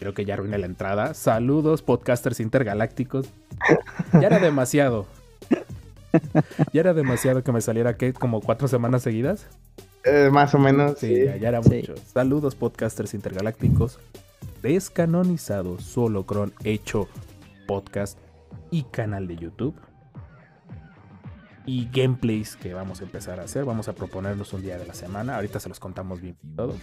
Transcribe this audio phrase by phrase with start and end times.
[0.00, 1.14] Creo que ya arruiné la entrada.
[1.14, 3.28] Saludos, podcasters intergalácticos.
[4.14, 5.06] Ya era demasiado.
[6.72, 8.12] Ya era demasiado que me saliera, ¿qué?
[8.12, 9.46] Como cuatro semanas seguidas.
[10.04, 11.24] Eh, más o menos, Sí, sí.
[11.26, 11.70] ya, ya era Sí.
[11.76, 11.94] mucho.
[12.12, 13.98] Saludos, podcasters intergalácticos.
[14.62, 17.06] Descanonizados, solo cron hecho
[17.66, 18.18] podcast
[18.70, 19.74] y canal de YouTube.
[21.66, 23.64] Y gameplays que vamos a empezar a hacer.
[23.66, 25.36] Vamos a proponernos un día de la semana.
[25.36, 26.74] Ahorita se los contamos bien y todo.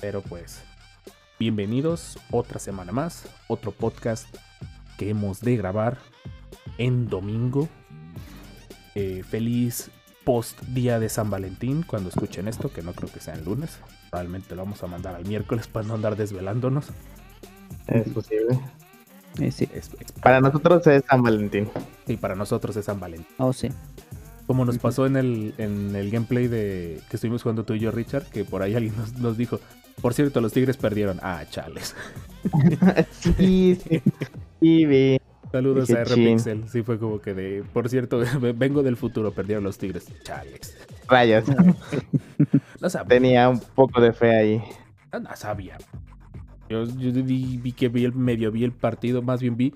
[0.00, 0.62] Pero pues,
[1.48, 3.26] bienvenidos otra semana más.
[3.48, 4.34] Otro podcast
[4.96, 5.98] que hemos de grabar
[6.78, 7.68] en domingo.
[8.94, 9.90] Eh, feliz
[10.24, 13.78] post día de San Valentín cuando escuchen esto, que no creo que sea el lunes.
[14.10, 16.86] Probablemente lo vamos a mandar al miércoles para no andar desvelándonos.
[17.88, 18.58] Es posible.
[19.38, 19.68] Eh, sí.
[19.74, 21.68] Es- es- Para nosotros es San Valentín.
[22.06, 23.26] y para nosotros es San Valentín.
[23.36, 23.68] Oh, sí.
[24.46, 27.90] Como nos pasó en el, en el gameplay de que estuvimos jugando tú y yo,
[27.90, 29.60] Richard, que por ahí alguien nos, nos dijo,
[30.00, 31.18] por cierto, los Tigres perdieron.
[31.22, 31.94] Ah, chales.
[33.12, 34.02] Sí, sí.
[34.60, 35.18] Sí, vi.
[35.50, 36.02] Saludos a.
[36.02, 36.68] R-Pixel.
[36.68, 38.20] Sí, fue como que de, por cierto,
[38.56, 40.06] vengo del futuro, perdieron los Tigres.
[40.22, 40.76] Chales.
[41.08, 41.44] Rayas.
[42.80, 43.08] No sabía.
[43.08, 44.62] Tenía un poco de fe ahí.
[45.12, 45.78] No sabía.
[46.68, 49.72] Yo, yo vi, vi que vi el, medio vi el partido, más bien vi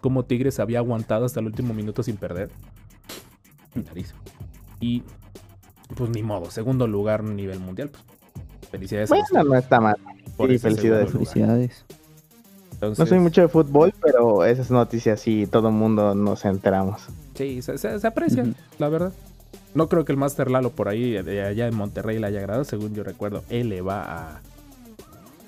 [0.00, 2.50] cómo Tigres había aguantado hasta el último minuto sin perder.
[3.74, 4.14] Nariz.
[4.80, 5.02] Y
[5.94, 7.90] pues ni modo, segundo lugar a nivel mundial.
[7.90, 8.04] Pues,
[8.70, 9.96] felicidades a Bueno, no está mal.
[10.36, 11.10] por sí, felicidades.
[11.12, 11.84] Felicidades.
[12.72, 17.02] Entonces, No soy mucho de fútbol, pero esas noticias sí, todo el mundo nos enteramos.
[17.34, 18.44] Sí, se, se- se aprecia,
[18.78, 19.12] la verdad.
[19.74, 22.64] No creo que el Master Lalo por ahí, de allá en Monterrey, le haya agradado.
[22.64, 24.02] Según yo recuerdo, él le va
[24.36, 24.40] a.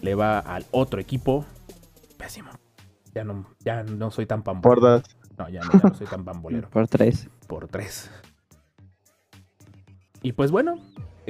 [0.02, 1.44] Le va al otro equipo.
[2.16, 2.50] Pésimo.
[3.14, 4.80] Ya no, ya no soy tan pambolero.
[4.80, 5.02] Por dos.
[5.38, 6.68] No, ya no, ya no soy tan pambolero.
[6.72, 7.28] Por tres.
[7.46, 8.10] por 3.
[10.22, 10.78] Y pues bueno,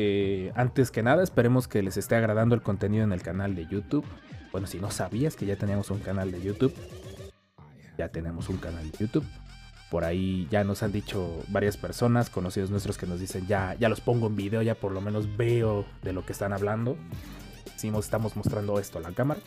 [0.03, 3.66] eh, antes que nada, esperemos que les esté agradando el contenido en el canal de
[3.66, 4.06] YouTube.
[4.50, 6.75] Bueno, si no sabías que ya teníamos un canal de YouTube,
[7.99, 9.27] ya tenemos un canal de YouTube.
[9.91, 13.91] Por ahí ya nos han dicho varias personas, conocidos nuestros, que nos dicen ya, ya
[13.91, 16.97] los pongo en video, ya por lo menos veo de lo que están hablando.
[17.77, 19.41] Si estamos mostrando esto a la cámara.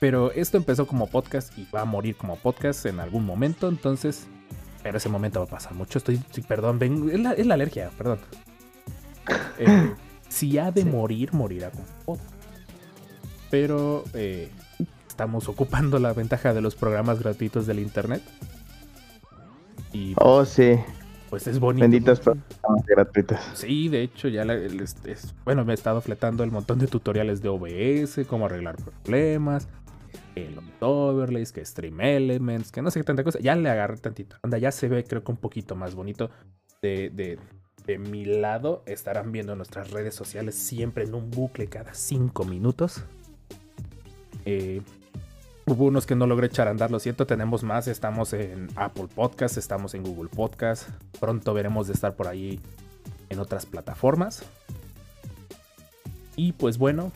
[0.00, 4.26] Pero esto empezó como podcast y va a morir como podcast en algún momento, entonces
[4.82, 5.98] pero ese momento va a pasar mucho.
[5.98, 8.20] Estoy, sí, perdón, ven, es la alergia, perdón.
[9.58, 9.92] Eh,
[10.28, 10.88] si ha de Sí.
[10.88, 12.18] morir, morirá con.
[13.50, 14.50] Pero eh,
[15.08, 18.22] estamos ocupando la ventaja de los programas gratuitos del internet.
[19.92, 20.74] Y Oh, sí.
[21.30, 21.82] pues es bonito.
[21.84, 23.38] Benditos programas gratuitos.
[23.54, 26.78] Sí, de hecho, ya la- el- es- es- bueno, me he estado fletando el montón
[26.78, 29.68] de tutoriales de OBS, cómo arreglar problemas,
[30.34, 33.38] los overlays, que Stream Elements, que no sé qué tanta cosa.
[33.40, 34.36] Ya le agarré tantito.
[34.42, 36.30] Anda, ya se ve, creo que un poquito más bonito.
[36.82, 37.38] De, de,
[37.86, 43.02] de mi lado estarán viendo nuestras redes sociales siempre en un bucle cada cinco minutos.
[44.44, 44.82] Eh,
[45.68, 49.08] Hubo unos que no logré echar a andar, lo siento, tenemos más, estamos en Apple
[49.12, 52.60] Podcast, estamos en Google Podcast, pronto veremos de estar por ahí
[53.30, 54.44] en otras plataformas.
[56.36, 57.10] Y pues bueno,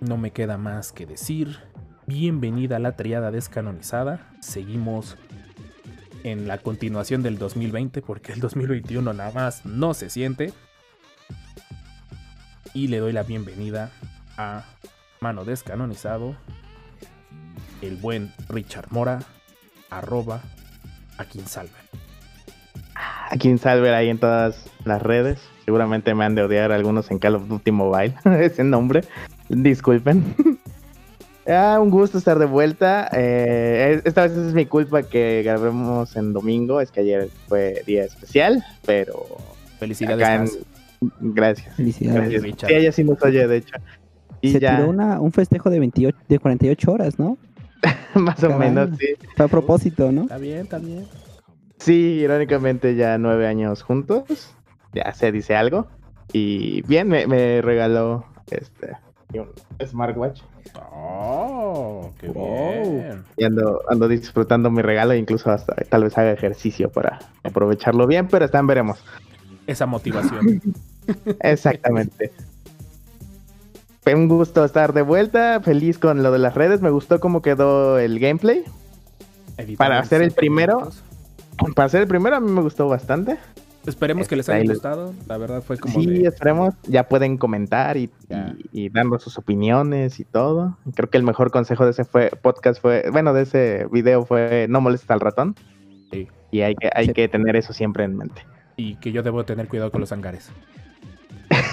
[0.00, 1.60] no me queda más que decir.
[2.06, 4.32] Bienvenida a la triada descanonizada.
[4.40, 5.16] Seguimos
[6.24, 10.52] en la continuación del 2020 porque el 2021 nada más no se siente.
[12.72, 13.92] Y le doy la bienvenida
[14.36, 14.64] a
[15.20, 16.36] Mano Descanonizado,
[17.82, 19.20] el buen Richard Mora,
[19.90, 20.42] arroba
[21.18, 21.70] a quien salve.
[23.30, 25.40] Aquí en Salver ahí en todas las redes.
[25.64, 28.14] Seguramente me han de odiar algunos en Call of Duty Mobile.
[28.40, 29.02] Ese nombre.
[29.48, 30.58] Disculpen.
[31.46, 33.08] Ah, un gusto estar de vuelta.
[33.12, 36.80] Eh, esta vez es mi culpa que grabemos en domingo.
[36.80, 39.26] Es que ayer fue día especial, pero
[39.78, 40.22] Felicidades.
[40.22, 40.48] acá en...
[41.34, 41.76] Gracias.
[41.76, 42.42] Felicidades.
[42.42, 42.68] Gracias.
[42.68, 43.76] Sí, ella sí nos oye, de hecho.
[44.40, 47.36] Y Se ya, tiró una, un festejo de 28, de 48 horas, ¿no?
[48.14, 49.08] más o menos, sí.
[49.36, 50.22] Fue a propósito, ¿no?
[50.22, 51.06] Está bien, está bien.
[51.78, 54.54] Sí, irónicamente ya nueve años juntos.
[54.94, 55.88] Ya se dice algo.
[56.32, 58.96] Y bien, me, me regaló este
[59.32, 59.48] un
[59.86, 60.40] smartwatch.
[60.92, 62.82] Oh, qué Wow.
[62.92, 63.24] bien.
[63.36, 68.06] Y ando, ando disfrutando mi regalo, e incluso hasta tal vez haga ejercicio para aprovecharlo
[68.06, 69.02] bien, pero están veremos.
[69.66, 70.60] Esa motivación.
[71.40, 72.32] Exactamente.
[74.02, 77.40] Fue un gusto estar de vuelta, feliz con lo de las redes, me gustó cómo
[77.40, 78.64] quedó el gameplay.
[79.78, 81.02] Para hacer el primero, minutos.
[81.74, 83.38] Para ser el primero a mí me gustó bastante.
[83.86, 85.12] Esperemos que les haya gustado.
[85.26, 88.10] La verdad fue como Sí, de- esperemos, ya pueden comentar y,
[88.72, 90.78] y, y darnos sus opiniones y todo.
[90.94, 94.66] Creo que el mejor consejo de ese fue podcast fue, bueno, de ese video fue
[94.68, 95.54] no molestes al ratón.
[96.12, 96.28] Sí.
[96.50, 97.12] Y hay que, hay Sí.
[97.12, 98.42] que tener eso siempre en mente.
[98.76, 100.50] y que yo debo tener cuidado con los hangares.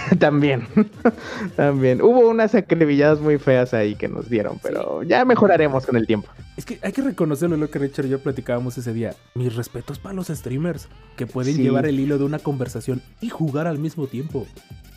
[0.19, 0.68] También,
[1.56, 2.01] también.
[2.01, 6.30] Hubo unas acribilladas muy feas ahí que nos dieron, pero ya mejoraremos con el tiempo.
[6.57, 9.15] Es que hay que reconocerlo lo que Richard y yo platicábamos ese día.
[9.36, 11.63] Mis respetos para los streamers que pueden Sí.
[11.63, 14.45] llevar el hilo de una conversación y jugar al mismo tiempo.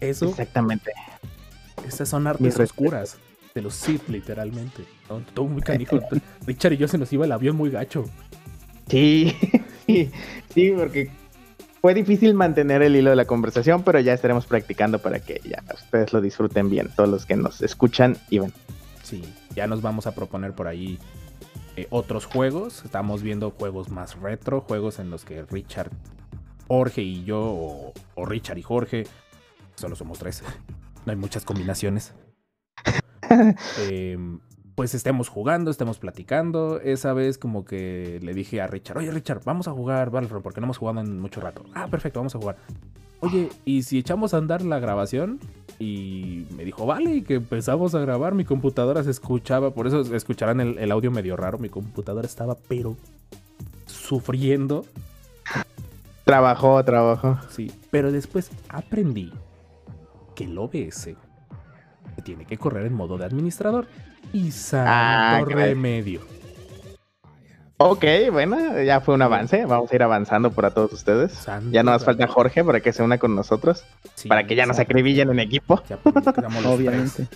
[0.00, 0.92] Eso, Exactamente.
[1.86, 3.16] esas son artes oscuras
[3.54, 4.82] de los Sith, literalmente.
[5.08, 5.20] ¿no?
[5.32, 6.00] Todo muy canijo.
[6.46, 8.04] Richard y yo se nos iba el avión muy gacho.
[8.88, 9.34] Sí,
[9.86, 10.10] sí,
[10.52, 11.10] sí, porque
[11.84, 15.62] fue difícil mantener el hilo de la conversación, pero ya estaremos practicando para que ya
[15.74, 18.54] ustedes lo disfruten bien, todos los que nos escuchan y ven.
[19.02, 19.22] Sí,
[19.54, 20.98] ya nos vamos a proponer por ahí
[21.76, 22.82] eh, otros juegos.
[22.86, 25.90] Estamos viendo juegos más retro, juegos en los que Richard,
[26.68, 29.04] Jorge y yo, o, o Richard y Jorge,
[29.74, 30.42] solo somos tres,
[31.04, 32.14] no hay muchas combinaciones.
[33.90, 34.40] Em,
[34.74, 36.80] pues estemos jugando, estemos platicando.
[36.80, 40.60] Esa vez como que le dije a Richard, oye Richard, vamos a jugar Battlefront porque
[40.60, 41.64] no hemos jugado en mucho rato.
[41.74, 42.56] Ah, perfecto, vamos a jugar.
[43.20, 45.40] Oye, ¿y si echamos a andar la grabación?
[45.78, 48.34] Y me dijo, vale, y que empezamos a grabar.
[48.34, 51.58] Mi computadora se escuchaba, por eso escucharán el, el audio medio raro.
[51.58, 52.96] Mi computadora estaba, pero
[53.86, 54.84] sufriendo.
[56.24, 57.38] Trabajó, trabajó.
[57.50, 59.32] Sí, pero después aprendí
[60.34, 61.10] que el OBS
[62.14, 63.86] se tiene que correr en modo de administrador.
[64.32, 66.20] Y santo Ah, remedio.
[67.76, 69.64] Ok, bueno, ya fue un avance.
[69.66, 71.32] Vamos a ir avanzando para todos ustedes.
[71.32, 72.26] Santo Ya no nos falta.
[72.28, 73.84] Jorge para que se una con nosotros,
[74.14, 75.82] Sí, para que ya nos acribillen en equipo.
[75.88, 75.98] ya
[76.66, 77.26] Obviamente.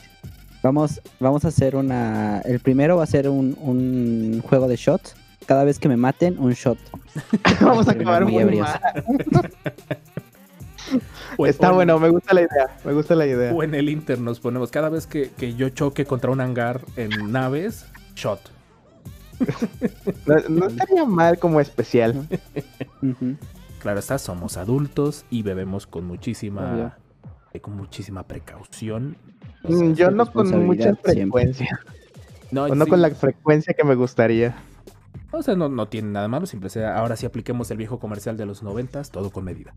[0.62, 2.40] Vamos, vamos a hacer una.
[2.44, 5.14] El primero va a ser un, un juego de shots.
[5.46, 6.78] Cada vez que me maten, un shot.
[7.60, 8.68] Vamos a Muy acabar muy ebrios.
[11.36, 12.76] O- Está o- bueno, me gusta la idea.
[12.84, 13.52] Me gusta la idea.
[13.54, 16.80] O en el Inter nos ponemos, cada vez que, que yo choque contra un hangar
[16.96, 18.40] en naves, shot.
[20.26, 22.26] No, no estaría mal como especial.
[23.78, 26.96] Claro está, somos adultos y bebemos con muchísima,
[27.52, 29.16] eh, con muchísima precaución.
[29.62, 31.80] Mm, Yo no con mucha frecuencia.
[32.50, 34.56] No, O no sí, con la frecuencia que me gustaría.
[35.30, 38.36] o sea, no, no tiene nada malo, siempre sea, ahora sí apliquemos el viejo comercial
[38.36, 39.74] de los noventas, todo con medida.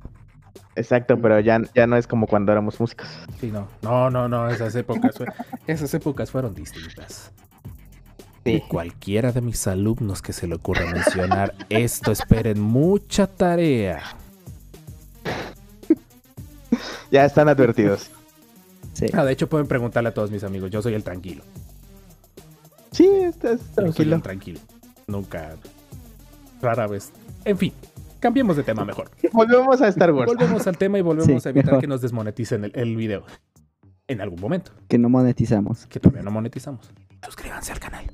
[0.76, 3.08] Exacto, pero ya, ya no es como cuando éramos músicos.
[3.40, 5.28] Sí, no, no, no, no, esas épocas, fue-
[5.68, 7.32] esas épocas fueron distintas.
[8.46, 8.64] Sí.
[8.68, 14.02] Cualquiera de mis alumnos que se le ocurra mencionar esto, esperen mucha tarea.
[17.12, 18.10] Ya están advertidos.
[18.94, 19.08] Sí.
[19.14, 21.44] Ah, de hecho pueden preguntarle a todos mis amigos, yo soy el tranquilo.
[22.92, 24.16] Sí, estás Yo soy tranquilo.
[24.16, 24.60] el tranquilo.
[25.08, 25.56] Nunca,
[26.62, 27.12] rara vez.
[27.46, 27.74] En fin,
[28.22, 29.12] cambiemos de tema mejor.
[29.34, 30.32] Volvemos a Star Wars.
[30.32, 31.82] Volvemos al tema y volvemos Sí, a evitar mejor.
[31.82, 33.26] que nos desmoneticen el, el video.
[34.08, 35.88] En algún momento, Que no monetizamos.
[35.88, 36.92] que todavía no monetizamos.
[37.24, 38.06] Suscríbanse al canal.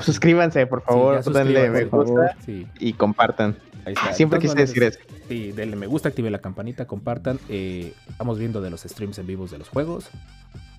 [0.00, 3.56] Suscríbanse, por Sí, favor, denle me gusta Sí, y compartan.
[3.84, 4.12] ahí está.
[4.12, 4.98] Siempre quise decir eso.
[5.28, 7.38] Sí, denle me gusta, activen la campanita, compartan.
[7.48, 10.10] Eh, estamos viendo de los streams en vivos de los juegos.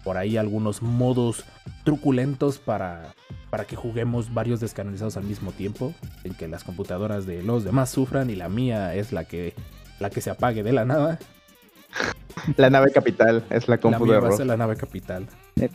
[0.08, 1.44] Por ahí algunos modos
[1.84, 3.14] truculentos para,
[3.50, 5.94] para que juguemos varios descanalizados al mismo tiempo.
[6.24, 9.54] En que las computadoras de los demás sufran y la mía es la que,
[10.00, 11.20] la que se apague de la nada.
[12.56, 14.38] La nave capital es la La compu mía de va a Rob.
[14.38, 15.28] ser la nave capital.
[15.58, 15.70] Eh.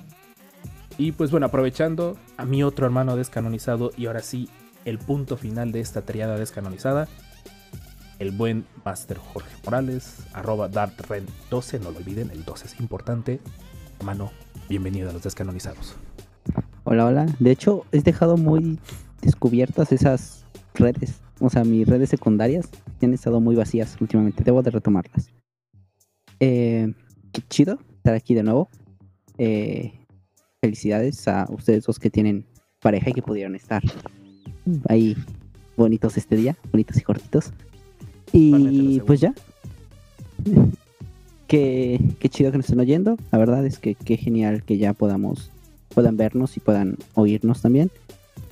[0.96, 4.48] Y pues bueno, aprovechando a mi otro hermano descanonizado y ahora sí,
[4.86, 7.06] el punto final de esta triada descanonizada.
[8.18, 13.40] El buen Master Jorge Morales, arroba DartRen12, no lo olviden, el 12 es importante.
[14.02, 14.32] Hermano,
[14.68, 15.94] bienvenido a los descanonizados.
[16.82, 17.26] Hola, hola.
[17.38, 18.80] De hecho, he dejado muy
[19.20, 20.44] descubiertas esas
[20.74, 21.20] redes.
[21.38, 22.68] O sea, mis redes secundarias
[23.00, 24.42] han estado muy vacías últimamente.
[24.42, 25.30] Debo de retomarlas.
[26.40, 26.92] Eh,
[27.32, 28.68] qué chido estar aquí de nuevo.
[29.38, 29.92] Eh,
[30.60, 32.44] felicidades a ustedes dos que tienen
[32.80, 33.84] pareja y que pudieron estar
[34.88, 35.16] ahí
[35.76, 37.52] bonitos este día, bonitos y cortitos.
[38.32, 39.32] Y pues ya.
[41.52, 43.16] qué, qué chido que nos estén oyendo.
[43.30, 45.50] La verdad es que qué genial que ya podamos
[45.94, 47.90] puedan vernos y puedan oírnos también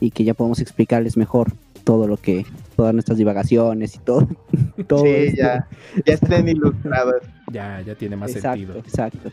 [0.00, 1.52] y que ya podamos explicarles mejor
[1.84, 2.44] todo lo que
[2.76, 4.28] todas nuestras divagaciones y todo
[4.86, 5.36] todo Sí, esto.
[5.38, 5.66] ya,
[6.04, 7.22] ya estén ilustrados.
[7.50, 8.78] Ya, ya tiene más exacto sentido.
[8.78, 9.30] exacto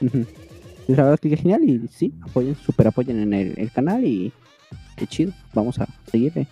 [0.00, 0.26] Ujú.
[0.86, 4.04] Pues la verdad que qué genial y sí apoyen super apoyen en el, el canal
[4.04, 4.32] y
[4.96, 6.48] qué chido vamos a seguirle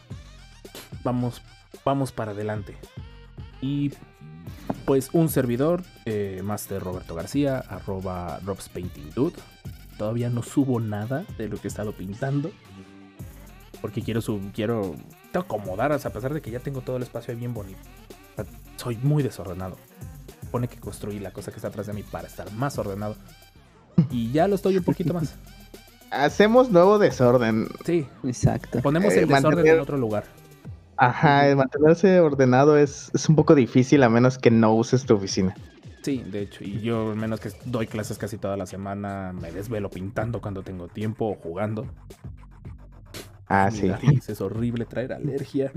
[1.02, 1.42] Vamos,
[1.84, 2.74] vamos para adelante.
[3.60, 3.90] Y
[4.84, 9.36] pues un servidor, eh, Master Roberto García, arroba Rob's Painting Dude.
[9.98, 12.50] Todavía no subo nada de lo que he estado pintando.
[13.80, 16.96] Porque quiero sub, quiero quiero acomodar, o sea, a pesar de que ya tengo todo
[16.98, 17.80] el espacio ahí bien bonito.
[18.32, 18.44] O sea,
[18.76, 19.76] soy muy desordenado.
[20.50, 23.16] Pone que construí la cosa que está atrás de mí para estar más ordenado.
[24.10, 25.34] Y ya lo estoy un poquito más.
[26.10, 27.68] Hacemos nuevo desorden.
[27.86, 28.80] Sí, Exacto.
[28.82, 30.24] ponemos Eh, el desorden mantener- en otro lugar.
[30.96, 35.14] Ajá, el mantenerse ordenado es, es un poco difícil a menos que no uses tu
[35.14, 35.54] oficina.
[36.02, 39.52] Sí, de hecho, y yo al menos que doy clases casi toda la semana, me
[39.52, 41.86] desvelo pintando cuando tengo tiempo o jugando.
[43.46, 43.86] Ah, Mi sí.
[43.86, 45.72] nariz es horrible traer alergia.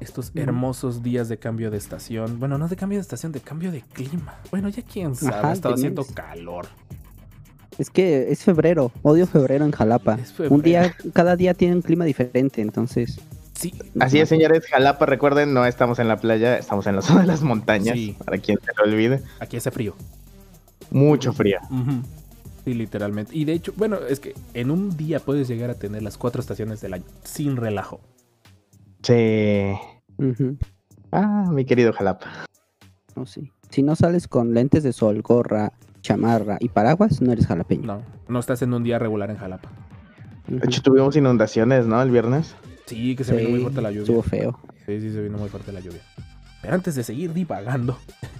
[0.00, 2.38] Estos hermosos días de cambio de estación.
[2.40, 4.34] Bueno, no de cambio de estación, de cambio de clima.
[4.50, 6.66] Bueno, ya quién sabe, Ajá, ha estado haciendo calor.
[7.78, 8.92] Es que es febrero.
[9.02, 10.14] Odio febrero en Jalapa.
[10.14, 10.54] Es febrero.
[10.54, 13.18] Un día, cada día tiene un clima diferente, entonces.
[13.54, 14.66] Sí, Así es, señores.
[14.66, 17.94] Jalapa, recuerden, no estamos en la playa, estamos en la zona de las montañas.
[17.96, 18.16] Sí.
[18.24, 19.22] Para quien se lo olvide.
[19.40, 19.94] aquí hace frío.
[20.90, 21.58] Mucho frío.
[22.64, 23.36] Sí, literalmente.
[23.36, 26.40] Y de hecho, bueno, es que en un día puedes llegar a tener las cuatro
[26.40, 28.00] estaciones del año sin relajo.
[29.02, 29.72] Sí.
[31.12, 32.46] Ah, mi querido Jalapa.
[33.16, 33.50] no, sí.
[33.70, 37.84] Si no sales con lentes de sol, gorra, chamarra y paraguas, no eres jalapeño.
[37.86, 39.68] No, no estás en un día regular en Jalapa.
[40.46, 42.00] De hecho, tuvimos inundaciones, ¿no?
[42.00, 42.54] El viernes.
[42.86, 44.02] Sí, que se vino muy fuerte la lluvia.
[44.02, 44.60] Estuvo feo.
[44.86, 46.02] Sí, sí, se vino muy fuerte la lluvia.
[46.60, 47.98] Pero antes de seguir divagando.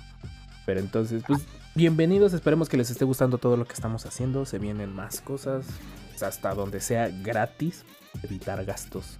[0.66, 1.42] Pero entonces, pues,
[1.74, 2.32] bienvenidos.
[2.34, 4.44] Esperemos que les esté gustando todo lo que estamos haciendo.
[4.44, 5.66] Se vienen más cosas.
[6.10, 7.84] pues, hasta donde sea gratis.
[8.22, 9.18] Evitar gastos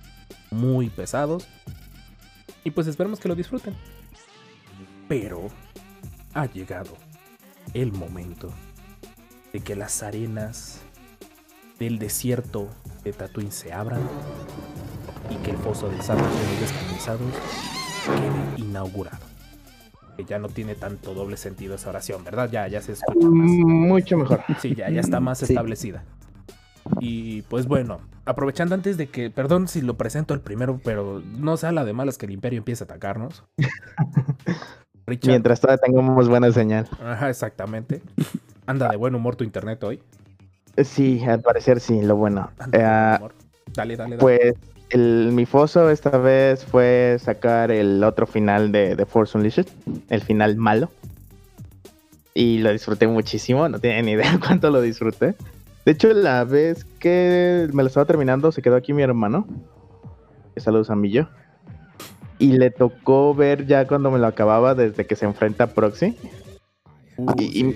[0.51, 1.47] muy pesados.
[2.63, 3.75] Y pues esperemos que lo disfruten.
[5.09, 5.49] Pero
[6.33, 6.97] ha llegado
[7.75, 8.53] el momento
[9.53, 10.81] de que las arenas
[11.79, 12.71] del desierto
[13.05, 14.01] de Tatooine se abran
[15.31, 16.07] y que el foso de los
[16.61, 17.21] Descamisados
[18.07, 19.19] quede inaugurado.
[20.17, 22.49] Que ya no tiene tanto doble sentido esa oración, ¿verdad?
[22.51, 23.51] Ya, ya se escucha más.
[23.51, 24.43] Mm, Mucho mejor.
[24.61, 25.47] Sí, ya, ya está más Sí.
[25.47, 26.05] establecida.
[27.01, 31.57] Y pues bueno, aprovechando antes de que, perdón si lo presento el primero, pero no
[31.57, 33.43] sea la de malas que el imperio empiece a atacarnos.
[35.07, 36.89] Richard, Mientras todavía tengamos buena señal.
[37.05, 38.03] ajá, exactamente.
[38.67, 40.01] Anda de buen humor tu internet hoy.
[40.83, 42.51] Sí, al parecer sí, lo bueno.
[42.73, 43.35] Eh, humor.
[43.75, 44.21] Dale, dale, dale.
[44.21, 44.55] Pues
[44.91, 49.67] el, mi foso esta vez fue sacar el otro final de, de Force Unleashed,
[50.11, 50.91] el final malo.
[52.35, 55.35] Y lo disfruté muchísimo, no tienen ni idea cuánto lo disfruté.
[55.85, 59.47] De hecho, la vez que me lo estaba terminando, se quedó aquí mi hermano.
[60.57, 61.29] Saludos a Millo.
[62.39, 66.17] Y le tocó ver ya cuando me lo acababa, desde que se enfrenta a Proxy.
[67.17, 67.65] Uh, y- sí.
[67.65, 67.75] Mi-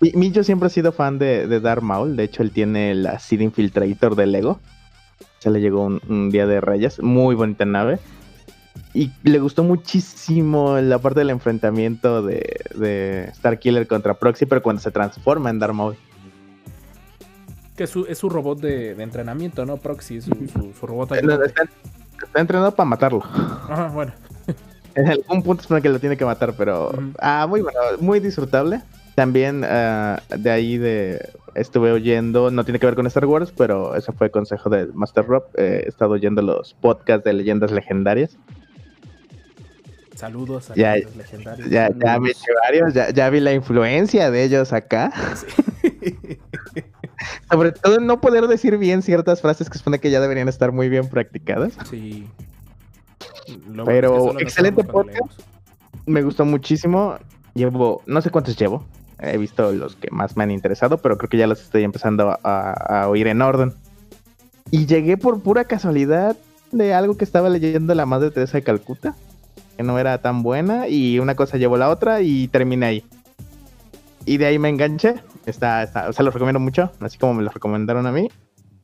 [0.00, 2.16] Millo siempre ha sido fan de, de Darth Maul.
[2.16, 4.60] De hecho, él tiene la Seed Infiltrator de Lego.
[5.38, 7.00] Se le llegó un, un día de rayas.
[7.00, 7.98] Muy bonita nave.
[8.94, 14.80] Y le gustó muchísimo la parte del enfrentamiento de, de Starkiller contra Proxy, pero cuando
[14.80, 15.96] se transforma en Darth Maul.
[17.76, 19.76] Que es su, es su robot de, de entrenamiento, ¿no?
[19.76, 21.12] Proxy, es su, su, su robot.
[21.12, 21.64] Está,
[22.24, 23.22] está entrenado para matarlo.
[23.24, 24.12] Ajá, bueno.
[24.94, 26.90] En algún punto es que lo tiene que matar, pero
[27.20, 28.82] ah, muy bueno, muy disfrutable.
[29.18, 33.96] También ah, de ahí de estuve oyendo, no tiene que ver con Star Wars, pero
[33.96, 35.42] ese fue consejo de Master Rob.
[35.56, 38.38] eh, he estado oyendo los podcasts de leyendas legendarias.
[40.14, 41.68] Saludos a Ya- los legendarios.
[41.68, 45.12] Ya, ya me eché varios, ya, ya vi la influencia de ellos acá.
[47.50, 50.88] Sobre todo no poder decir bien ciertas frases que supone que ya deberían estar muy
[50.88, 51.72] bien practicadas.
[51.90, 52.28] Sí.
[53.66, 55.40] Lo bueno Pero es que excelente podcast.
[56.06, 57.16] Me gustó muchísimo.
[57.54, 58.86] Llevo, no sé cuántos llevo.
[59.20, 62.30] He visto los que más me han interesado, pero creo que ya los estoy empezando
[62.30, 63.72] a, a- a oír en orden.
[64.70, 66.36] Y llegué por pura casualidad
[66.70, 69.16] de algo que estaba leyendo la Madre Teresa de Calcuta,
[69.76, 73.04] que no era tan buena, y una cosa llevó la otra y terminé ahí.
[74.26, 75.14] Y de ahí me enganché.
[75.46, 78.28] Está, está, o sea, los recomiendo mucho, así como me los recomendaron a mí.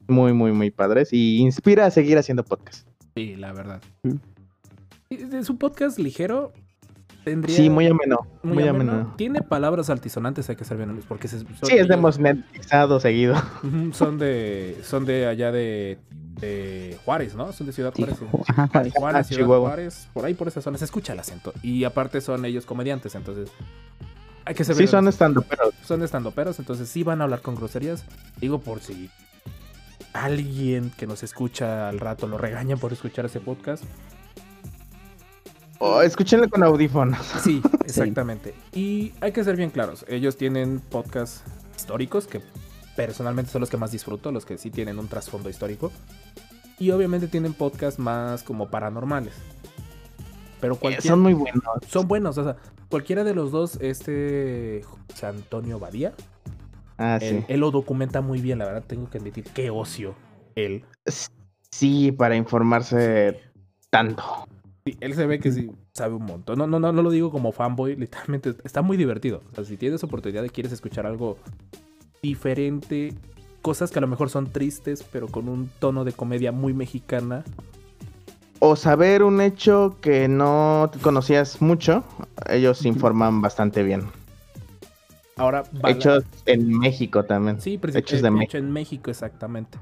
[0.08, 1.12] Muy, muy, muy padres.
[1.12, 2.88] Y inspira a seguir haciendo podcast.
[3.14, 3.82] Sí, la verdad.
[4.02, 4.16] Mm.
[5.34, 6.52] Es un podcast ligero.
[7.24, 8.26] Tendría Sí, muy ameno.
[8.42, 8.92] muy Muy, ameno.
[8.92, 9.14] ameno.
[9.16, 13.34] Tiene palabras altisonantes, hay que ser bien porque se- son, Sí, es de monetizado seguido.
[13.92, 15.98] Son de son de allá de,
[16.40, 17.52] de Juárez, ¿no?
[17.52, 18.16] Son de Ciudad Juárez.
[18.18, 18.26] sí.
[18.30, 18.92] jo- ajá, Juárez.
[18.94, 19.46] Juárez, Ah, Ciudad.
[19.58, 21.54] Juárez, por ahí por esa zona se escucha el acento.
[21.62, 23.50] Y aparte son ellos comediantes, entonces
[24.44, 27.54] hay que ser Sí, son estando, pero son estandoperos, entonces sí van a hablar con
[27.54, 28.04] groserías.
[28.38, 29.08] Digo por si
[30.12, 33.82] alguien que nos escucha al rato lo regañan por escuchar ese podcast.
[35.78, 37.18] Oh, escúchenlo con audífonos.
[37.42, 38.54] Sí, exactamente.
[38.72, 41.42] Y hay que ser bien claros, ellos tienen podcasts
[41.76, 42.40] históricos que
[42.96, 45.92] personalmente son los que más disfruto, los que sí tienen un trasfondo histórico.
[46.78, 49.34] Y obviamente tienen podcasts más como paranormales.
[50.60, 51.62] pero Eh, cualquier, Son muy buenos.
[51.88, 52.56] son buenos, o sea,
[52.88, 56.14] cualquiera de los dos, este José Antonio Badía,
[56.96, 57.44] Ah, él, sí.
[57.48, 60.14] él lo documenta muy bien, la verdad tengo que admitir, qué ocio
[60.54, 60.84] él.
[61.72, 63.40] Sí, para informarse
[63.90, 64.22] tanto.
[64.86, 66.58] Sí, él se ve que sí sabe un montón.
[66.58, 69.40] No, no, no, no lo digo como fanboy, literalmente está muy divertido.
[69.50, 71.38] O sea, si tienes oportunidad de quieres escuchar algo
[72.22, 73.14] diferente,
[73.62, 77.44] cosas que a lo mejor son tristes, pero con un tono de comedia muy mexicana.
[78.58, 82.04] O saber un hecho que no conocías mucho,
[82.50, 84.02] ellos informan bastante bien.
[85.36, 87.58] Ahora Hechos en México también.
[87.58, 88.58] Sí, hechos de hecho México.
[88.58, 89.78] en México, exactamente.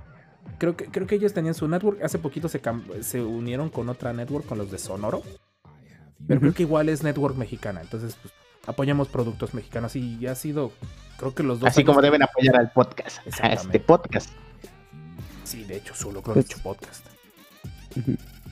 [0.63, 2.01] Creo que, creo que ellos tenían su network.
[2.05, 2.61] Hace poquito se,
[3.01, 5.21] se unieron con otra network, con los de Sonoro.
[6.29, 7.81] Pero creo que igual es network mexicana.
[7.81, 8.33] Entonces, pues,
[8.65, 9.97] apoyamos productos mexicanos.
[9.97, 10.71] Y ha sido,
[11.19, 11.69] creo que los dos.
[11.69, 13.19] Así años como que- deben apoyar al podcast.
[13.19, 13.63] A Exactamente.
[13.79, 14.31] este podcast.
[15.43, 17.05] Sí, de hecho, solo creo que hecho podcast.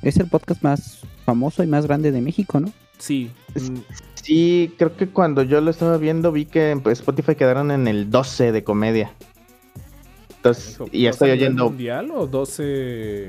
[0.03, 2.73] Es el podcast más famoso y más grande de México, ¿no?
[2.99, 3.31] Sí.
[3.55, 3.79] Mm,
[4.15, 8.11] Sí, creo que cuando yo lo estaba viendo vi que en Spotify quedaron en el
[8.11, 9.15] 12 de comedia.
[10.41, 13.29] Entonces, hijo, y ¿12 estoy oyendo mundial o 12?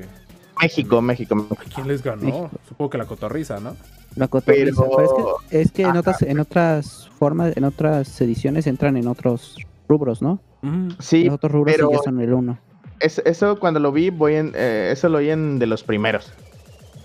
[0.62, 1.46] México, México.
[1.50, 2.22] ¿A quién les ganó?
[2.22, 2.50] México.
[2.68, 3.76] Supongo que la cotorriza, ¿no?
[4.16, 4.82] La cotorriza.
[4.82, 5.12] Pero- Pero es
[5.50, 9.56] que, es que en otras, en otras formas, en otras ediciones entran en otros
[9.88, 10.40] rubros, ¿no?
[10.62, 12.58] Mm, Sí, Los otros rubros pero- sí ya son el uno.
[13.00, 16.32] es- eso cuando lo vi, voy en, eh, eso lo oí en de los primeros.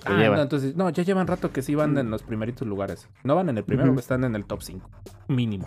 [0.05, 3.09] Ah, no, entonces, no, ya llevan rato que sí van en los primeritos lugares.
[3.25, 4.89] No van en el primero, están en el top 5.
[5.27, 5.65] Mínimo.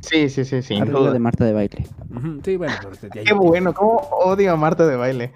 [0.00, 1.12] Sí, sí, sí, sin duda.
[1.12, 1.86] de Marta de baile.
[2.44, 2.74] Sí, bueno,
[3.24, 5.32] Qué bueno, cómo odio a Marta de baile.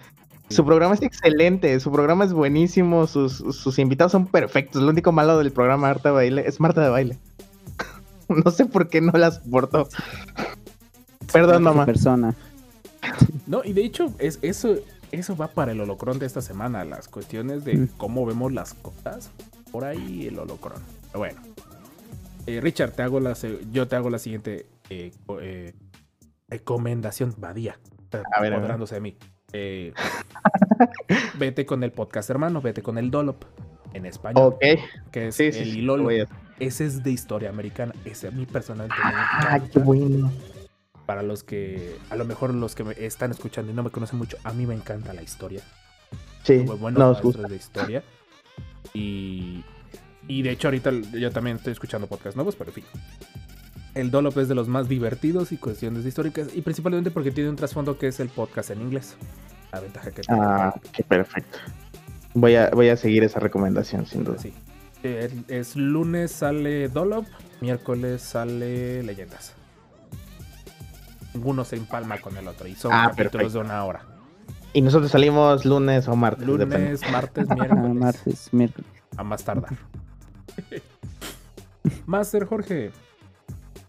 [0.49, 0.57] Sí.
[0.57, 4.83] Su programa es excelente, su programa es buenísimo, sus, sus invitados son perfectos.
[4.83, 7.19] Lo único malo del programa Marta de baile es Marta de baile.
[8.29, 9.89] no sé por qué no la soporto.
[11.33, 11.87] Perdón, mamá.
[11.87, 12.35] persona.
[13.47, 14.77] No, y de hecho, es, eso,
[15.11, 16.85] eso va para el holocrón de esta semana.
[16.85, 17.89] Las cuestiones de Mm.
[17.97, 19.31] cómo vemos las cosas.
[19.71, 20.81] Por ahí el holocrón.
[21.07, 21.41] Pero bueno.
[22.47, 23.35] Eh, Richard, te hago la,
[23.71, 25.75] yo te hago la siguiente eh, eh,
[26.49, 27.35] recomendación.
[27.39, 27.79] Badía.
[28.13, 28.53] A ver, a ver.
[28.55, 29.17] apoderándose de mí.
[29.53, 29.93] Eh,
[31.39, 33.45] vete con el podcast hermano, vete con el Dolop.
[33.95, 34.55] En español.
[34.55, 34.61] Ok,
[35.11, 36.09] Que es sí, sí, el sí, Ilolo.
[36.09, 36.27] a-
[36.59, 37.93] Ese es de historia americana.
[38.07, 40.33] Ese a mí personalmente me Ah, qué bueno.
[41.05, 44.19] Para los que, a lo mejor los que me están escuchando y no me conocen
[44.19, 45.61] mucho, a mí me encanta la historia.
[46.43, 47.47] Sí, Tuve buenos nos gusta.
[47.49, 48.03] de historia.
[48.95, 49.63] Y,
[50.29, 52.85] y de hecho ahorita yo también estoy escuchando podcasts nuevos, pero en fin.
[53.95, 56.49] El Dolop es de los más divertidos y cuestiones históricas.
[56.55, 59.17] Y principalmente porque tiene un trasfondo que es el podcast en inglés.
[59.71, 60.41] La ventaja que tiene.
[60.43, 61.59] Ah, qué perfecto.
[62.35, 64.39] Voy a, voy a seguir esa recomendación, sin duda.
[64.39, 64.55] Sí.
[65.03, 67.27] El- es lunes sale Dolop,
[67.61, 69.53] miércoles sale Leyendas.
[71.35, 73.53] Ninguno se empalma con el otro y son Ah, capítulos perfecto.
[73.59, 74.05] de una hora.
[74.75, 76.47] Y nosotros salimos lunes o martes.
[76.47, 76.79] depende.
[76.79, 77.95] Lunes, martes, miércoles.
[77.95, 78.91] martes, miércoles.
[79.17, 79.77] A más tardar.
[82.07, 82.91] Master Jorge.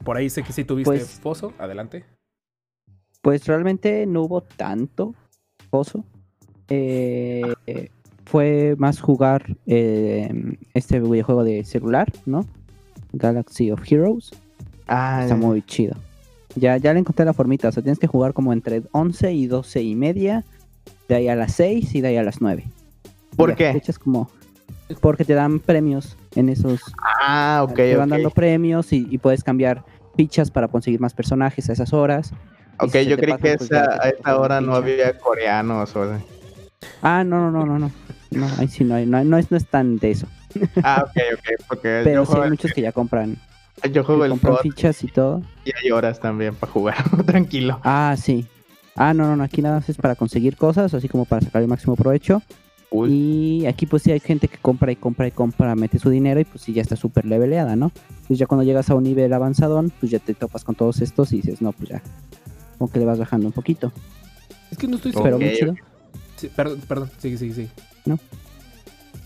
[0.04, 1.54] Por ahí sé que sí tuviste Pues- pozo.
[1.58, 2.04] Adelante.
[3.22, 5.16] Pues realmente no hubo tanto
[5.70, 6.04] pozo.
[6.68, 7.42] Eh,
[8.26, 10.30] fue más jugar eh,
[10.74, 12.46] este videojuego de celular, ¿no?
[13.14, 14.32] Galaxy of Heroes.
[14.88, 15.96] Ah, Está muy chido.
[16.56, 17.70] Ya, ya le encontré la formita.
[17.70, 20.44] O sea, tienes que jugar como entre 11 y 12 y media.
[21.08, 22.66] De ahí a las 6 y de ahí a las 9.
[23.38, 23.82] ¿Por Ya, qué?
[24.04, 24.30] como...
[25.00, 26.82] Porque te dan premios en esos...
[27.22, 29.84] Ah, ok, te van dando premios y, y puedes cambiar
[30.16, 32.32] fichas para conseguir más personajes a esas horas.
[32.80, 36.20] Ok, si yo creí que pues esa, a esta hora no había coreanos o...
[37.02, 37.92] Ah, no, no, no, no,
[38.32, 38.48] no.
[38.58, 40.28] Ahí sí no hay, no, no es, no es tan de eso.
[40.84, 43.38] Ah, ok, ok, porque Pero sí hay muchos que ya compran,
[43.92, 45.42] yo juego que el compran fichas y todo.
[45.66, 47.80] y hay horas también para jugar, tranquilo.
[47.84, 48.48] Ah, sí.
[48.96, 51.62] Ah, no, no, no, aquí nada más es para conseguir cosas, así como para sacar
[51.62, 52.42] el máximo provecho.
[53.12, 56.40] Y aquí pues sí hay gente que compra y compra y compra, mete su dinero
[56.40, 57.92] y pues sí ya está súper leveleada, ¿no?
[58.10, 61.34] Entonces ya cuando llegas a un nivel avanzadón, pues ya te topas con todos estos
[61.34, 62.04] y dices, no, pues ya,
[62.78, 63.92] como que le vas bajando un poquito.
[64.70, 65.76] Es que no estoy Pero Ok, muy chido.
[66.36, 67.10] Sí, perdón, perdón.
[67.20, 67.70] Sigue, sigue, sigue.
[68.06, 68.16] No.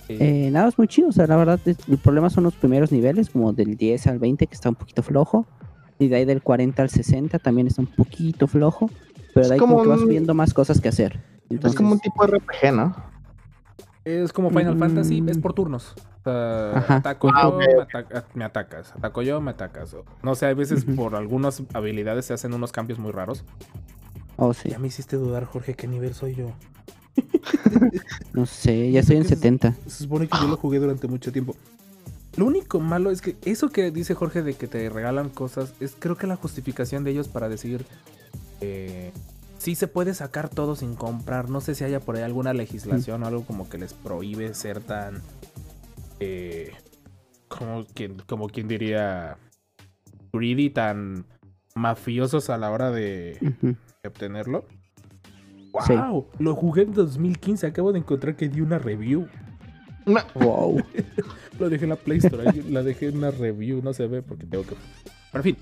[0.09, 1.09] Eh, Eh, nada, es muy chido.
[1.09, 4.19] O sea, la verdad, es- el problema son los primeros niveles, como del 10 al
[4.19, 5.45] 20, que está un poquito flojo.
[5.99, 8.89] Y de ahí del 40 al 60 también está un poquito flojo.
[9.33, 11.19] Pero de ahí como como que vas viendo más cosas que hacer.
[11.49, 12.95] es como un tipo de RPG, ¿no?
[14.07, 15.41] Es como Final Fantasy, es mm.
[15.41, 15.93] por turnos.
[16.19, 18.93] O sea, ataco Ah, yo, me, ataca- me atacas.
[18.95, 19.93] Ataco yo, me atacas.
[19.93, 23.43] O- No sé, a veces por algunas habilidades se hacen unos cambios muy raros.
[24.35, 24.69] Oh, sí.
[24.69, 26.51] Ya me hiciste dudar, Jorge, ¿qué nivel soy yo?
[28.33, 29.75] No sé, ya estoy en que es- 70.
[29.87, 31.55] Se supone que yo lo jugué durante mucho tiempo.
[32.35, 35.95] Lo único malo es que eso que dice Jorge de que te regalan cosas es
[35.97, 37.83] creo que la justificación de ellos para decir
[38.61, 39.11] eh,
[39.57, 41.49] sí se puede sacar todo sin comprar.
[41.49, 44.81] No sé si haya por ahí alguna legislación o algo como que les prohíbe ser
[44.81, 45.21] tan
[46.19, 46.71] eh,
[47.47, 49.37] como quien, como quien diría,
[50.33, 51.25] greedy, tan
[51.75, 53.37] mafiosos a la hora de,
[54.05, 54.65] obtenerlo.
[55.85, 55.95] Sí.
[55.95, 56.27] ¡Wow!
[56.39, 57.67] Lo jugué en 2015.
[57.67, 59.27] Acabo de encontrar que di una review.
[60.05, 60.81] No, Wow.
[61.59, 62.49] Lo dejé en la Play Store.
[62.49, 63.81] ahí la dejé en una review.
[63.83, 64.75] No se ve porque tengo que.
[65.31, 65.57] Pero en fin.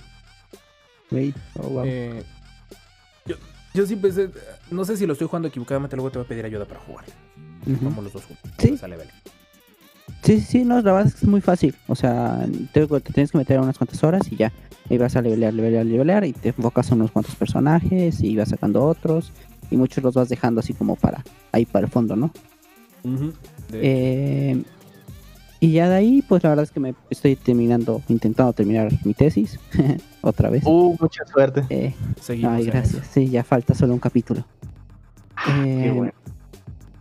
[1.12, 1.84] Güey, oh, wow.
[1.86, 2.24] eh,
[3.76, 4.30] yo, sí pensé.
[4.72, 5.96] No sé si lo estoy jugando equivocadamente.
[5.96, 7.06] Luego te voy a pedir ayuda para jugar.
[7.68, 7.78] Ujú.
[7.86, 8.52] Vamos los dos juntos.
[8.58, 8.78] Sí.
[8.78, 9.10] Sale, vale.
[10.24, 11.76] Sí, sí, no, la verdad es que es muy fácil.
[11.88, 14.52] O sea, te, te tienes que meter unas cuantas horas y ya.
[14.90, 18.50] Y vas a levelear, levelear, levelear y te enfocas en unos cuantos personajes y vas
[18.50, 19.32] sacando otros.
[19.70, 22.32] Y muchos los vas dejando así como para ahí para el fondo, ¿no?
[23.72, 23.80] De-
[24.52, 24.64] Eh,
[25.66, 29.16] y ya de ahí, pues la verdad es que me estoy terminando, intentando terminar mi
[29.16, 29.60] tesis
[30.22, 30.64] otra vez.
[30.64, 31.64] Uh, mucha suerte.
[31.72, 33.08] Eh, seguimos ay, gracias.
[33.08, 34.46] Sí, ya falta solo un capítulo.
[35.44, 36.14] Qué Eh, bueno.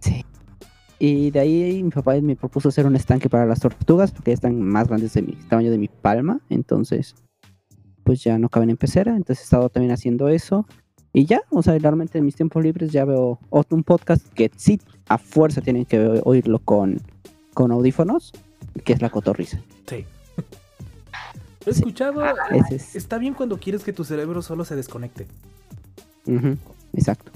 [0.00, 0.24] Sí.
[0.98, 4.58] Y de ahí mi papá me propuso hacer un estanque para las tortugas porque están
[4.58, 6.40] más grandes de mi tamaño de mi palma.
[6.48, 7.14] Entonces,
[8.02, 9.14] pues ya no caben en pecera.
[9.14, 10.66] Entonces he estado también haciendo eso.
[11.12, 14.50] Y ya, o sea, realmente en mis tiempos libres ya veo otro un podcast que
[14.56, 16.98] sí a fuerza tienen que oírlo con,
[17.52, 18.32] con audífonos,
[18.82, 19.58] que es La Cotorrisa.
[19.86, 20.04] Sí.
[21.66, 21.80] Lo he Sí.
[21.80, 22.22] escuchado.
[22.50, 22.96] Ese es.
[22.96, 25.26] Está bien cuando quieres que tu cerebro solo se desconecte.
[26.92, 27.32] Exacto.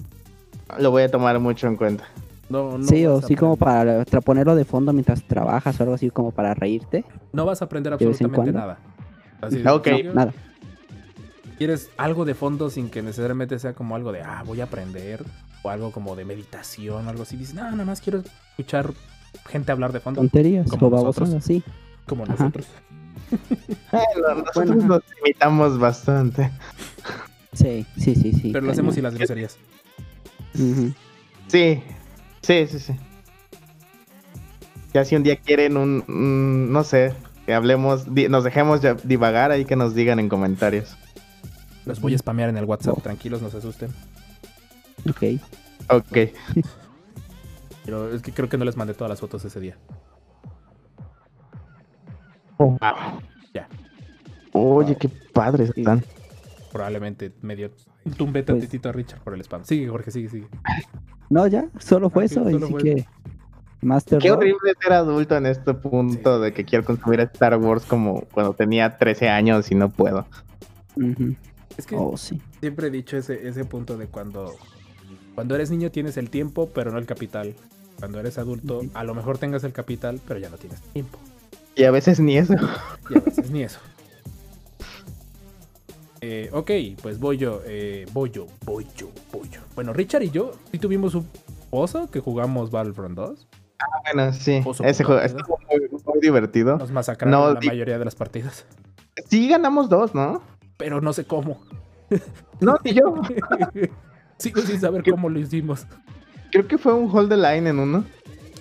[0.78, 2.04] Lo voy a tomar mucho en cuenta.
[2.48, 6.08] No, no sí, o sí como para ponerlo de fondo mientras trabajas o algo así
[6.10, 7.04] como para reírte.
[7.32, 8.78] No vas a aprender absolutamente nada.
[9.42, 9.86] Así, Ok.
[9.88, 10.14] ¿en serio?
[10.14, 10.32] Nada.
[11.58, 15.24] ¿Quieres algo de fondo sin que necesariamente sea como algo de, ah, voy a aprender?
[15.62, 17.36] O algo como de meditación o algo así.
[17.36, 18.92] Dices, no, nada más quiero escuchar
[19.48, 20.20] gente hablar de fondo.
[20.20, 21.44] Tonterías Como nosotros.
[21.44, 21.62] sí.
[22.06, 22.32] Como Ajá.
[22.32, 22.66] nosotros.
[23.92, 26.50] Bueno, nosotros Bueno, nos limitamos bastante.
[27.52, 28.50] Sí, sí, sí, sí.
[28.52, 29.18] Pero lo hacemos sin cañón.
[29.18, 29.58] las groserías.
[31.48, 31.82] Sí,
[32.42, 32.96] sí, sí, sí.
[34.94, 37.12] Ya si un día quieren un, un- no sé,
[37.44, 40.96] que hablemos, di- nos dejemos ya divagar ahí que nos digan en comentarios.
[41.84, 43.00] Los voy a spamear en el WhatsApp, Oh.
[43.02, 43.90] tranquilos, no se asusten.
[45.08, 45.40] Ok.
[45.90, 46.16] Ok.
[47.88, 49.78] Pero es que creo que no les mandé todas las fotos ese día.
[53.54, 53.66] Ya.
[54.52, 54.98] Oye, Wow.
[55.00, 56.04] qué padres están.
[56.70, 57.70] Probablemente medio
[58.18, 59.64] tumbé Pues- tantitito a Richard por el spam.
[59.64, 60.48] Sigue, Jorge, sigue, sigue.
[61.30, 62.42] No, ya, solo fue Ah, eso.
[62.44, 63.06] sí, y solo sí fue que.
[63.80, 68.20] Master Qué horrible ser adulto en este punto de que quiero consumir Star Wars como
[68.34, 70.26] cuando tenía 13 años y no puedo.
[71.78, 72.42] Es que Oh, sí.
[72.60, 74.52] siempre he dicho ese, ese punto de cuando,
[75.34, 77.54] cuando eres niño tienes el tiempo, pero no el capital.
[77.98, 81.18] Cuando eres adulto, a lo mejor tengas el capital, pero ya no tienes tiempo.
[81.74, 82.54] Y a veces ni eso.
[83.10, 83.80] Y a veces ni eso.
[86.20, 89.60] Eh, ok, pues voy yo, eh, voy yo, voy yo, voy yo.
[89.74, 91.28] Bueno, Richard y yo sí tuvimos un
[91.70, 93.48] pozo que jugamos Battlefront 2.
[94.12, 94.62] Bueno, sí.
[94.82, 96.76] Ese juego estuvo muy, muy divertido.
[96.76, 98.64] Nos masacraron No, la mayoría de las partidas.
[99.28, 100.42] Sí ganamos dos, ¿no?
[100.76, 101.60] Pero no sé cómo.
[102.60, 103.14] No, ni yo.
[104.38, 105.86] Sigo sin saber cómo lo hicimos.
[106.50, 108.04] Creo que fue un hold the line en uno.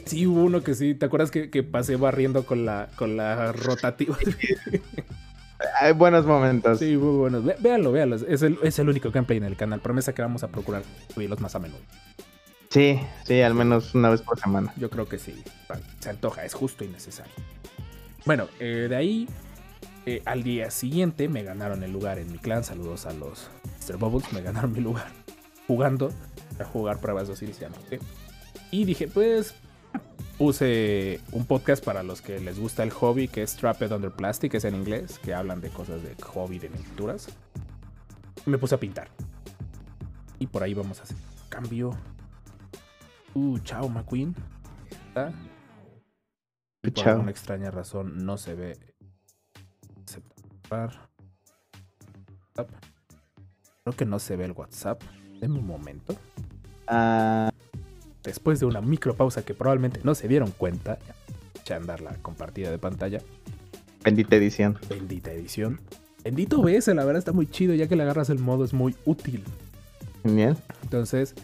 [0.05, 0.93] Sí, hubo uno que sí.
[0.93, 4.17] ¿Te acuerdas que, que pasé barriendo con la, con la rotativa?
[5.81, 6.79] Hay buenos momentos.
[6.79, 7.43] Sí, muy buenos.
[7.43, 8.15] Ve- véanlo, véanlo.
[8.15, 9.79] Es el, es el único gameplay en el canal.
[9.81, 11.79] Promesa que vamos a procurar subirlos más a menudo.
[12.69, 14.73] Sí, sí, al menos una vez por semana.
[14.77, 15.43] Yo creo que sí.
[15.99, 17.33] Se antoja, es justo y necesario.
[18.25, 19.27] Bueno, eh, de ahí
[20.05, 22.63] eh, al día siguiente me ganaron el lugar en mi clan.
[22.63, 23.49] Saludos a los
[23.89, 23.97] Mr.
[23.97, 24.31] Bubbles.
[24.33, 25.07] Me ganaron mi lugar
[25.65, 26.11] jugando
[26.59, 27.59] a jugar pruebas de Osiris.
[27.59, 27.99] ya no sé.
[28.71, 29.55] Y dije, pues
[30.37, 34.53] puse un podcast para los que les gusta el hobby, que es Trapped Under Plastic,
[34.53, 37.27] es en inglés, que hablan de cosas de hobby, de pinturas.
[38.45, 39.09] Me puse a pintar.
[40.39, 41.17] Y por ahí vamos a hacer
[41.49, 41.91] cambio.
[43.33, 44.35] Uh, chao, McQueen.
[44.89, 45.33] ¿Está?
[46.83, 47.13] Y por Chao.
[47.13, 48.77] alguna extraña razón no se ve.
[53.83, 55.01] Creo que no se ve el WhatsApp.
[55.39, 56.15] Denme un momento.
[56.87, 57.49] Ah,
[58.23, 60.99] Después de una micropausa que probablemente no se dieron cuenta,
[61.61, 63.19] eché a andar la compartida de pantalla.
[64.03, 64.77] bendita edición.
[64.89, 65.79] Bendita edición.
[66.25, 68.95] Bendito OBS, la verdad está muy chido, ya que le agarras el modo, es muy
[69.05, 69.45] útil.
[70.23, 70.57] Genial.
[70.83, 71.35] Entonces,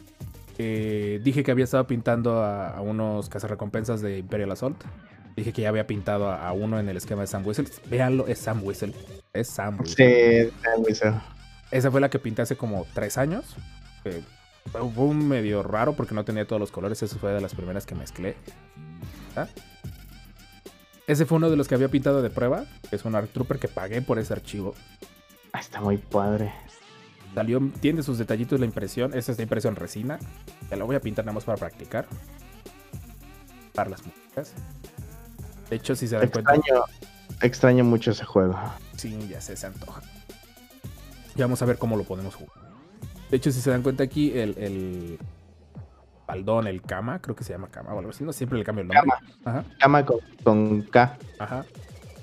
[0.58, 4.84] eh, dije que había estado pintando a, a unos cazarrecompensas de Imperial Assault.
[5.38, 7.68] Dije que ya había pintado a, a uno en el esquema de Sam Whistle.
[7.90, 8.94] Véanlo, es Sam Whistle.
[9.32, 10.52] Es Sam Whistle.
[10.52, 11.22] Sí, muy feo.
[11.72, 13.56] Esa fue la que pinté hace como tres años.
[14.06, 14.24] Eh,
[14.72, 17.02] fue un medio raro porque no tenía todos los colores.
[17.04, 18.36] Esa fue de las primeras que mezclé.
[19.36, 19.48] ¿Ah?
[21.08, 22.66] Ese fue uno de los que había pintado de prueba.
[22.92, 24.74] Es un Art Trooper que pagué por ese archivo.
[25.52, 26.54] Ah, Está muy padre.
[27.36, 29.14] Salió, tiene sus detallitos la impresión.
[29.14, 30.20] Esa es la impresión resina.
[30.70, 32.08] Ya la voy a pintar nada más para practicar.
[33.74, 34.54] Para las músicas.
[35.70, 36.54] De hecho, si se dan cuenta.
[36.54, 36.84] Extraño,
[37.42, 38.58] Extraño mucho ese juego.
[38.96, 40.02] Sí, ya sé, se antoja.
[41.36, 42.63] Ya vamos a ver cómo lo podemos jugar.
[43.34, 45.18] De hecho, si se dan cuenta aquí, el, el
[46.28, 48.84] baldón, el Kama, creo que se llama Kama o algo así, no siempre le cambio
[48.84, 49.12] el nombre.
[49.44, 51.18] Ajá, Cama con, con K.
[51.40, 51.66] ajá.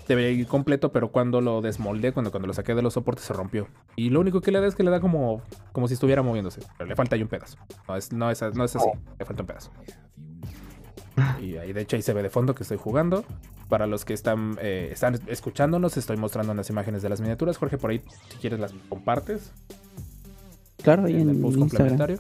[0.07, 3.33] Debería ir completo, pero cuando lo desmoldé, cuando, cuando lo saqué de los soportes, se
[3.33, 3.67] rompió.
[3.97, 5.43] Y lo único que le da es que le da como,
[5.73, 6.61] como si estuviera moviéndose.
[6.79, 7.59] Pero le falta ahí un pedazo.
[7.89, 9.73] No es, no es, no es así, le falta un pedazo.
[11.41, 13.25] Y ahí, de hecho, ahí se ve de fondo que estoy jugando.
[13.69, 17.57] Para los que están, eh, están escuchándonos, estoy mostrando unas imágenes de las miniaturas.
[17.59, 19.53] Jorge, por ahí, si quieres, las compartes
[20.83, 22.19] Claro, ahí en el post complementario.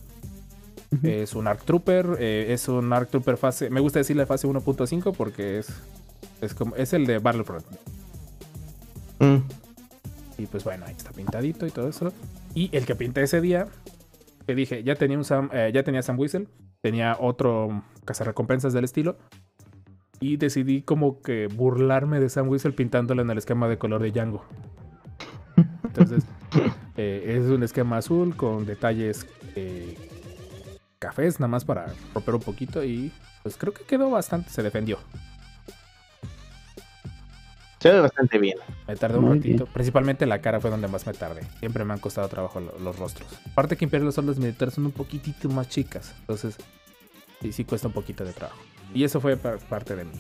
[1.03, 5.15] Es un Arc Trooper, eh, es un Arc Trooper fase, me gusta decirle fase 1.5
[5.17, 5.69] porque es,
[6.41, 7.65] es, como, es el de Battlefront.
[9.21, 9.37] Mm.
[10.39, 12.13] Y pues bueno, ahí está pintadito y todo eso.
[12.55, 13.69] Y el que pinté ese día,
[14.47, 16.49] que dije, ya tenía un Sam, eh, ya tenía Sam Whistle,
[16.81, 19.17] tenía otro cazarrecompensas del estilo.
[20.19, 24.11] Y decidí como que burlarme de Sam Whistle pintándolo en el esquema de color de
[24.11, 24.45] Django.
[25.91, 26.25] Entonces,
[26.97, 29.27] eh, es un esquema azul con detalles
[29.57, 29.97] eh,
[30.99, 32.85] cafés, nada más para romper un poquito.
[32.85, 34.99] Y pues creo que quedó bastante, se defendió.
[37.81, 38.59] Se ve bastante bien.
[38.87, 39.65] Me tardé un Muy ratito.
[39.67, 41.43] Principalmente la cara fue donde más me tardé.
[41.61, 43.27] Siempre me han costado trabajo lo- los rostros.
[43.53, 46.15] Aparte que Imperial Sol las militares son un poquitito más chicas.
[46.21, 46.57] Entonces,
[47.41, 48.61] sí, sí cuesta un poquito de trabajo.
[48.93, 50.13] Y eso fue par- parte de mí.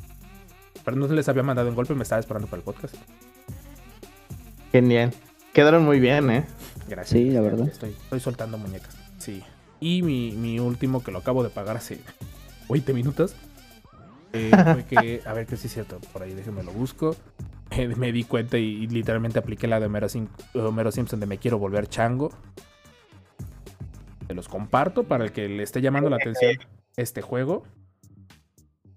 [0.85, 2.94] Pero no les había mandado un golpe, me estaba esperando para el podcast.
[4.72, 5.12] Genial.
[5.53, 6.45] Quedaron muy bien, ¿eh?
[6.89, 7.11] Gracias.
[7.21, 7.67] Sí, la verdad.
[7.69, 8.97] Estoy, estoy soltando muñecas.
[9.19, 9.43] Sí.
[9.81, 12.01] Y mi, mi último, que lo acabo de pagar hace
[12.69, 13.35] 20 minutos,
[14.33, 17.17] eh, fue que, a ver que sí es cierto, por ahí déjenme lo busco.
[17.71, 21.27] Eh, me di cuenta y, y literalmente apliqué la de Homero, Sim- Homero Simpson de
[21.27, 22.31] me quiero volver chango.
[24.27, 26.53] Se los comparto para el que le esté llamando la atención
[26.97, 27.65] este juego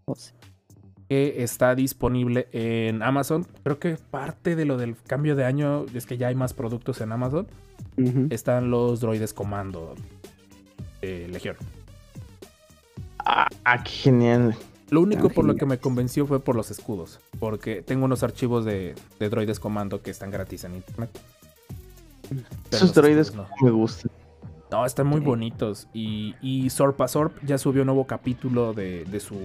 [0.05, 0.31] Oh, sí.
[1.13, 3.45] Que está disponible en Amazon.
[3.63, 7.01] Creo que parte de lo del cambio de año es que ya hay más productos
[7.01, 7.45] en Amazon.
[8.31, 9.93] Están los droides comando
[11.01, 11.55] de Legión.
[13.19, 14.55] Ah, ah, qué genial.
[14.89, 17.19] Lo único por lo que me convenció fue por los escudos.
[17.39, 21.11] Porque tengo unos archivos de, de droides comando que están gratis en internet.
[22.27, 24.11] Pero Esos droides escudos me gustan.
[24.71, 25.25] No, no, están muy Sí.
[25.27, 25.87] bonitos.
[25.93, 29.35] Y, y Sorpa Sorp ya subió un nuevo capítulo de, de su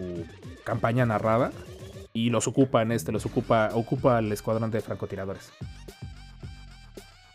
[0.69, 1.51] campaña narrada.
[2.13, 5.51] Y los ocupa en este, los ocupa, ocupa el escuadrón de francotiradores.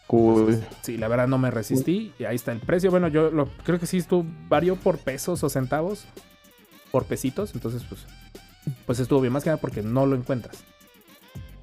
[0.07, 0.61] Cool.
[0.81, 2.13] Sí, la verdad no me resistí.
[2.19, 2.91] Y ahí está el precio.
[2.91, 6.05] Bueno, yo lo, creo que sí estuvo, varió por pesos o centavos.
[6.91, 7.55] Por pesitos.
[7.55, 8.05] Entonces, pues,
[8.85, 9.33] pues estuvo bien.
[9.33, 10.63] Más que nada porque no lo encuentras.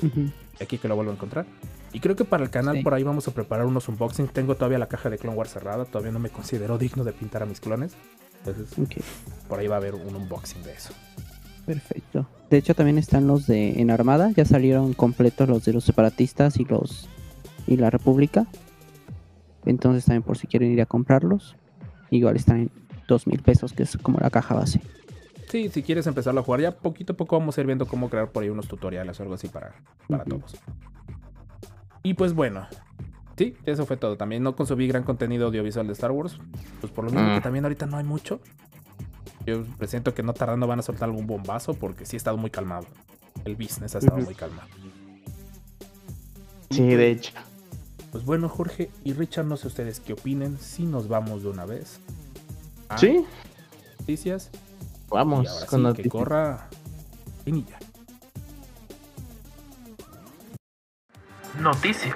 [0.02, 0.32] Ujú.
[0.60, 1.46] Aquí que lo vuelvo a encontrar.
[1.92, 2.82] Y creo que para el canal Sí.
[2.82, 4.28] por ahí vamos a preparar unos unboxing.
[4.28, 5.84] Tengo todavía la caja de Clone Wars cerrada.
[5.84, 7.94] Todavía no me considero digno de pintar a mis clones.
[8.44, 8.74] Entonces,
[9.48, 10.94] por ahí va a haber un unboxing de eso.
[11.74, 12.26] Perfecto.
[12.50, 14.30] De hecho, también están los de en Armada.
[14.36, 17.08] Ya salieron completos los de los separatistas y los
[17.66, 18.46] y la República.
[19.64, 21.54] Entonces también por si quieren ir a comprarlos.
[22.10, 22.70] Igual están en
[23.06, 24.80] dos mil pesos, que es como la caja base.
[25.48, 28.08] Sí, si quieres empezarlo a jugar, ya poquito a poco vamos a ir viendo cómo
[28.08, 29.72] crear por ahí unos tutoriales o algo así para,
[30.08, 30.56] para todos.
[32.02, 32.66] Y pues bueno,
[33.36, 34.16] sí, eso fue todo.
[34.16, 36.38] También no consumí gran contenido audiovisual de Star Wars.
[36.80, 37.34] Pues por lo mismo Mm.
[37.34, 38.40] que también ahorita no hay mucho.
[39.46, 42.50] Yo presiento que no tardando van a soltar algún bombazo porque sí ha estado muy
[42.50, 42.86] calmado.
[43.44, 44.68] El business ha estado muy calmado.
[46.70, 47.32] Sí, de hecho.
[48.12, 50.58] Pues bueno, Jorge y Richard, no sé ustedes qué opinen.
[50.58, 52.00] Si nos vamos de una vez.
[52.88, 53.24] a Sí,
[54.00, 54.50] Noticias.
[55.08, 56.12] vamos y ahora con sí, que noticias.
[56.12, 56.68] corra.
[57.44, 57.78] Pinilla.
[61.60, 62.14] Noticias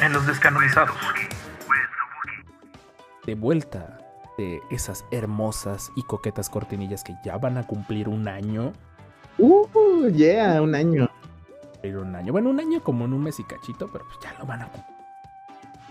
[0.00, 0.96] en los descanonizados.
[3.26, 3.98] de vuelta
[4.38, 8.72] de esas hermosas y coquetas cortinillas que ya van a cumplir un año.
[9.38, 11.08] Uh, yeah, un año.
[11.84, 12.32] Un año.
[12.32, 14.68] Bueno, un año como en un mes y cachito, pero pues ya lo van a
[14.68, 14.96] cumplir,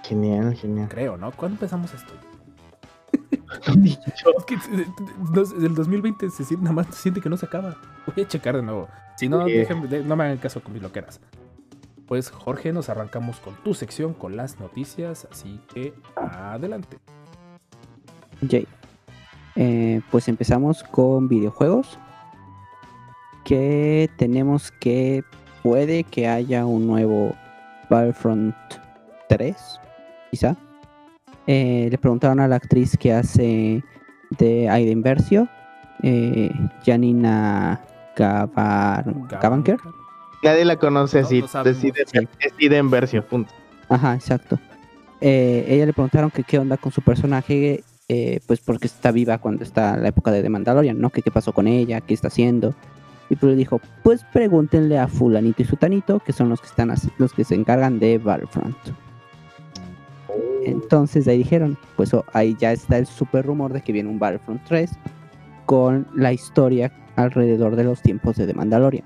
[0.03, 0.89] Genial, genial.
[0.89, 1.31] creo, ¿no?
[1.31, 2.13] ¿Cuándo empezamos esto?
[3.65, 4.87] Es que eh,
[5.45, 7.77] sé, el 2020 se siente, nada más se siente que no se acaba.
[8.13, 8.87] Voy a checar de nuevo.
[9.15, 11.21] Si no, déjenme- no me hagan caso con mis loqueras.
[12.07, 16.97] Pues Jorge, nos arrancamos con tu sección, con las noticias, así que adelante.
[18.49, 18.67] Jay.
[19.55, 21.99] Eh, pues empezamos con videojuegos.
[23.43, 25.23] Que tenemos que
[25.63, 27.35] puede que haya un nuevo
[27.89, 28.55] Battlefront
[29.29, 29.55] 3,
[30.31, 30.55] quizá.
[31.47, 33.83] Eh, le preguntaron a la actriz que hace
[34.37, 35.49] de Aiden Versio,
[36.01, 36.51] eh,
[36.85, 37.81] Janina
[38.15, 39.77] Gavar- Gavanker.
[40.41, 41.43] Nadie la conoce No, así.
[41.53, 42.19] no decide, Sí.
[42.41, 43.53] decide en versión, punto.
[43.89, 44.57] Ajá, exacto.
[45.19, 49.37] Eh, ella le preguntaron que qué onda con su personaje, eh, pues porque está viva
[49.37, 51.09] cuando está la época de The Mandalorian, ¿no?
[51.09, 52.73] Que qué pasó con ella, qué está haciendo.
[53.29, 56.91] Y pues le dijo, pues pregúntenle a fulanito y sutanito, que son los que están
[56.91, 58.75] así- los que se encargan de Battlefront.
[60.65, 64.09] Entonces de ahí dijeron, pues oh, ahí ya está el super rumor de que viene
[64.09, 64.91] un Battlefront 3
[65.65, 69.05] con la historia alrededor de los tiempos de The Mandalorian.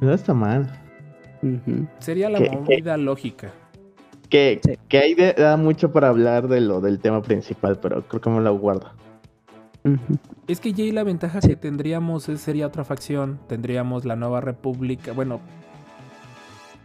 [0.00, 0.80] No está mal.
[1.98, 2.56] Sería la ¿Qué- qué?
[2.56, 3.50] movida lógica.
[4.28, 4.78] Que, Sí.
[4.88, 8.30] que ahí de- da mucho para hablar de lo del tema principal, pero creo que
[8.30, 8.90] me lo guardo.
[10.46, 11.48] Es que Jay, la ventaja Sí.
[11.48, 13.38] que tendríamos es- sería otra facción.
[13.48, 15.12] Tendríamos la nueva república.
[15.12, 15.40] Bueno,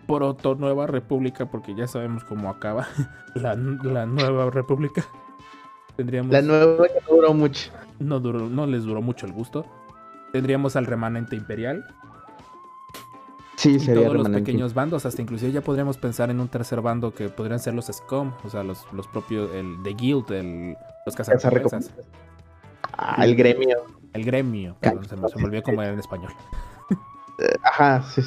[0.08, 2.88] proto nueva república, porque ya sabemos cómo acaba
[3.36, 5.06] la, la nueva república.
[5.95, 6.32] Tendríamos.
[6.32, 7.71] La nueva que no duró mucho.
[7.99, 9.65] no, duró, no les duró mucho el gusto.
[10.32, 11.86] Tendríamos al remanente imperial
[13.60, 15.06] Sí, y sería todos los pequeños bandos.
[15.06, 18.50] Hasta inclusive ya podríamos pensar en un tercer bando que podrían ser los SCOM, o
[18.50, 21.93] sea, los, los propios, el de Guild, el, los cazarrecompensas.
[22.93, 23.86] Ah, el gremio.
[24.13, 24.78] El gremio.
[24.80, 26.32] Perdón, se, me, se me olvidó cómo era en español.
[27.41, 28.22] Eh, Ajá, sí.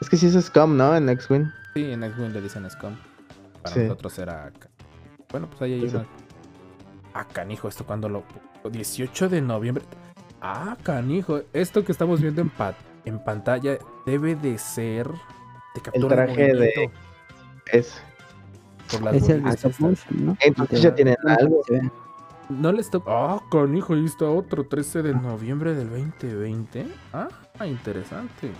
[0.00, 0.94] Es que sí es Scum, ¿no?
[0.94, 1.46] En X-Wing.
[1.74, 2.94] Sí, en X-Wing le dicen SCOM.
[3.62, 3.80] Para Sí.
[3.82, 4.52] nosotros era.
[5.32, 6.06] Bueno, pues ahí hay una.
[7.12, 8.22] Ah, canijo, esto cuando lo.
[8.70, 9.84] 18 de noviembre.
[10.40, 11.40] Ah, canijo.
[11.52, 15.08] Esto que estamos viendo en, pa- en pantalla debe de ser.
[15.74, 16.90] De captura traje de-
[17.72, 18.02] Es.
[18.90, 19.80] por las Es el de bolitas stop estas.
[19.80, 20.36] motion, ¿no?
[20.40, 21.62] Entonces ya tienen algo.
[22.48, 23.04] No le stop.
[23.06, 26.86] Ah, canijo, ahí está otro 13 de noviembre del 2020.
[27.12, 27.28] Ah,
[27.64, 28.50] interesante.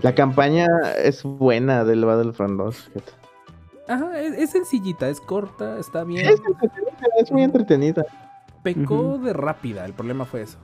[0.00, 0.66] La campaña
[1.02, 2.76] es buena del Battlefront 2.
[2.76, 3.12] fíjate.
[3.88, 6.24] Ajá, es, es sencillita, es corta, está bien.
[6.26, 8.06] Es, entretenida, es muy entretenida.
[8.62, 10.58] Pecó de rápida, el problema fue eso.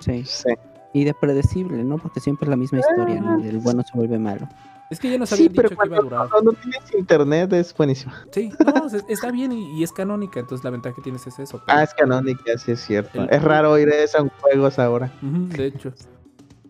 [0.00, 0.24] Sí.
[0.24, 0.50] Sí.
[0.92, 1.98] Y de predecible, ¿no?
[1.98, 3.42] Porque siempre es la misma historia, ¿no?
[3.42, 4.48] El bueno se vuelve malo.
[4.90, 6.28] Es que ya nos Sí, habían pero dicho que iba a cuando, durar.
[6.30, 8.12] cuando tienes internet es buenísimo.
[8.30, 11.38] Sí, no, es- está bien y, y es canónica, entonces la ventaja que tienes es
[11.38, 11.60] eso.
[11.66, 13.22] pero- Ah, es canónica, sí es cierto.
[13.22, 15.10] El- Es raro oír eso en juegos ahora.
[15.22, 15.92] De hecho.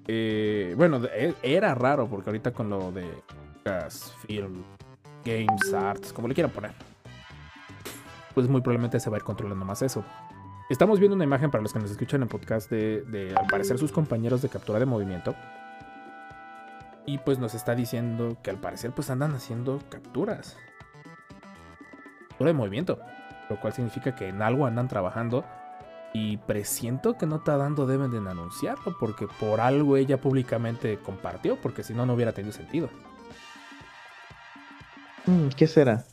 [0.06, 3.10] Eh, bueno, e- era raro porque ahorita con lo de
[3.64, 4.62] Lucasfilm,
[5.24, 6.72] Games, Arts, como le quieran poner,
[8.34, 10.04] pues muy probablemente se va a ir controlando más eso.
[10.74, 13.92] Estamos viendo una imagen para los que nos escuchan en podcast de, al parecer, sus
[13.92, 15.36] compañeros de captura de movimiento.
[17.06, 20.56] Y pues nos está diciendo que al parecer pues andan haciendo capturas.
[22.30, 22.98] Captura de movimiento.
[23.48, 25.44] Lo cual significa que en algo andan trabajando.
[26.12, 28.96] Y presiento que no está dando deben de anunciarlo.
[28.98, 31.54] Porque por algo ella públicamente compartió.
[31.54, 32.90] Porque si no, no hubiera tenido sentido.
[35.26, 36.04] Mm, ¿Qué será?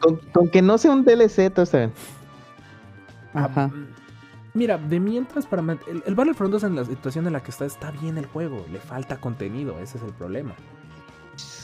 [0.00, 1.92] Con, con que no sea un DLC, todo está bien.
[3.34, 3.68] Ajá.
[3.68, 3.86] Mm,
[4.54, 7.64] Mira, de mientras para el, el Battlefront 2 en la situación en la que está
[7.64, 10.52] está bien el juego, le falta contenido, ese es el problema.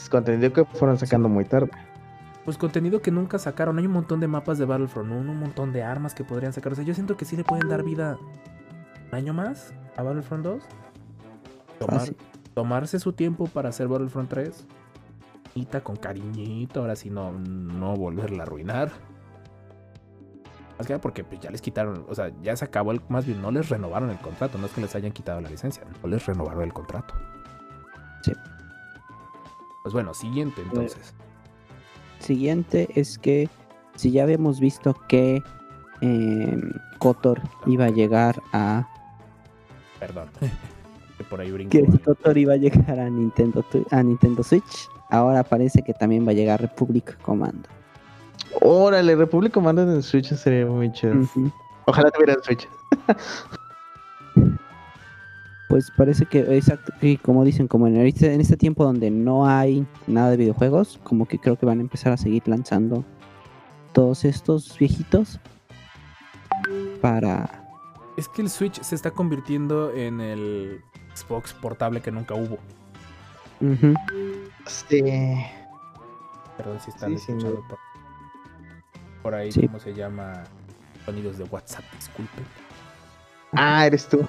[0.09, 1.69] Contenido que fueron sacando muy tarde.
[2.45, 5.71] Pues contenido que nunca sacaron, hay un montón de mapas de Battlefront 1, un montón
[5.71, 8.17] de armas que podrían sacar, o sea, yo siento que sí le pueden dar vida
[9.11, 10.63] un año más a Battlefront 2.
[11.79, 12.17] Tomar- Fácil.
[12.55, 14.65] tomarse su tiempo para hacer Battlefront 3.
[15.53, 18.91] Bonita, con cariñito, ahora sí no, no volverla a arruinar.
[20.77, 23.41] Más que porque pues, ya les quitaron, o sea, ya se acabó el, más bien
[23.41, 26.25] no les renovaron el contrato, no es que les hayan quitado la licencia, no les
[26.25, 27.13] renovaron el contrato.
[28.21, 28.31] Sí.
[29.83, 31.13] Pues bueno, siguiente entonces.
[32.19, 33.49] Siguiente es que
[33.95, 35.43] si ya habíamos visto que
[35.99, 38.87] em, Kotor iba a llegar a
[39.99, 40.29] Perdón.
[41.29, 41.71] por ahí brinco.
[41.71, 46.31] que Kotor iba a llegar a Nintendo a Nintendo Switch, ahora parece que también va
[46.31, 47.67] a llegar Republic Commando.
[48.61, 51.15] Órale, Republic Commando en Switch sería muy chido.
[51.85, 52.67] Ojalá tuviera el Switch.
[55.69, 59.47] Pues parece que, exacto, y como dicen, como en este, en este tiempo donde no
[59.47, 63.05] hay nada de videojuegos, como que creo que van a empezar a seguir lanzando
[63.93, 65.39] todos estos viejitos
[67.01, 67.67] para...
[68.17, 70.81] Es que el Switch se está convirtiendo en el
[71.13, 72.57] Xbox portable que nunca hubo.
[73.61, 73.93] Ujú.
[74.65, 75.01] Sí.
[76.57, 77.77] Perdón si están Sí, escuchando por,
[79.23, 79.67] por ahí, Sí.
[79.67, 80.43] ¿cómo se llama?
[81.05, 82.45] Sonidos de WhatsApp, disculpen.
[83.53, 84.27] Ah, eres tú.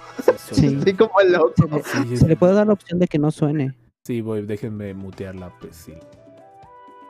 [0.52, 0.66] Sí.
[0.78, 1.80] Estoy como loco.
[1.84, 3.74] Se se le puede dar la opción de que no suene.
[4.04, 5.94] Sí, voy, déjenme mutearla, pues sí.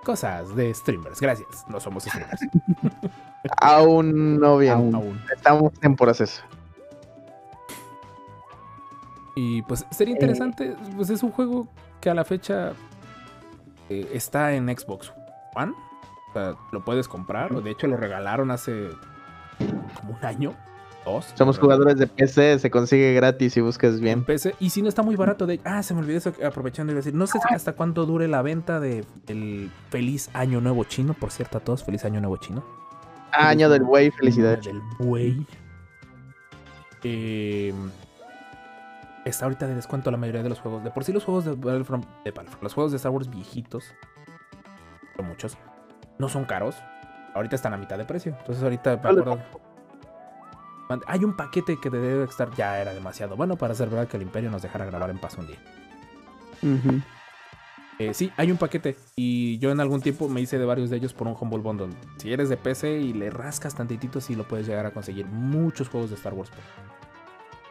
[0.04, 1.48] Cosas de streamers, gracias.
[1.68, 2.40] No somos streamers
[3.60, 4.72] Aún no bien.
[4.72, 4.94] Aún.
[4.94, 5.22] aún.
[5.34, 6.42] Estamos en proceso.
[9.36, 11.68] Y pues sería interesante, pues es un juego
[12.00, 12.72] que a la fecha
[13.88, 15.12] eh, está en Xbox
[15.54, 15.72] One.
[16.30, 18.90] O sea, lo puedes comprar, o de hecho lo regalaron hace
[19.94, 20.54] como un año,
[21.04, 21.32] dos.
[21.34, 24.24] Somos jugadores de PC, se consigue gratis si buscas en bien.
[24.24, 24.54] PC.
[24.60, 27.14] Y si no está muy barato, de ah, se me olvidó eso, aprovechando y decir,
[27.14, 31.14] no sé hasta cuándo dure la venta de el feliz año nuevo chino.
[31.14, 32.64] Por cierto, a todos, feliz año nuevo chino.
[33.32, 34.64] Año del buey, felicidades.
[34.64, 35.46] Del buey.
[37.02, 37.72] Eh,
[39.30, 40.84] está ahorita de descuento la mayoría de los juegos.
[40.84, 43.94] De por sí los juegos de Battlefront, de Battlefront, los juegos de Star Wars viejitos,
[45.16, 45.56] son muchos,
[46.18, 46.76] no son caros.
[47.34, 48.34] Ahorita están a mitad de precio.
[48.38, 49.38] Entonces ahorita me acuerdo.
[51.06, 54.24] Hay un paquete que debe estar ya era demasiado bueno para hacer verdad que el
[54.24, 55.58] Imperio nos dejara grabar en paz un día.
[58.00, 60.96] Eh, sí, hay un paquete y yo en algún tiempo me hice de varios de
[60.96, 61.90] ellos por un Humble Bundle.
[62.16, 65.26] Si eres de PC y le rascas tantitito, sí lo puedes llegar a conseguir.
[65.26, 66.50] Muchos juegos de Star Wars.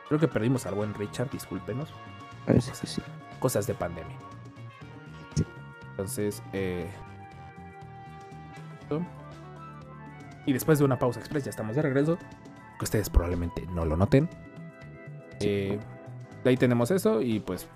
[0.09, 1.93] Creo que perdimos al buen Richard, discúlpenos.
[2.45, 3.01] Parece que sí.
[3.39, 4.17] Cosas de pandemia.
[5.35, 5.45] Sí.
[5.91, 6.89] Entonces, eh...
[10.45, 12.17] Y después de una pausa express ya estamos de regreso.
[12.79, 14.27] Que ustedes probablemente no lo noten.
[15.41, 15.79] Eh,
[16.43, 17.67] de ahí tenemos eso y pues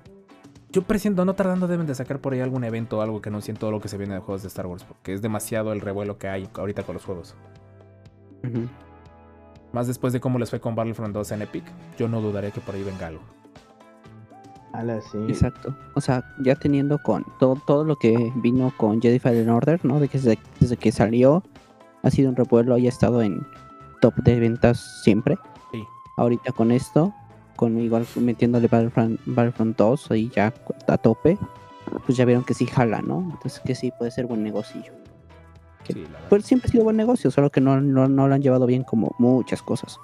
[0.71, 3.57] yo presiento, no tardando deben de sacar por ahí algún evento o algo que anuncien
[3.57, 6.17] todo lo que se viene de juegos de Star Wars, porque es demasiado el revuelo
[6.17, 7.35] que hay ahorita con los juegos.
[8.43, 8.67] Ujú.
[9.73, 11.65] Más después de cómo les fue con Battlefront 2 en Epic,
[11.97, 13.23] yo no dudaría que por ahí venga algo.
[14.71, 15.17] Ala, sí.
[15.27, 15.75] Exacto.
[15.95, 19.99] O sea, ya teniendo con todo, todo lo que vino con Jedi Fallen Order, ¿no?
[19.99, 21.43] De que desde, desde que salió
[22.03, 23.45] ha sido un revuelo y ha estado en
[24.01, 25.37] top de ventas siempre.
[25.71, 25.83] Sí.
[26.17, 27.13] Ahorita con esto,
[27.55, 30.53] con igual metiéndole Battlefront, Battlefront 2 ahí ya
[30.87, 31.37] a tope,
[32.05, 33.19] pues ya vieron que sí jala, ¿no?
[33.31, 34.81] Entonces que sí puede ser buen negocio.
[35.87, 36.05] Sí.
[36.29, 38.83] Pues siempre ha sido buen negocio, solo que no, no, no lo han llevado bien
[38.83, 39.99] como muchas cosas.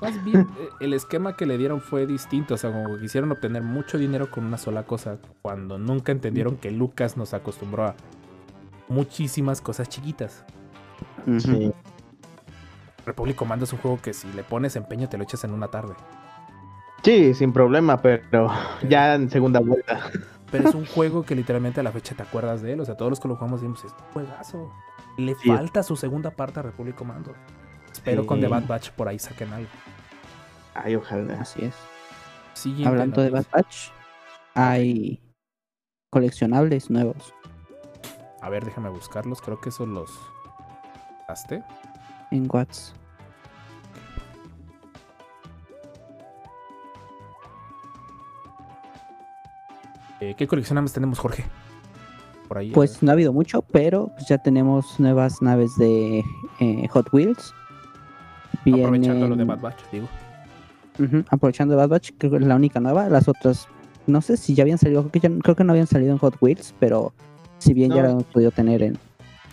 [0.00, 2.54] Más bien, eh, el esquema que le dieron fue distinto.
[2.54, 5.18] O sea, como que quisieron obtener mucho dinero con una sola cosa.
[5.42, 7.94] Cuando nunca entendieron que Lucas nos acostumbró a
[8.88, 10.44] muchísimas cosas chiquitas.
[11.38, 11.72] Sí.
[13.04, 15.68] Republic Commando es un juego que si le pones empeño te lo echas en una
[15.68, 15.94] tarde.
[17.02, 18.50] Sí, sin problema, pero
[18.88, 20.10] ya en segunda vuelta.
[20.50, 22.80] Pero es un juego que literalmente a la fecha te acuerdas de él.
[22.80, 24.72] O sea, todos los que lo jugamos decimos, es un juegazo.
[25.16, 25.48] Le Sí.
[25.48, 27.34] falta su segunda parte a Republic Commando.
[27.90, 28.40] Espero con.
[28.40, 29.68] The Bad Batch por ahí saquen algo.
[30.74, 31.40] Ay, ojalá.
[31.40, 31.74] Así es.
[32.54, 33.46] Siguiente Hablando de Bad.
[33.52, 33.90] Batch,
[34.54, 35.20] hay
[36.10, 37.34] coleccionables nuevos
[38.40, 39.40] A ver, déjame buscarlos.
[39.40, 40.10] Creo que esos los.
[41.28, 41.62] ¿Haste?
[42.30, 42.94] en Watts.
[50.20, 51.44] Eh, ¿Qué coleccionables tenemos, Jorge?
[52.48, 52.70] Por ahí.
[52.70, 53.04] Pues ver.
[53.04, 56.24] no ha habido mucho, pero pues, ya tenemos nuevas naves de
[56.60, 57.52] eh, Hot Wheels.
[58.64, 60.08] aprovechando lo de Bad Batch, digo.
[60.98, 63.08] Ujú, aprovechando de Bad Batch, creo que es la única nueva.
[63.08, 63.68] Las otras,
[64.06, 66.18] no sé si ya habían salido, creo que, ya- creo que no habían salido en
[66.18, 67.12] Hot Wheels, pero
[67.58, 68.98] si bien ya la hemos podido tener en...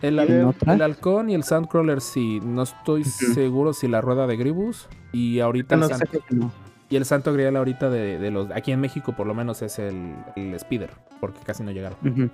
[0.02, 0.74] El, ¿Y hal- de otra?
[0.74, 2.40] el halcón y el Sandcrawler sí.
[2.44, 4.88] No estoy seguro si la rueda de Gribus.
[5.14, 5.98] Y ahorita No el, sé.
[5.98, 6.52] San- Creo que no.
[6.90, 8.52] y el Santo Grial ahorita de, de los.
[8.52, 10.90] Aquí en México por lo menos es el, el Speeder.
[11.22, 11.98] Porque casi no llegaron.
[12.06, 12.30] Ujú.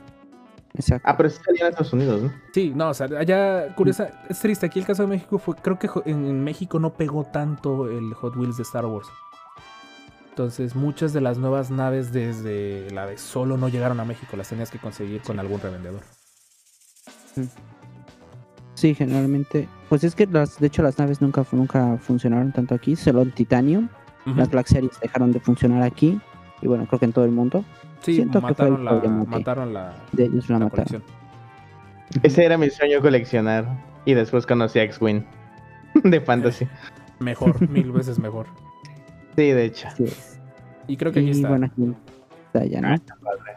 [0.74, 1.08] Exacto.
[1.10, 2.34] Ah, pero sí salía en Estados Unidos, ¿no?
[2.54, 4.66] Sí, no, o sea, allá, curiosa, es triste.
[4.66, 8.36] Aquí el caso de México fue, creo que en, México no pegó tanto el Hot
[8.36, 9.08] Wheels de Star Wars.
[10.30, 14.48] Entonces, muchas de las nuevas naves desde la de Solo no llegaron a México, las
[14.48, 16.02] tenías que conseguir con algún revendedor.
[18.76, 19.68] Sí, generalmente.
[19.90, 23.32] Pues es que las, de hecho las naves nunca, nunca funcionaron tanto aquí, solo en
[23.32, 23.90] Titanium.
[24.26, 24.38] Ujú.
[24.38, 26.22] Las Black Series dejaron de funcionar aquí.
[26.62, 27.64] Y bueno, creo que en todo el mundo.
[28.02, 30.66] Sí, siento que fue el mataron la, problema que- mataron la, De ellos la la
[30.66, 30.70] mataron.
[30.70, 31.04] colección.
[32.24, 33.66] Ese era mi sueño coleccionar.
[34.06, 35.24] Y después conocí a X-Wing.
[36.04, 36.68] De Fantasy.
[37.20, 38.48] Mejor, mil veces mejor.
[39.36, 39.88] Sí, de hecho.
[40.88, 41.50] Y creo que aquí Y está.
[41.50, 41.94] bueno, aquí
[42.48, 42.88] está ya, ¿no?
[42.90, 43.56] Ah, está padre.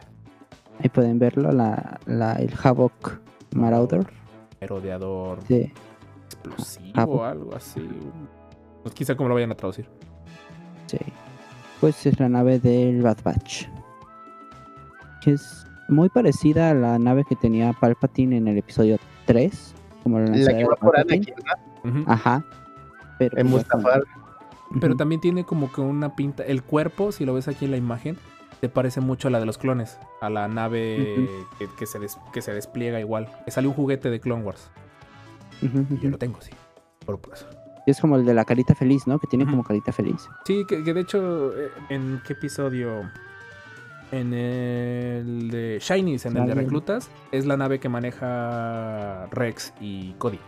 [0.81, 3.19] Ahí pueden verlo, la, la, el Havoc
[3.55, 4.05] Marauder.
[4.59, 5.71] Merodeador Sí.
[6.25, 7.87] explosivo o algo así.
[8.83, 9.87] Pues quizá cómo lo vayan a traducir.
[10.87, 10.97] Sí.
[11.83, 13.65] Pues es la nave del Bad Batch.
[15.21, 19.75] Que es muy parecida a la nave que tenía Palpatine en el episodio 3.
[20.01, 21.33] Como la, La que va por Palpatine.
[21.83, 22.05] Anakin.
[22.09, 22.45] Ajá.
[23.19, 23.65] Pero En pues
[24.97, 26.43] también tiene como que una pinta.
[26.45, 28.15] El cuerpo, si lo ves aquí en la imagen,
[28.61, 29.99] te parece mucho a la de los clones.
[30.21, 31.27] A la nave
[31.59, 33.27] que, que se des- que se despliega igual.
[33.43, 34.71] Que sale un juguete de Clone Wars.
[35.61, 35.67] Y
[35.99, 36.51] yo lo tengo, sí.
[37.05, 37.45] Por, por eso.
[37.85, 39.19] Es como el de la carita feliz, ¿no?
[39.19, 40.29] Que tiene como carita feliz.
[40.45, 43.09] Sí, que, que de hecho, eh, ¿en qué episodio?
[44.11, 46.53] En el de Shinies, en el de.
[46.53, 50.39] Reclutas, es la nave que maneja Rex y Cody.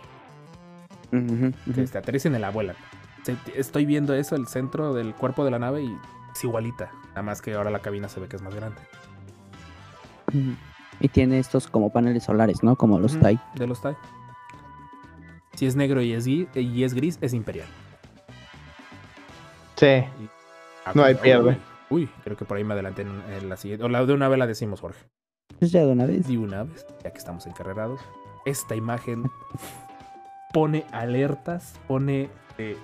[1.11, 1.51] Que ujú.
[1.81, 2.75] este, aterricen en la abuela.
[3.23, 5.97] Se- Estoy viendo eso, el centro del cuerpo de la nave, y
[6.33, 6.91] es igualita.
[7.09, 8.79] Nada más que ahora la cabina se ve que es más grande.
[10.99, 12.75] Y tiene estos como paneles solares, ¿no?
[12.75, 13.39] Como los TIE.
[13.55, 13.95] De los TIE.
[15.55, 17.67] Si es negro y es, gui- y es gris, es imperial.
[19.75, 20.03] Sí.
[20.85, 21.57] Ah, No hay uy, pierde.
[21.89, 23.85] Uy, creo que por ahí me adelanté en, en la siguiente.
[23.85, 24.99] O la de una vez la decimos, Jorge.
[25.59, 26.27] Pues ya de una vez.
[26.27, 27.99] De una vez, ya que estamos encarrerados.
[28.45, 29.23] Esta imagen.
[30.53, 32.77] pone alertas, pone, eh,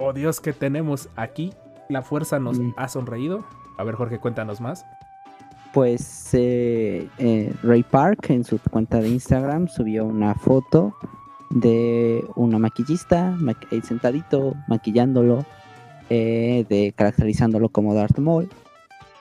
[0.00, 1.52] oh Dios, que tenemos aquí?
[1.88, 2.72] La fuerza nos Mm.
[2.76, 3.44] ha sonreído.
[3.78, 4.84] A ver, Jorge, cuéntanos más.
[5.72, 10.96] Pues eh, eh, Ray Park en su cuenta de Instagram subió una foto
[11.50, 15.44] de una maquillista ma- eh, sentadito maquillándolo,
[16.10, 18.48] eh, de caracterizándolo como Darth Maul.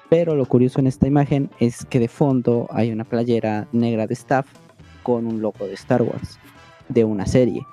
[0.10, 4.14] Pero lo curioso en esta imagen es que de fondo hay una playera negra de
[4.14, 4.46] staff
[5.04, 6.40] con un logo de Star Wars
[6.90, 7.66] de una serie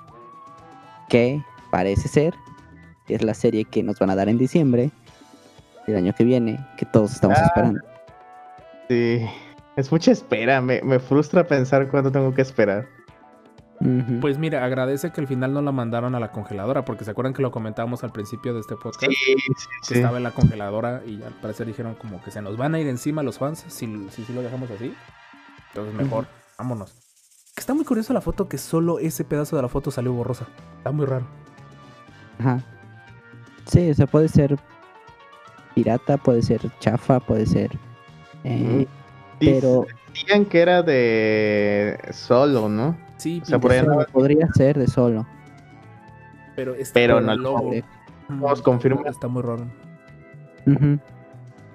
[1.09, 1.41] que
[1.71, 2.33] parece ser
[3.07, 4.89] es la serie que nos van a dar en diciembre
[5.85, 7.45] del año que viene, que todos estamos Ah.
[7.45, 7.79] esperando.
[8.89, 9.19] Sí.
[9.75, 10.61] Es mucha espera.
[10.61, 12.87] Me, me frustra pensar cuánto tengo que esperar.
[14.21, 17.33] Pues mira, agradece que al final no la mandaron a la congeladora, porque se acuerdan
[17.33, 19.11] que lo comentábamos al principio de este podcast.
[19.11, 19.53] sí, que
[19.83, 19.93] sí.
[19.95, 22.87] estaba en la congeladora y al parecer dijeron como que se nos van a ir
[22.87, 24.93] encima los fans si, si, si lo dejamos así.
[25.69, 26.93] Entonces mejor, vámonos.
[27.55, 30.47] Que Está muy curioso la foto que solo ese pedazo de la foto salió borrosa.
[30.77, 31.25] Está muy raro.
[32.39, 32.61] Ajá.
[33.65, 34.57] Sí, o sea, puede ser
[35.75, 37.71] pirata, puede ser chafa, puede ser.
[38.43, 38.87] eh,
[39.39, 42.95] pero Decían que era de solo, ¿no?
[43.23, 45.25] Sí, O sea, por ahí solo, podría ser de solo.
[46.55, 47.59] pero, está pero no el lo logo.
[47.69, 47.83] sabe.
[48.27, 49.01] Mm, Nos confirma.
[49.09, 49.65] Está muy raro.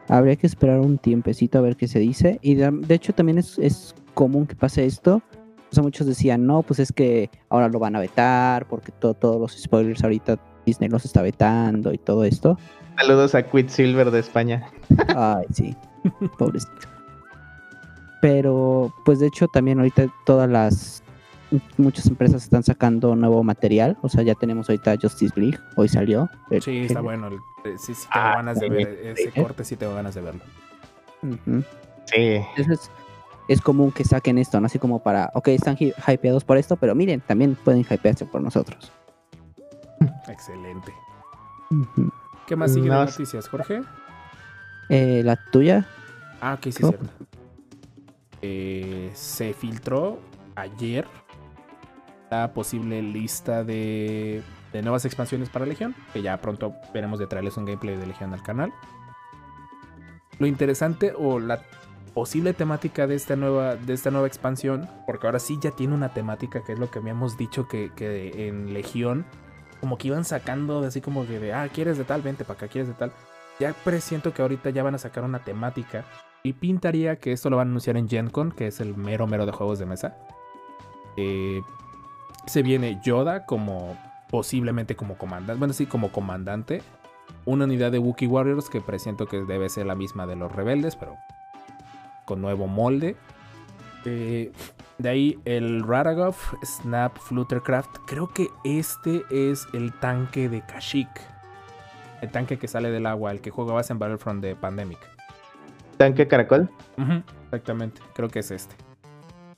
[0.08, 2.38] Habría que esperar un tiempecito a ver qué se dice.
[2.42, 5.22] Y de, de hecho también es, es común que pase esto.
[5.70, 9.12] O sea, muchos decían, no, pues es que ahora lo van a vetar porque to-
[9.14, 12.58] todos los spoilers ahorita Disney los está vetando y todo esto.
[12.98, 14.66] Saludos a Quicksilver de España.
[15.14, 15.76] Ay, sí.
[16.38, 16.72] Pobrecito.
[18.22, 21.02] Pero, pues de hecho, también ahorita todas las.
[21.78, 23.96] Muchas empresas están sacando nuevo material.
[24.02, 25.58] O sea, ya tenemos ahorita Justice League.
[25.76, 26.28] Hoy salió.
[26.50, 27.28] El- Sí, está el- bueno.
[27.28, 27.34] el-
[27.64, 30.40] eh, sí, sí tengo Ah, ganas de ver ese corte, sí tengo ganas de verlo.
[32.04, 32.40] Sí.
[32.56, 32.90] Entonces,
[33.48, 34.66] es común que saquen esto, ¿no?
[34.66, 35.30] Así como para.
[35.34, 38.92] Ok, están hypeados por esto, pero miren, también pueden hypearse por nosotros.
[40.28, 40.92] Excelente.
[42.46, 43.80] ¿Qué más sigue de No, noticias, Jorge?
[44.90, 45.86] Eh, la tuya.
[46.40, 46.88] Ah, ok, sí, Oh.
[46.88, 47.06] cierto.
[48.42, 50.18] Eh, se filtró
[50.54, 51.06] ayer
[52.30, 57.56] la posible lista de, de nuevas expansiones para Legión, que ya pronto veremos de traerles
[57.56, 58.72] un gameplay de Legión al canal.
[60.38, 61.62] Lo interesante o la
[62.14, 66.12] posible temática de esta nueva, de esta nueva expansión, porque ahora sí ya tiene una
[66.12, 69.24] temática que es lo que habíamos dicho que, que en Legión,
[69.80, 72.56] como que iban sacando de así como que de, ah, quieres de tal, vente para
[72.56, 73.12] acá, quieres de tal.
[73.60, 76.04] Ya presiento que ahorita ya van a sacar una temática
[76.42, 79.26] y pintaría que esto lo van a anunciar en Gen Con, que es el mero
[79.26, 80.16] mero de juegos de mesa.
[81.16, 81.60] Eh,
[82.48, 83.96] se viene Yoda como
[84.30, 86.82] posiblemente como comandante, bueno sí, como comandante.
[87.44, 90.96] Una unidad de Wookiee Warriors que presiento que debe ser la misma de los rebeldes,
[90.96, 91.16] pero
[92.24, 93.16] con nuevo molde.
[94.04, 94.52] Eh,
[94.98, 97.98] de ahí el Radagov Snap Fluttercraft.
[98.06, 101.08] Creo que este es el tanque de Kashyyyk.
[102.20, 104.98] El tanque que sale del agua, el que jugabas en Battlefront de Pandemic.
[105.96, 106.70] ¿Tanque caracol?
[107.44, 108.87] Exactamente, creo que es este.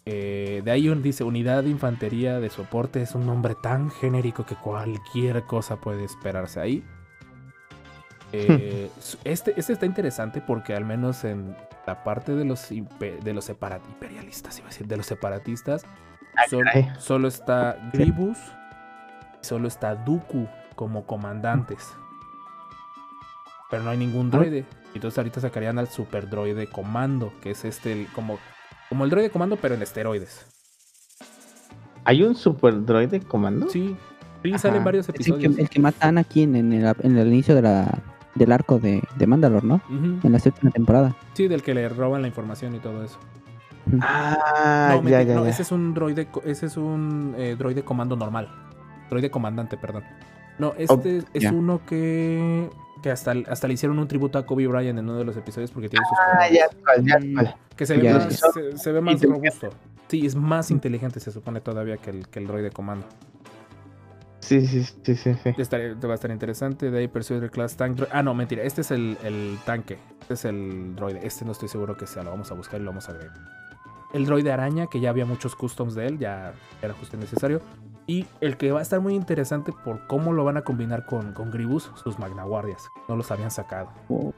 [0.07, 4.45] Eh, de ahí un, dice unidad de infantería de soporte, es un nombre tan genérico
[4.47, 6.85] que cualquier cosa puede esperarse ahí.
[8.33, 11.55] Eh, su- este, este está interesante porque al menos en
[11.87, 15.85] la parte de los, de los separa- imperialistas, iba a decir, de los separatistas,
[16.65, 16.93] caray.
[16.99, 18.39] solo está Gribus
[19.43, 21.93] y solo está Dooku como comandantes.
[23.71, 24.65] Pero no hay ningún droide.
[24.95, 28.39] Entonces ahorita sacarían al super droide comando, que es este el- como,
[28.91, 30.45] como el droide comando, pero en esteroides.
[32.05, 33.69] ¿Hay un super droide comando?
[33.71, 33.97] Sí,
[34.43, 34.59] sí Ajá.
[34.59, 35.57] salen varios Es el episodios.
[35.57, 38.03] que, el que mata a Anakin en el, en el inicio de la,
[38.35, 39.81] del arco de, de Mandalore, ¿no?
[39.89, 41.17] En la séptima temporada.
[41.35, 43.19] Sí, del que le roban la información y todo eso.
[44.01, 45.51] Ah, no, ya, ya, no, ya.
[45.51, 48.49] ese es un droide, ese es un eh, droide comando normal.
[49.09, 50.05] Droide comandante, perdón.
[50.59, 52.69] No, este es uno que,
[53.03, 55.71] que hasta, hasta le hicieron un tributo a Kobe Bryant en uno de los episodios
[55.71, 56.53] porque tiene sus Ah, colores.
[56.53, 56.67] ya,
[57.03, 57.55] ya, cuál.
[57.77, 58.15] Que se ve Ya.
[58.19, 59.71] más, se, se ve más robusto.
[60.09, 63.07] Sí, es más inteligente, se supone todavía que el, que el droide comando.
[64.41, 65.51] Sí, sí, sí, sí, sí.
[65.59, 66.91] Estaría- va a estar interesante.
[66.91, 67.97] De ahí Persuader Class Tank.
[67.99, 68.63] Dro- Ah, no, mentira.
[68.63, 69.99] Este es el, el tanque.
[70.23, 71.21] Este es el droide.
[71.27, 72.23] Este no estoy seguro que sea.
[72.23, 73.37] Lo vamos a buscar y lo vamos a agregar.
[74.13, 76.19] El droide araña, que ya había muchos customs de él.
[76.19, 77.61] Ya era justo necesario.
[78.07, 81.33] Y el que va a estar muy interesante por cómo lo van a combinar con,
[81.33, 82.89] con Gribus, sus Magnaguardias.
[83.09, 83.89] No los habían sacado.
[84.09, 84.33] Oh,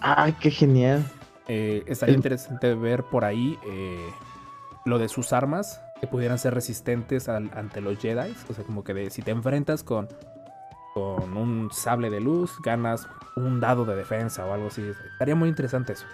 [0.00, 1.04] Ay, qué genial.
[1.48, 4.08] Eh, estaría El- interesante ver por ahí eh,
[4.84, 8.32] lo de sus armas que pudieran ser resistentes al- ante los Jedi.
[8.48, 10.08] O sea, como que de- si te enfrentas con,
[10.94, 14.82] con un sable de luz, ganas un dado de defensa o algo así.
[15.12, 16.06] Estaría muy interesante eso.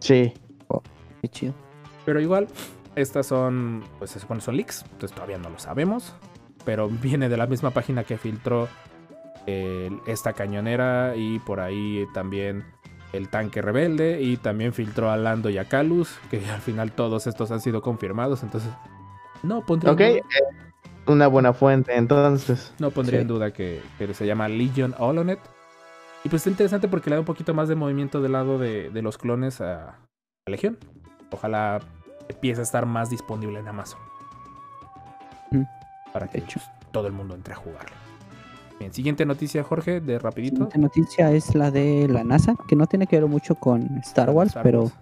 [0.00, 0.34] Sí.
[1.22, 1.54] qué chido.
[2.04, 2.46] Pero igual,
[2.96, 6.14] Estas son, pues se supone son leaks, entonces todavía no lo sabemos.
[6.64, 8.68] Pero viene de la misma página que filtró
[9.46, 12.64] eh, esta cañonera y por ahí también
[13.12, 17.26] el tanque rebelde y también filtró a Lando y a Calus, que al final todos
[17.28, 18.70] estos han sido confirmados, entonces
[19.44, 20.22] no pondría, Ok, en, eh,
[21.06, 22.74] una buena fuente, entonces.
[22.80, 23.22] no pondría Sí.
[23.22, 25.38] en duda que, que se llama Legion Holonet.
[26.24, 28.88] Y pues está interesante porque le da un poquito más de movimiento del lado de,
[28.90, 29.90] de los clones a,
[30.46, 30.78] a Legión.
[31.30, 31.80] Ojalá
[32.28, 34.00] empiece a estar más disponible en Amazon.
[36.12, 36.60] Para que De hecho.
[36.92, 37.94] todo el mundo entre a jugarlo.
[38.78, 40.56] Bien, siguiente noticia, Jorge, de rapidito.
[40.56, 44.30] siguiente noticia es la de la NASA, que no tiene que ver mucho con Star
[44.30, 44.94] Wars, Star pero, Wars.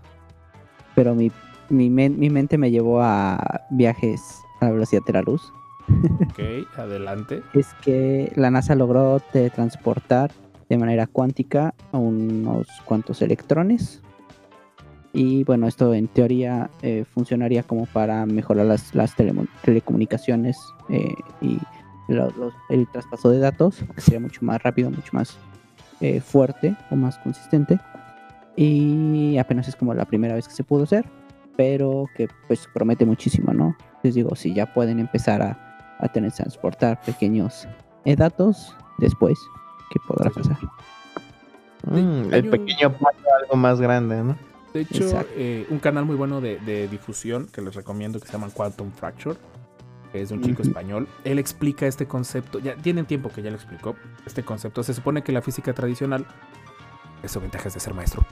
[0.94, 1.32] pero mi,
[1.70, 4.20] mi, mi mente me llevó a viajes
[4.60, 5.52] a la velocidad de la luz.
[6.30, 7.42] Ok, adelante.
[7.54, 9.20] Es que la NASA logró
[9.54, 10.30] transportar
[10.68, 14.01] de manera cuántica a unos cuantos electrones.
[15.14, 19.14] Y bueno, esto en teoría eh, funcionaría como para mejorar las, las
[19.62, 20.56] telecomunicaciones
[20.88, 21.58] eh, y
[22.08, 25.36] lo- los- el traspaso de datos, que sería mucho más rápido, mucho más
[26.00, 27.78] eh, fuerte o más consistente.
[28.56, 31.04] Y apenas es como la primera vez que se pudo hacer,
[31.56, 33.76] pero que pues promete muchísimo, ¿no?
[34.02, 37.68] Les digo, si ya pueden empezar a, a tener transportar pequeños
[38.04, 39.38] eh, datos, después,
[39.90, 40.58] ¿qué podrá pasar?
[41.84, 44.36] Mm, el pequeño paso a algo más grande, ¿no?
[44.72, 48.32] De hecho, eh, un canal muy bueno de, de difusión que les recomiendo que se
[48.32, 49.36] llama Quantum Fracture,
[50.10, 51.08] que es de un chico español.
[51.24, 54.82] Él explica este concepto, ya tienen tiempo que ya lo explicó, este concepto.
[54.82, 56.26] Se supone que la física tradicional,
[57.22, 58.24] eso ventajas de ser maestro.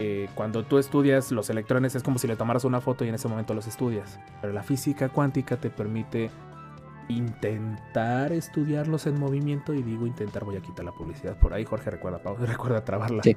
[0.00, 3.14] Eh, cuando tú estudias los electrones es como si le tomaras una foto y en
[3.14, 4.18] ese momento los estudias.
[4.40, 6.30] Pero la física cuántica te permite
[7.08, 11.90] intentar estudiarlos en movimiento y digo intentar voy a quitar la publicidad por ahí Jorge
[11.90, 13.36] recuerda recuerda trabarla Sí.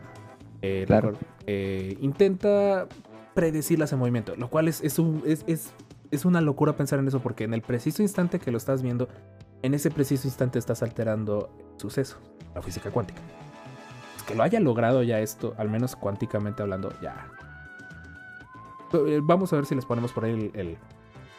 [0.63, 1.13] Eh, Claro.
[1.45, 2.87] eh, intenta
[3.35, 5.73] predecirlas en movimiento, lo cual es, es, un- es, es-
[6.11, 9.09] es una locura pensar en eso, porque en el preciso instante que lo estás viendo,
[9.61, 12.17] en ese preciso instante estás alterando el suceso,
[12.55, 13.19] la física cuántica.
[14.13, 17.27] Pues que lo haya logrado ya esto, al menos cuánticamente hablando, ya.
[18.93, 20.77] Eh, Vamos a ver si les ponemos por ahí el, el-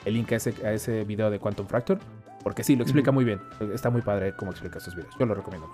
[0.04, 1.98] el link a ese, a ese video de Quantum Fracture,
[2.42, 3.40] porque sí, lo explica muy bien.
[3.72, 5.14] Está muy padre cómo explica estos videos.
[5.18, 5.72] Yo lo recomiendo.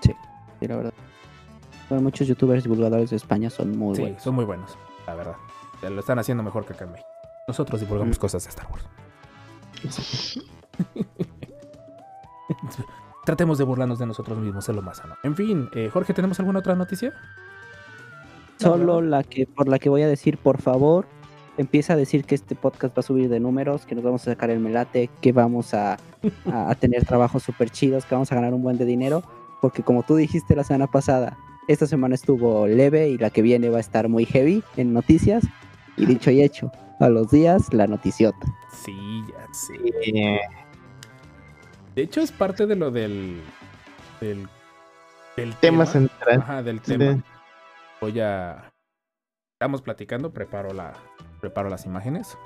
[0.00, 0.14] Sí,
[0.60, 0.92] la verdad.
[1.88, 4.22] Bueno, muchos youtubers divulgadores de España son muy Sí, buenos.
[4.22, 4.76] son muy buenos,
[5.06, 5.36] la verdad.
[5.82, 7.08] Lo están haciendo mejor que acá en México.
[7.46, 8.20] Nosotros divulgamos Mm.
[8.20, 8.84] cosas de Star Wars.
[13.24, 15.14] Tratemos de burlarnos de nosotros mismos, es lo más sano.
[15.24, 17.12] En fin, eh, Jorge, ¿tenemos alguna otra noticia?
[18.58, 21.06] Solo la que por la que voy a decir, por favor,
[21.58, 24.30] empieza a decir que este podcast va a subir de números, que nos vamos a
[24.32, 25.94] sacar el melate, que vamos a,
[26.50, 29.22] a- a tener trabajos súper chidos, que vamos a ganar un buen de dinero,
[29.60, 31.36] porque como tú dijiste la semana pasada,
[31.68, 35.44] esta semana estuvo leve y la que viene va a estar muy heavy en noticias.
[35.96, 38.38] Y dicho y hecho, a los días la noticiota.
[38.84, 38.94] Sí,
[39.28, 40.40] ya sé.
[41.94, 43.40] De hecho, es parte de lo del.
[44.20, 44.46] del.
[45.36, 46.40] del tema central.
[46.40, 47.22] Ajá, del tema.
[48.00, 48.70] Voy a.
[49.58, 50.92] Estamos platicando, preparo la.
[51.40, 52.36] Preparo las imágenes.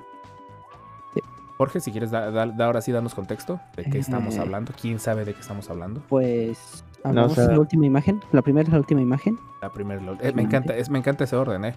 [1.15, 1.21] Sí.
[1.59, 4.41] Jorge, si quieres, da, da- da ahora sí danos contexto de qué estamos Eh.
[4.41, 4.73] hablando.
[4.81, 6.01] ¿Quién sabe de qué estamos hablando?
[6.09, 7.43] Pues hablamos sé.
[7.43, 8.21] de la última imagen.
[8.33, 9.39] La primera es la última imagen.
[9.63, 10.01] La primera.
[10.01, 11.75] lo- eh, me encanta, es, me encanta ese orden, ¿eh?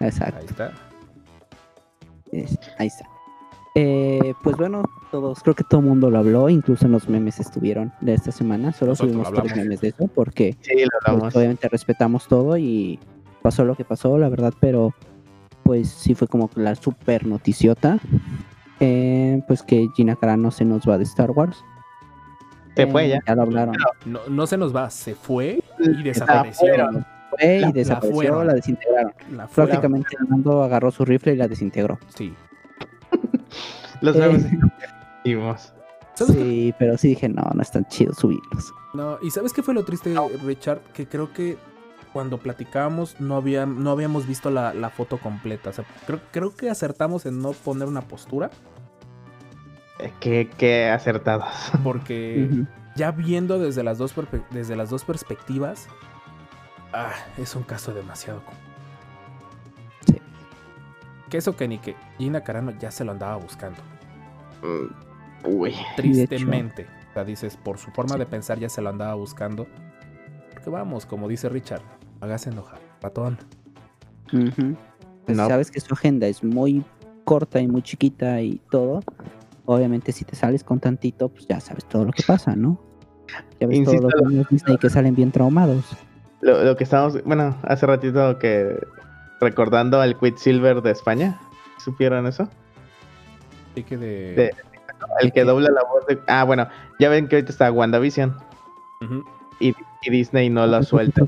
[0.00, 0.38] Exacto.
[0.38, 0.72] Ahí está.
[2.32, 3.06] Es- ahí está.
[3.74, 7.38] Eh, pues bueno, todos, creo que todo el mundo lo habló, incluso en los memes
[7.38, 8.72] estuvieron de esta semana.
[8.72, 12.98] Solo Nosotros subimos tres memes de eso porque Sí, lo pues, obviamente respetamos todo y
[13.42, 14.94] pasó lo que pasó, la verdad, pero
[15.62, 17.98] pues sí fue como la super noticiota.
[18.80, 21.62] Eh, pues que Gina Carano se nos va de Star Wars.
[22.78, 23.20] Se Eh, fue ya.
[23.26, 23.74] Ya lo hablaron.
[24.04, 26.68] No, no se nos va, se fue y desapareció.
[26.68, 26.90] fuera.
[27.30, 28.46] Fue y la desapareció, fueron.
[28.46, 29.12] la desintegraron.
[29.32, 29.48] La.
[29.48, 31.98] Prácticamente Armando agarró su rifle y la desintegró.
[32.14, 32.32] Sí.
[34.00, 34.20] Los Eh.
[36.14, 36.42] ¿Sabes qué?
[36.42, 38.72] Sí, pero sí dije, no, no están chidos subirlos.
[38.94, 40.14] No, y ¿sabes qué fue lo triste,
[40.44, 40.78] Richard?
[40.94, 41.58] Que creo que
[42.12, 45.70] cuando platicábamos no, había, no habíamos visto la, la foto completa.
[45.70, 48.50] O sea, creo, creo que acertamos en no poner una postura.
[49.98, 51.48] Eh, Qué, qué acertados.
[51.82, 52.48] Porque
[52.96, 54.14] ya viendo desde las dos,
[54.50, 55.88] desde las dos perspectivas,
[56.92, 58.42] ah, es un caso demasiado.
[58.44, 58.52] co-
[60.06, 60.20] Sí.
[61.30, 63.80] Que eso que ni que Gina Carano ya se lo andaba buscando.
[64.62, 65.74] Mm, Uy.
[65.96, 66.86] Tristemente.
[67.10, 69.66] O sea, dices, por su forma de pensar ya se lo andaba buscando.
[70.52, 71.82] Porque vamos, como dice Richard,
[72.20, 73.38] hagas enojar, ratón.
[74.32, 74.76] Ujú.
[75.24, 75.46] Pues No.
[75.48, 76.84] sabes que su agenda es muy
[77.24, 79.02] corta y muy chiquita y todo.
[79.70, 82.80] Obviamente si te sales con tantito, pues ya sabes todo lo que pasa, ¿no?
[83.60, 85.84] Ya ves Insisto, todos los niños Disney que salen bien traumados.
[86.40, 88.78] Lo, lo que estábamos, bueno, hace ratito que
[89.42, 91.38] recordando al Quicksilver de España,
[91.78, 92.48] ¿Supieron eso?
[93.72, 94.34] Así que de.
[94.34, 94.50] De-
[95.20, 96.18] El que dobla la voz de.
[96.26, 96.66] Ah, bueno,
[96.98, 98.34] ya ven que ahorita está WandaVision
[99.60, 99.68] y,
[100.02, 101.22] y Disney no la suelta.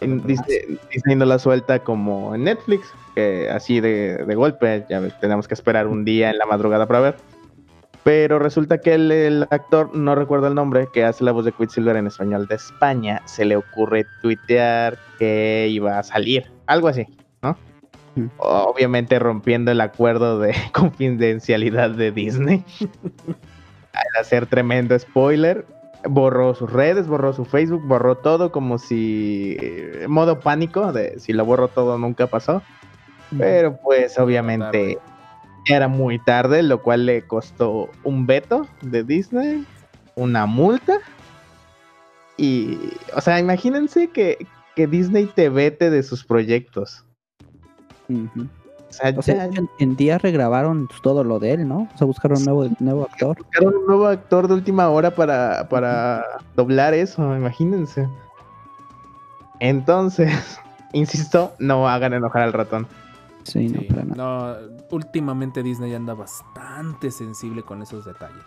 [0.00, 5.46] Disney, Disney no la suelta como en Netflix, que así de, de golpe, ya tenemos
[5.46, 7.16] que esperar un día en la madrugada para ver.
[8.02, 11.52] Pero resulta que el, el actor, no recuerdo el nombre, que hace la voz de
[11.52, 17.06] Quicksilver en español de España, se le ocurre tuitear que iba a salir, algo así,
[17.42, 17.58] ¿no?
[18.14, 18.26] Mm.
[18.38, 22.64] Obviamente rompiendo el acuerdo de confidencialidad de Disney.
[23.92, 25.66] Al hacer tremendo spoiler,
[26.08, 31.32] borró sus redes, borró su Facebook, borró todo como si eh, modo pánico de si
[31.32, 32.62] lo borro todo nunca pasó.
[33.38, 34.98] Pero pues obviamente
[35.68, 39.64] ya era muy tarde, lo cual le costó un veto de Disney,
[40.16, 40.98] una multa.
[42.36, 42.76] Y,
[43.14, 47.04] o sea, imagínense que, que Disney te vete de sus proyectos.
[48.08, 48.48] Ujú.
[48.90, 51.88] O sea, O sea, ya- en, en día regrabaron todo lo de él, ¿no?
[51.94, 53.38] O sea, buscaron un nuevo, nuevo actor.
[53.38, 56.24] buscaron un nuevo actor de última hora para, para
[56.56, 58.08] doblar eso, imagínense.
[59.60, 60.58] Entonces,
[60.92, 62.86] insisto, no hagan enojar al ratón.
[63.44, 64.60] Sí, no, Sí, para nada.
[64.60, 68.42] no, últimamente Disney anda bastante sensible con esos detalles.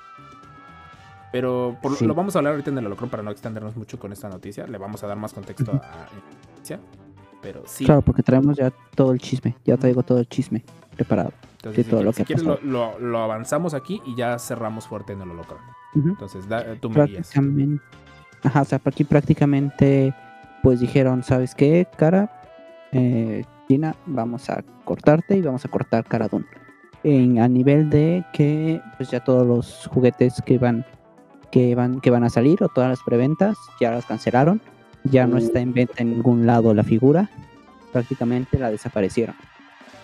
[1.32, 2.06] Pero por- Sí.
[2.06, 4.68] lo vamos a hablar ahorita en el holocron para no extendernos mucho con esta noticia.
[4.68, 6.08] Le vamos a dar más contexto a la
[6.56, 6.80] noticia.
[7.44, 9.56] Pero sí, Claro, porque traemos ya todo el chisme.
[9.66, 10.64] Ya traigo todo el chisme
[10.96, 11.32] preparado.
[11.58, 12.70] entonces, de si todo lo si que quieres lo, pasado.
[12.72, 15.30] lo- lo avanzamos aquí y ya cerramos fuerte en el.
[15.96, 16.10] Ujú.
[16.10, 17.32] Entonces, da- tú me guías.
[18.44, 20.14] Ajá, o sea, aquí prácticamente,
[20.64, 22.42] pues dijeron, ¿sabes qué, cara?
[22.92, 26.46] Eh, China, vamos a cortarte y vamos a cortar Cara Dune.
[27.04, 30.86] En, a nivel de que, pues ya todos los juguetes que van,
[31.52, 34.62] que van, que van a salir o todas las preventas ya las cancelaron.
[35.06, 37.30] Ya no está en venta en ningún lado la figura.
[37.92, 39.36] Prácticamente la desaparecieron.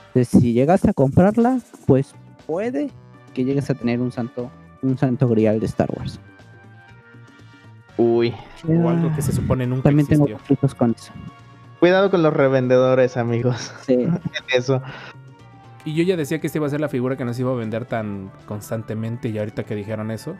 [0.08, 2.14] Entonces, si llegaste a comprarla, pues
[2.45, 2.91] puede
[3.34, 6.20] que llegues a tener un santo, un santo grial de Star Wars.
[7.97, 8.34] Uy,
[8.68, 10.38] O algo que se supone nunca También tengo existió.
[10.38, 11.12] conflictos con eso.
[11.80, 13.74] cuidado con los revendedores, amigos.
[13.86, 13.93] Sí.
[14.04, 14.20] en
[14.54, 14.82] Eso.
[15.86, 17.56] Y yo ya decía que esta iba a ser la figura que nos iba a
[17.56, 20.36] vender tan constantemente y ahorita que dijeron eso.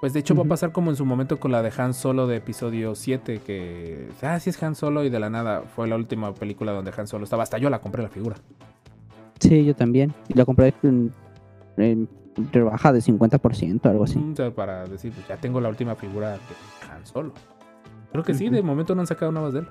[0.00, 2.26] Pues de hecho va a pasar como en su momento con la de Han Solo
[2.26, 4.08] de episodio 7, que...
[4.22, 7.06] Ah, sí es Han Solo y de la nada fue la última película donde Han
[7.06, 7.42] Solo estaba.
[7.42, 8.36] Hasta yo la compré la figura.
[9.40, 10.12] Sí, yo también.
[10.28, 11.12] Y la compré en,
[11.78, 12.08] en
[12.52, 14.18] rebaja de 50%, algo así.
[14.18, 16.38] Mm, o sea, para decir, pues ya tengo la última figura de
[16.92, 17.32] Han Solo.
[18.12, 19.68] Creo que sí, de momento no han sacado nada más de él.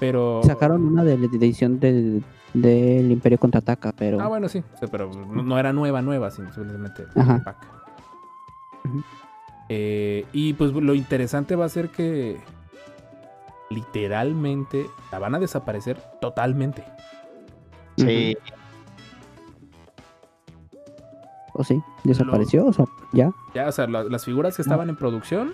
[0.00, 0.42] Pero...
[0.44, 4.20] Sacaron una de la edición del, del Imperio Contraataca, pero...
[4.20, 4.62] Ah, bueno, sí.
[4.74, 7.34] o sea, pero no, no era nueva, nueva, sino simplemente Ajá.
[7.34, 7.77] un
[9.68, 12.38] Eh, y pues lo interesante va a ser que
[13.70, 16.84] literalmente la van a desaparecer totalmente.
[17.96, 18.36] Sí.
[21.52, 21.82] ¿O sí?
[22.04, 22.66] ¿Desapareció?
[22.66, 23.32] O sea, ya.
[23.54, 25.52] Ya, o sea, la- las figuras que estaban en producción,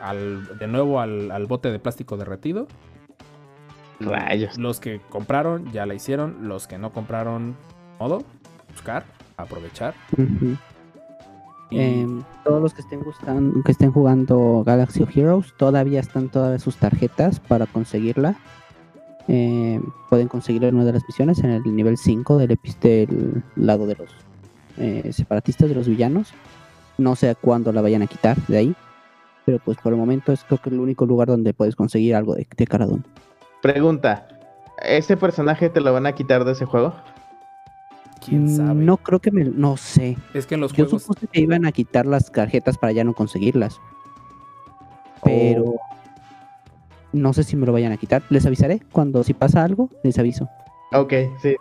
[0.00, 2.66] al, de nuevo al, al bote de plástico derretido.
[4.00, 4.56] Rayos.
[4.56, 7.54] Los que compraron ya la hicieron, los que no compraron,
[7.98, 8.24] modo,
[8.72, 9.04] buscar,
[9.36, 9.94] aprovechar.
[11.70, 16.62] Em, todos los que estén gustan, que estén jugando Galaxy of Heroes, todavía están todas
[16.62, 18.36] sus tarjetas para conseguirla.
[19.28, 23.86] Em, pueden conseguirla en una de las misiones en el nivel 5 del, del lado
[23.86, 24.10] de los
[24.78, 26.32] eh, separatistas, de los villanos.
[26.98, 28.76] No sé cuándo la vayan a quitar de ahí.
[29.46, 32.34] Pero pues por el momento es creo que el único lugar donde puedes conseguir algo
[32.34, 33.04] de, de Cara Dune.
[33.62, 34.28] Pregunta.
[34.82, 36.94] ¿Ese personaje te lo van a quitar de ese juego?
[38.24, 38.84] ¿Quién Mm, sabe?
[38.84, 39.44] No creo que me...
[39.44, 40.16] No sé.
[40.34, 41.02] es que en los Yo juegos...
[41.02, 43.80] supuse que iban a quitar las tarjetas para ya no conseguirlas.
[45.24, 45.80] Pero Oh.
[47.12, 48.22] no sé si me lo vayan a quitar.
[48.30, 50.48] Les avisaré cuando si pasa algo, les aviso.
[50.92, 51.12] Ok,
[51.42, 51.56] sí.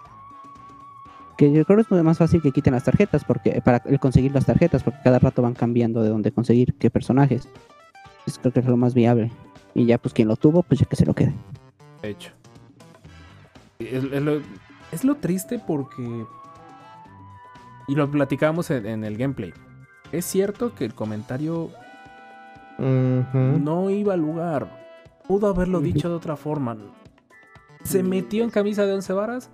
[1.37, 4.33] Que yo creo que es más fácil que quiten las tarjetas porque para el conseguir
[4.33, 7.47] las tarjetas porque cada rato van cambiando de dónde conseguir qué personajes.
[8.25, 9.31] Pues creo que es lo más viable.
[9.73, 11.33] Y ya pues quien lo tuvo, pues ya que se lo quede.
[12.01, 12.31] De hecho.
[13.79, 14.41] Es, es lo,
[14.91, 16.25] es lo triste porque.
[17.89, 19.53] Y lo platicábamos en, en el gameplay.
[20.11, 21.69] Es cierto que el comentario
[22.79, 24.79] no iba al lugar.
[25.27, 26.77] Pudo haberlo dicho de otra forma.
[27.83, 29.49] Se metió en camisa de once varas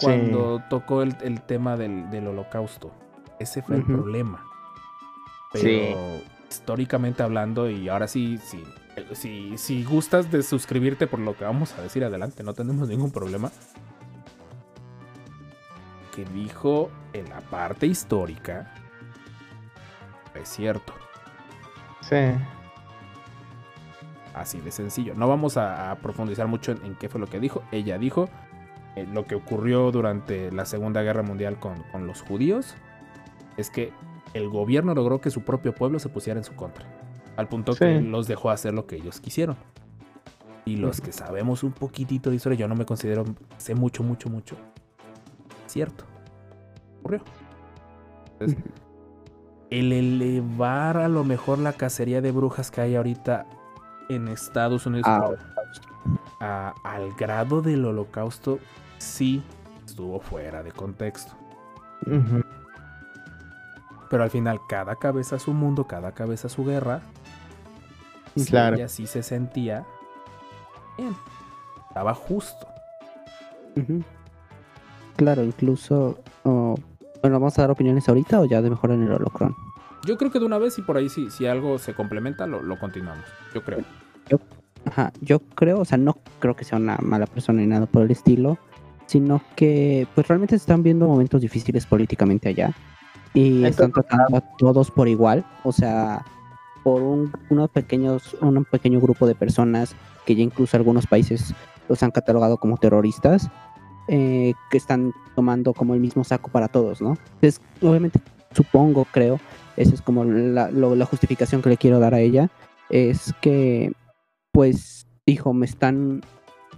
[0.00, 2.92] cuando tocó el, el tema del, del holocausto.
[3.38, 4.44] Ese fue el problema.
[5.52, 5.94] Pero Sí.
[6.50, 8.62] históricamente hablando, y ahora sí, sí,
[9.12, 13.10] si, si gustas de suscribirte por lo que vamos a decir adelante, no tenemos ningún
[13.10, 13.50] problema.
[16.20, 18.74] Que dijo en la parte histórica.
[20.34, 20.92] Es cierto.
[22.02, 22.32] Sí.
[24.34, 25.14] Así de sencillo.
[25.14, 27.62] No vamos a, a profundizar mucho en, en qué fue lo que dijo.
[27.72, 28.28] Ella dijo
[28.96, 32.74] eh, lo que ocurrió durante la Segunda Guerra Mundial con, con los judíos
[33.56, 33.92] es que
[34.34, 36.86] el gobierno logró que su propio pueblo se pusiera en su contra.
[37.36, 39.56] Al punto que los dejó hacer lo que ellos quisieron.
[40.66, 43.24] Y los que sabemos un poquitito de historia, yo no me considero,
[43.56, 44.56] sé mucho, mucho, mucho.
[45.66, 46.09] Cierto.
[47.00, 47.20] Ocurrió.
[48.38, 48.64] Entonces,
[49.70, 53.46] el elevar a lo mejor la cacería de brujas que hay ahorita
[54.08, 55.30] en Estados Unidos Ah,
[56.40, 58.58] a- al grado del holocausto,
[58.98, 59.42] sí
[59.86, 61.32] estuvo fuera de contexto.
[64.08, 67.02] Pero al final, cada cabeza su mundo, cada cabeza su guerra.
[68.34, 68.76] Y Claro.
[68.76, 69.84] ella sí se sentía
[70.96, 71.14] bien.
[71.88, 72.66] Estaba justo.
[75.20, 76.18] Claro, incluso.
[76.44, 76.74] oh,
[77.20, 79.54] bueno, ¿vamos a dar opiniones ahorita o ya de mejor en el holocron?
[80.06, 82.62] Yo creo que de una vez y por ahí si, si algo se complementa, lo,
[82.62, 83.26] lo continuamos.
[83.54, 83.84] Yo creo.
[84.86, 88.02] Ajá, yo creo, o sea, no creo que sea una mala persona ni nada por
[88.02, 88.56] el estilo,
[89.04, 92.72] sino que pues realmente se están viendo momentos difíciles políticamente allá
[93.34, 96.24] y están tratando a todos por igual, o sea,
[96.82, 99.94] por un, unos pequeños, un pequeño grupo de personas
[100.24, 101.54] que ya incluso algunos países
[101.90, 103.50] los han catalogado como terroristas,
[104.12, 107.16] eh, que están tomando como el mismo saco para todos, ¿no?
[107.36, 108.18] Entonces, obviamente,
[108.54, 109.38] supongo, creo,
[109.76, 112.50] esa es como la, lo- la justificación que le quiero dar a ella,
[112.90, 113.92] es que
[114.52, 116.22] pues, hijo, me están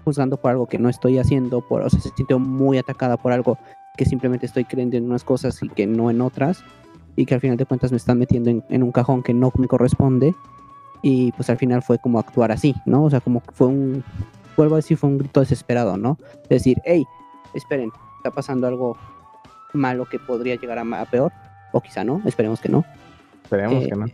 [0.04, 3.32] juzgando por algo que no estoy haciendo, por, o sea, se sintió muy atacada por
[3.32, 3.56] algo
[3.96, 6.62] que simplemente estoy creyendo en unas cosas y que no en otras,
[7.16, 9.50] y que al final de cuentas me están metiendo en, en un cajón que no
[9.56, 10.34] me corresponde,
[11.02, 13.04] y pues al final fue como actuar así, ¿no?
[13.04, 14.04] O sea, como fue un,
[14.56, 16.18] vuelvo a decir, fue un grito desesperado, ¿no?
[16.50, 17.04] Decir, hey,
[17.54, 18.96] esperen, está pasando algo
[19.72, 21.32] malo que podría llegar a, peor,
[21.72, 22.84] o quizá no, esperemos que no.
[23.44, 24.06] Esperemos Eh, que no.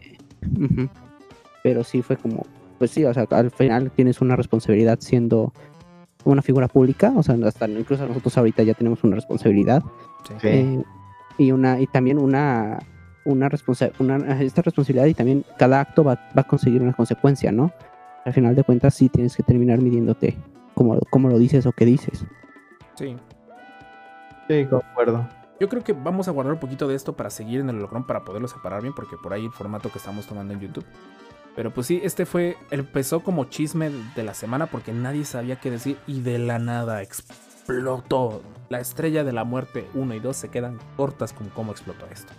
[1.63, 2.47] Pero sí fue como,
[2.79, 5.53] pues sí, o sea, al final tienes una responsabilidad siendo
[6.25, 9.83] una figura pública, o sea, hasta incluso nosotros ahorita ya tenemos una responsabilidad
[10.29, 10.35] Sí.
[10.41, 10.49] Sí.
[10.49, 10.83] eh,
[11.39, 12.79] y una y también una
[13.25, 17.53] una, responsa- una esta responsabilidad y también cada acto va, va a conseguir una consecuencia,
[17.53, 17.71] ¿no?
[18.25, 20.37] Al final de cuentas sí tienes que terminar midiéndote
[20.75, 22.25] como, como lo dices o qué dices.
[22.95, 23.17] Sí.
[24.49, 25.29] Sí, concuerdo.
[25.61, 28.07] Yo creo que vamos a guardar un poquito de esto para seguir en el holocron
[28.07, 30.87] para poderlo separar bien, porque por ahí el formato que estamos tomando en YouTube.
[31.57, 35.73] Pero pues sí, este fue, empezó como chisme de la semana porque nadie sabía qué
[35.73, 38.43] decir y de la nada explotó.
[38.69, 42.33] La estrella de la muerte 1 y 2 se quedan cortas con cómo explotó esto.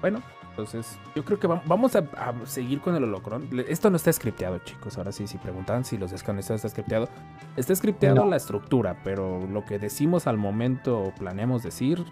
[0.00, 0.22] Bueno,
[0.54, 3.48] entonces yo creo que va- vamos a, a seguir con el holocron.
[3.68, 4.96] Esto no está scripteado, chicos.
[4.96, 7.08] Ahora sí, si preguntan si los desconectados está scripteado.
[7.56, 8.26] Está scripteado No.
[8.26, 12.04] la estructura, pero lo que decimos al momento o planeamos decir,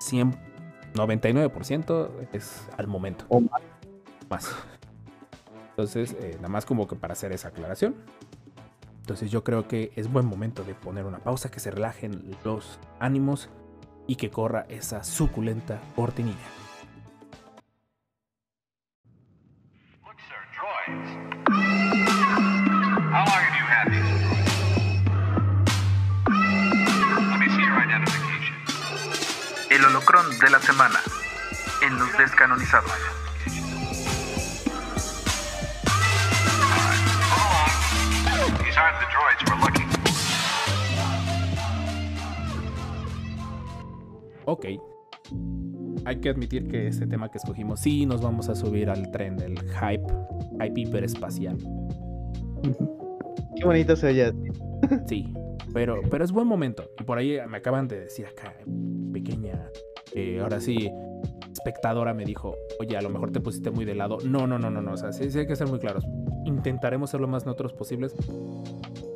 [0.00, 0.36] 100,
[0.94, 3.24] 99% es al momento.
[3.28, 3.62] O más.
[4.28, 4.50] Más.
[5.70, 7.94] Entonces, eh, nada más como que para hacer esa aclaración.
[9.00, 12.78] Entonces yo creo que es buen momento de poner una pausa, que se relajen los
[12.98, 13.48] ánimos
[14.06, 16.36] y que corra esa suculenta cortinilla.
[23.10, 24.10] How long have you had these?
[27.30, 28.54] Let me see your identification.
[29.70, 31.00] El holocron de la semana
[31.82, 32.92] en los descanonizados.
[37.30, 38.64] Hold on.
[38.64, 40.00] These aren't the droids we're looking for.
[44.46, 44.64] Ok.
[46.04, 49.36] Hay que admitir que este tema que escogimos, sí nos vamos a subir al tren
[49.36, 50.06] del hype,
[50.60, 51.56] hype hiperespacial.
[53.56, 54.32] Qué bonito se oye.
[55.06, 55.32] Sí,
[55.72, 56.90] pero, pero es buen momento.
[56.98, 58.54] Y por ahí me acaban de decir acá,
[59.12, 59.70] pequeña,
[60.14, 60.90] eh, ahora sí,
[61.52, 64.18] espectadora me dijo, oye, a lo mejor te pusiste muy de lado.
[64.24, 66.06] No, no, no, no, no, o sea, sí, sí hay que ser muy claros.
[66.44, 68.14] Intentaremos ser lo más neutros posibles,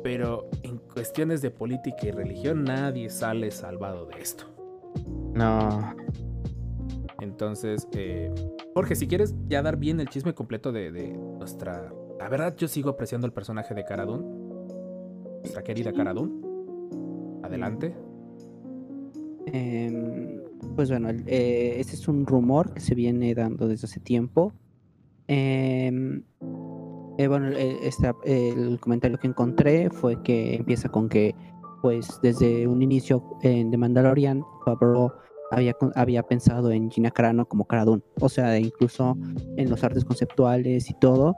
[0.03, 4.45] pero en cuestiones de política y religión nadie sale salvado de esto.
[5.33, 5.95] No.
[7.21, 8.33] Entonces, eh,
[8.73, 11.93] Jorge, si quieres ya dar bien el chisme completo de, de nuestra...
[12.19, 14.25] La verdad, yo sigo apreciando el personaje de Cara Dune.
[15.39, 16.41] Nuestra querida Cara Dune.
[17.43, 17.93] Adelante.
[19.47, 20.41] Em,
[20.75, 24.53] pues bueno, eh, este es un rumor que se viene dando desde hace tiempo.
[25.27, 26.23] Em,
[27.17, 31.35] eh, bueno, el comentario que encontré fue que empieza con que,
[31.81, 35.11] pues desde un inicio en The Mandalorian, Favreau
[35.51, 38.01] había, había pensado en Gina Carano como Cara Dune.
[38.21, 39.17] O sea, incluso
[39.57, 41.35] en los artes conceptuales y todo,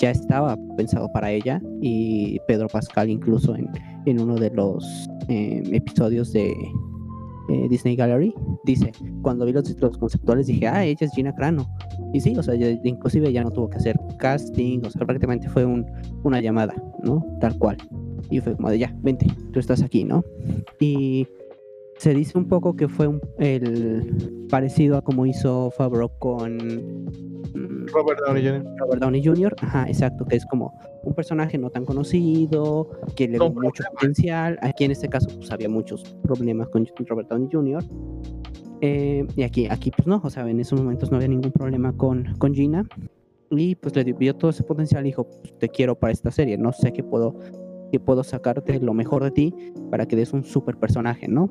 [0.00, 1.60] ya estaba pensado para ella.
[1.80, 3.68] Y Pedro Pascal incluso en,
[4.06, 6.50] en uno de los em, episodios de,
[7.50, 8.32] eh, Disney Gallery,
[8.64, 8.92] dice,
[9.22, 11.68] cuando vi los, los conceptuales dije, ah, ella es Gina Carano.
[12.12, 15.48] Y sí, o sea, ya- inclusive ya no tuvo que hacer casting, o sea, prácticamente
[15.48, 15.84] fue un,
[16.22, 17.24] una llamada, ¿no?
[17.40, 17.76] Tal cual.
[18.30, 20.22] Y fue como de, ya, vente, tú estás aquí, ¿no?
[20.78, 21.26] Y
[22.00, 27.86] se dice un poco que fue un- el parecido a como hizo Favreau con mm,
[27.92, 28.64] Robert Downey Jr.
[28.78, 29.54] Robert Downey Jr.
[29.60, 30.72] Ajá, exacto, que es como
[31.02, 34.58] un personaje no tan conocido, que le Con mucho potencial.
[34.62, 37.84] Aquí en este caso, pues había muchos problemas con Robert Downey Jr.
[38.80, 41.92] Eh, y aquí, aquí, pues no, o sea, en esos momentos no había ningún problema
[41.92, 42.86] con, con Gina.
[43.50, 46.56] Y pues le vio todo ese potencial y dijo, "Pues, te quiero para esta serie,
[46.56, 47.34] no sé qué puedo,
[47.92, 49.54] qué puedo sacarte lo mejor de ti
[49.90, 51.50] para que des un super personaje, ¿no?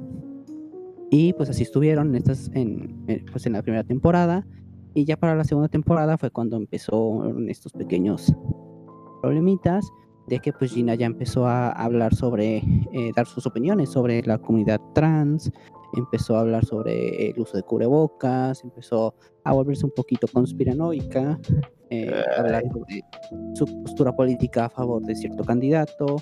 [1.12, 4.46] Y pues así estuvieron estas, en, en, pues en la primera temporada.
[4.94, 8.34] Y ya para la segunda temporada fue cuando empezó estos pequeños
[9.22, 9.90] problemitas
[10.28, 14.38] de que pues Gina ya empezó a hablar sobre, eh, dar sus opiniones sobre la
[14.38, 15.52] comunidad trans,
[15.96, 21.40] empezó a hablar sobre el uso de cubrebocas, empezó a volverse un poquito conspiranoica,
[21.90, 23.02] eh, a hablar sobre
[23.56, 26.18] su postura política a favor de cierto candidato,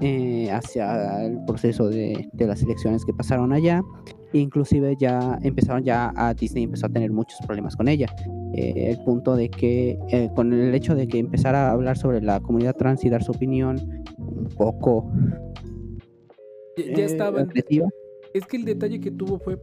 [0.00, 3.82] eh, hacia el proceso de, de las elecciones que pasaron allá.
[4.32, 8.06] Inclusive ya empezaron ya a Disney empezó a tener muchos problemas con ella.
[8.54, 12.22] Eh, el punto de que eh, con el hecho de que empezara a hablar sobre
[12.22, 15.10] la comunidad trans y dar su opinión un poco
[16.76, 17.50] Ya, ya eh, estaban.
[18.34, 19.58] Es que el detalle que tuvo fue.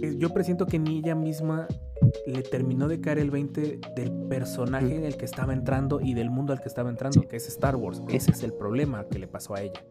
[0.00, 1.66] que Yo presiento que ni ella misma
[2.26, 6.30] le terminó de caer el 20 del personaje en el que estaba entrando y del
[6.30, 8.02] mundo al que estaba entrando, que es Star Wars.
[8.08, 9.82] Ese es el problema que le pasó a ella.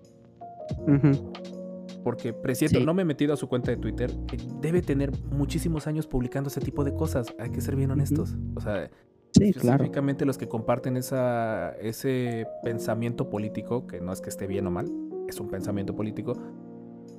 [2.04, 2.86] Porque presiento, Sí.
[2.86, 6.50] no me he metido a su cuenta de Twitter, que debe tener muchísimos años publicando
[6.50, 7.28] ese tipo de cosas.
[7.40, 8.36] Hay que ser bien honestos.
[8.56, 8.90] O sea,
[9.32, 9.76] Sí, claro.
[9.78, 14.72] específicamente los que comparten esa, ese pensamiento político, que no es que esté bien o
[14.72, 14.86] mal,
[15.28, 16.34] es un pensamiento político,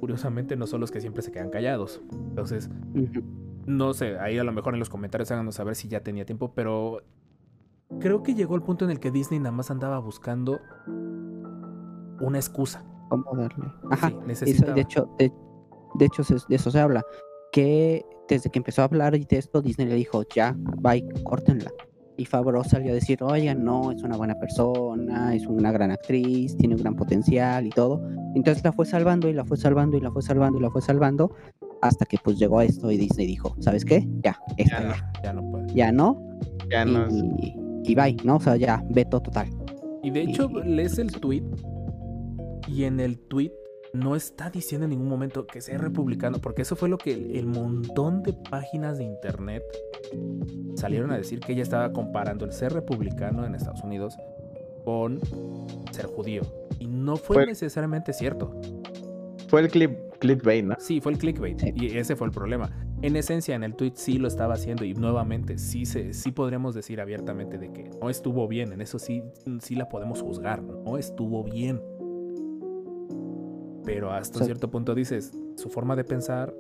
[0.01, 2.01] curiosamente no son los que siempre se quedan callados.
[2.13, 2.71] Entonces,
[3.67, 6.53] no sé, ahí a lo mejor en los comentarios háganos saber si ya tenía tiempo,
[6.55, 7.03] pero
[8.01, 10.61] creo que llegó el punto en el que Disney nada más andaba buscando
[12.21, 12.85] una excusa.
[13.09, 13.73] ¿Cómo darle?
[13.91, 14.09] Ajá.
[14.09, 14.17] Sí,
[14.51, 15.33] Eso, de hecho, de,
[15.95, 17.05] de hecho se- de eso se habla.
[17.53, 21.71] Que desde que empezó a hablar de esto, Disney le dijo, ya, bye, córtenla.
[22.19, 26.57] Y Favreau salió a decir, oye, no, es una buena persona, es una gran actriz,
[26.57, 28.03] tiene un gran potencial y todo.
[28.35, 30.81] Entonces la fue salvando y la fue salvando y la fue salvando y la fue
[30.81, 31.35] salvando
[31.83, 34.09] hasta que pues llegó a esto y Disney dijo, ¿sabes qué?
[34.23, 34.95] Ya, esta Ya no.
[35.23, 35.75] ya, no puede.
[35.75, 36.23] ya no,
[36.71, 37.55] Ya no es- y,
[37.85, 38.37] y bye, ¿no?
[38.37, 39.49] O sea, ya, veto total.
[40.03, 41.43] Y de hecho, Y- lees el tweet
[42.67, 43.53] y en el tweet
[43.99, 47.37] no está diciendo en ningún momento que sea republicano, porque eso fue lo que el,
[47.37, 49.63] el montón de páginas de internet
[50.77, 54.17] salieron a decir que ella estaba comparando el ser republicano en Estados Unidos
[54.85, 55.21] con
[55.93, 56.43] ser judío.
[56.79, 58.61] Y no fue Fue- necesariamente cierto.
[59.49, 60.75] Fue el clip, clickbait, ¿no?
[60.79, 61.59] Sí, fue el clickbait.
[61.61, 61.73] Sí.
[61.77, 62.71] Y ese fue el problema.
[63.03, 64.85] En esencia, en el tweet sí lo estaba haciendo.
[64.85, 68.73] Y nuevamente, sí, se, sí podríamos decir abiertamente de que no estuvo bien.
[68.73, 69.23] En eso sí,
[69.61, 70.63] sí la podemos juzgar.
[70.63, 71.81] No estuvo bien.
[73.87, 74.47] Pero hasta un Sí.
[74.47, 76.53] cierto punto dices, su forma de pensar,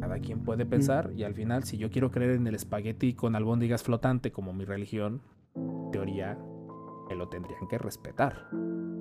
[0.00, 1.10] cada quien puede pensar.
[1.16, 4.64] Y al final, si yo quiero creer en el espagueti con albóndigas flotante como mi
[4.66, 5.22] religión,
[5.54, 6.36] en teoría,
[7.08, 8.48] me lo tendrían que respetar.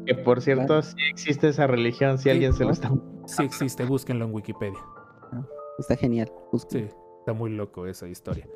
[0.06, 2.68] Que por cierto, sí existe esa religión, si Sí, alguien se ¿no?
[2.70, 2.92] lo está...
[3.26, 4.80] Sí existe, búsquenlo en Wikipedia.
[5.80, 6.32] Está genial.
[6.70, 6.88] Sí,
[7.20, 8.48] está muy loco esa historia.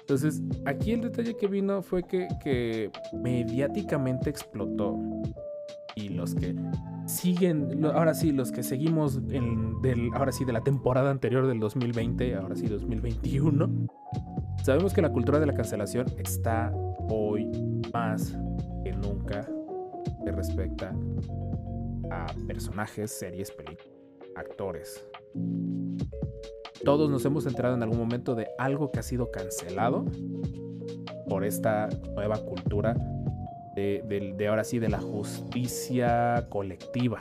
[0.00, 4.98] Entonces, aquí el detalle que vino fue que, que mediáticamente explotó.
[5.94, 6.54] Y los que
[7.06, 12.34] siguen, ahora sí, los que seguimos del, ahora sí, de la temporada anterior del 2020,
[12.36, 13.88] ahora sí 2021,
[14.62, 16.72] sabemos que la cultura de la cancelación está
[17.08, 17.50] hoy
[17.92, 18.36] más
[18.84, 19.46] que nunca
[20.24, 20.94] que respecta
[22.10, 23.88] a personajes, series, películas,
[24.36, 25.06] actores.
[26.84, 30.04] Todos nos hemos enterado en algún momento de algo que ha sido cancelado
[31.28, 32.96] por esta nueva cultura
[33.74, 37.20] de, ahora sí de la justicia colectiva.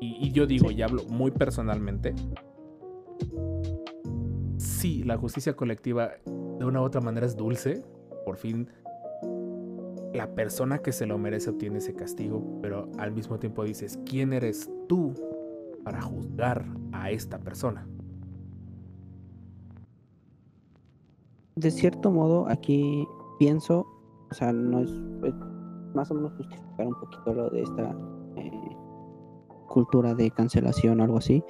[0.00, 2.14] Y, y yo digo, y hablo muy personalmente,
[4.58, 7.82] sí, la justicia colectiva de una u otra manera es dulce.
[8.24, 8.68] Por fin,
[10.12, 14.32] la persona que se lo merece obtiene ese castigo, pero al mismo tiempo dices, ¿quién
[14.32, 15.14] eres tú
[15.84, 17.86] para juzgar a esta persona?
[21.56, 23.06] De cierto modo, aquí
[23.38, 23.86] pienso,
[24.30, 24.90] o sea, no es,
[25.24, 25.34] es
[25.94, 27.96] más o menos justificar un poquito lo de esta
[28.36, 28.76] eh,
[29.66, 31.42] cultura de cancelación o algo así.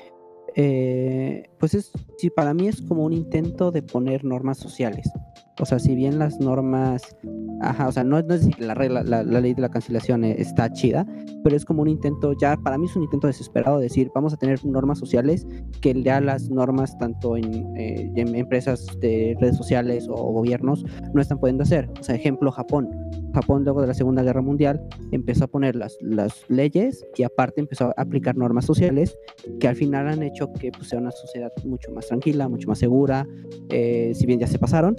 [0.54, 5.10] Eh, pues es, sí, para mí es como un intento de poner normas sociales.
[5.58, 7.16] O sea, si bien las normas,
[7.62, 9.70] ajá, o sea, no, no es decir que la regla, la, la ley de la
[9.70, 11.06] cancelación eh, está chida,
[11.42, 14.34] pero es como un intento, ya para mí es un intento desesperado de decir, vamos
[14.34, 15.46] a tener normas sociales
[15.80, 20.84] que ya las normas tanto en, eh, en empresas de redes sociales o gobiernos
[21.14, 21.88] no están pudiendo hacer.
[21.98, 22.90] O sea, ejemplo, Japón.
[23.32, 24.82] Japón luego de la Segunda Guerra Mundial
[25.12, 29.16] empezó a poner las, las leyes y aparte empezó a aplicar normas sociales
[29.60, 32.78] que al final han hecho que pues, sea una sociedad mucho más tranquila, mucho más
[32.78, 33.26] segura,
[33.68, 34.96] eh, si bien ya se pasaron,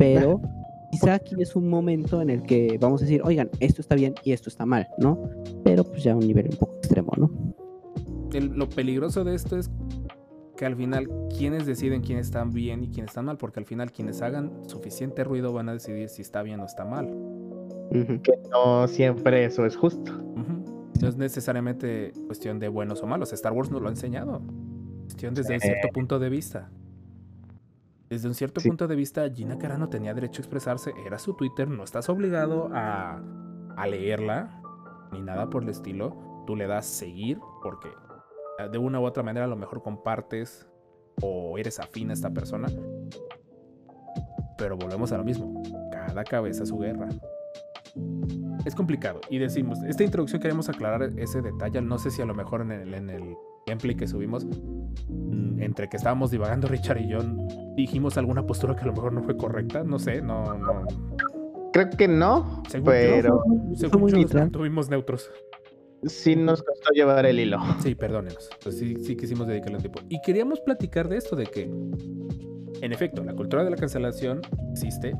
[0.00, 0.40] pero
[0.90, 4.14] quizá aquí es un momento en el que vamos a decir, oigan, esto está bien
[4.24, 5.18] y esto está mal, ¿no?
[5.62, 7.30] Pero pues ya a un nivel un poco extremo, ¿no?
[8.32, 9.70] El- lo peligroso de esto es
[10.56, 13.92] que al final quienes deciden quiénes están bien y quiénes están mal, porque al final
[13.92, 17.06] quienes hagan suficiente ruido van a decidir si está bien o está mal.
[17.92, 20.12] Que no siempre eso es justo.
[21.02, 23.32] No es necesariamente cuestión de buenos o malos.
[23.32, 24.42] Star Wars nos lo ha enseñado.
[25.04, 25.66] Cuestión desde un Sí.
[25.68, 26.70] cierto punto de vista.
[28.10, 28.68] Desde un cierto Sí.
[28.68, 30.92] punto de vista, Gina Carano tenía derecho a expresarse.
[31.06, 31.68] Era su Twitter.
[31.70, 33.22] No estás obligado a,
[33.76, 34.60] a leerla
[35.12, 36.16] ni nada por el estilo.
[36.46, 37.88] Tú le das seguir porque
[38.58, 40.68] eh, de una u otra manera a lo mejor compartes
[41.22, 42.66] o eres afín a esta persona.
[44.58, 45.62] Pero volvemos a lo mismo.
[45.92, 47.08] Cada cabeza su guerra.
[48.64, 49.20] Es complicado.
[49.30, 51.80] Y decimos, esta introducción queremos aclarar ese detalle.
[51.80, 53.36] No sé si a lo mejor en el, en el
[53.66, 54.44] gameplay que subimos,
[55.08, 57.18] mm, entre que estábamos divagando Richard y yo,
[57.76, 59.84] dijimos alguna postura que a lo mejor no fue correcta.
[59.84, 60.84] No sé, no, no.
[61.72, 65.30] Creo que no, Según pero Fue Según yo, nos mantuvimos neutros.
[66.04, 67.58] sí nos costó llevar el hilo.
[67.80, 68.50] Sí, perdónenos.
[68.62, 70.00] Pues sí, sí quisimos dedicarle un tiempo.
[70.08, 71.62] Y queríamos platicar de esto, de que,
[72.80, 74.40] en efecto, la cultura de la cancelación
[74.72, 75.16] existe,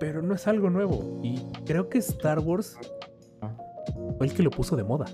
[0.00, 1.20] pero no es algo nuevo.
[1.22, 2.76] Y creo que Star Wars
[4.18, 5.06] fue el que lo puso de moda.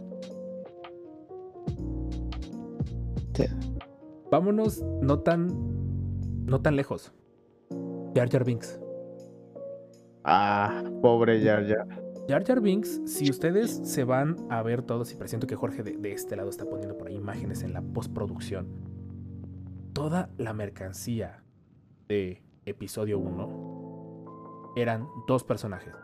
[3.35, 3.45] Sí.
[4.31, 5.49] Vámonos no tan,
[6.47, 7.13] no tan lejos.
[8.15, 8.81] Jar Jar Binks.
[10.25, 11.87] Ah, pobre Jar Jar.
[12.29, 15.97] Jar Jar Binks, si ustedes se van a ver todos, y presiento que Jorge de,
[15.97, 18.69] de este lado está poniendo por ahí imágenes en la postproducción,
[19.93, 21.43] toda la mercancía
[22.09, 25.95] de episodio 1 eran dos personajes.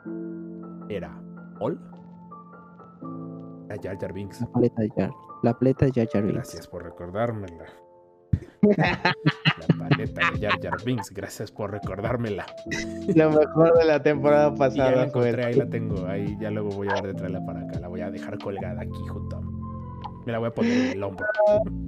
[0.88, 1.22] Era
[1.58, 1.80] Paul,
[3.68, 4.40] era Jar Jar Binks.
[4.40, 5.10] La paleta de Jar.
[5.42, 6.34] La paleta de Jar Jar Binks.
[6.36, 7.64] Gracias por recordármela.
[8.76, 12.46] La paleta de Jar Jar Binks, gracias por recordármela.
[13.14, 16.06] Lo mejor de la temporada Y ya la pasada encontré, ahí la tengo.
[16.06, 17.78] Ahí ya luego voy a ver de traerla para acá.
[17.80, 19.36] La voy a dejar colgada aquí junto.
[19.36, 19.42] a-
[20.26, 21.26] Me la voy a poner en el hombro.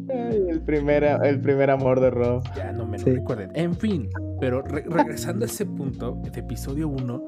[0.08, 2.42] Ay, el, primer, el primer amor de Rob.
[2.56, 3.10] Ya no me lo Sí.
[3.12, 3.50] recuerden.
[3.54, 4.08] En fin,
[4.40, 7.22] pero re- regresando a ese punto de episodio 1,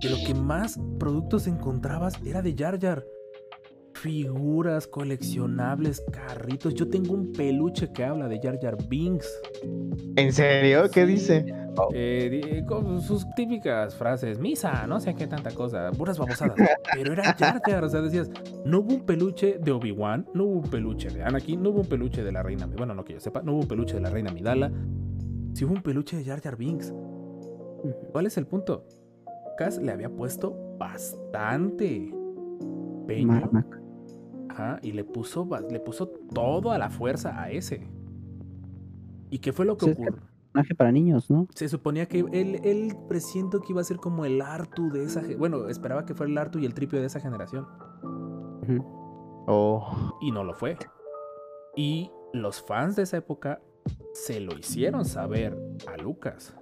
[0.00, 3.02] de lo que más productos encontrabas era de Jar Jar.
[4.02, 6.72] Figuras coleccionables, carritos.
[6.74, 9.28] Yo tengo un peluche que habla de Jar Jar Binks.
[10.16, 10.84] ¿En serio?
[10.90, 11.44] ¿Qué dice?
[11.92, 16.54] Eh, di- con sus típicas frases, misa, no sé qué tanta cosa, puras babosadas.
[16.94, 18.30] Pero era Jar Jar, o sea, decías,
[18.64, 21.86] no hubo un peluche de Obi-Wan, no hubo un peluche de Anakin, no hubo un
[21.88, 24.08] peluche de la reina, bueno, no que yo sepa, no hubo un peluche de la
[24.10, 24.72] reina Midala,
[25.52, 26.94] sí hubo un peluche de Jar Jar Binks.
[28.12, 28.86] ¿Cuál es el punto?
[29.58, 32.12] Cass le había puesto bastante
[33.06, 33.79] peño, Marmac.
[34.50, 37.86] Ajá, y le puso, le puso todo a la fuerza a ese.
[39.30, 40.18] ¿Y qué fue lo que ocurrió?
[40.52, 41.46] Personaje para niños, ¿no?
[41.54, 45.22] Se suponía que él, él presiento que iba a ser como el Artu de esa...
[45.38, 47.66] Bueno, esperaba que fuera el Artu y el Tripio de esa generación.
[49.46, 50.76] Oh, Y no lo fue.
[51.76, 53.60] Y los fans de esa época
[54.12, 55.56] se lo hicieron saber
[55.86, 56.54] a Lucas.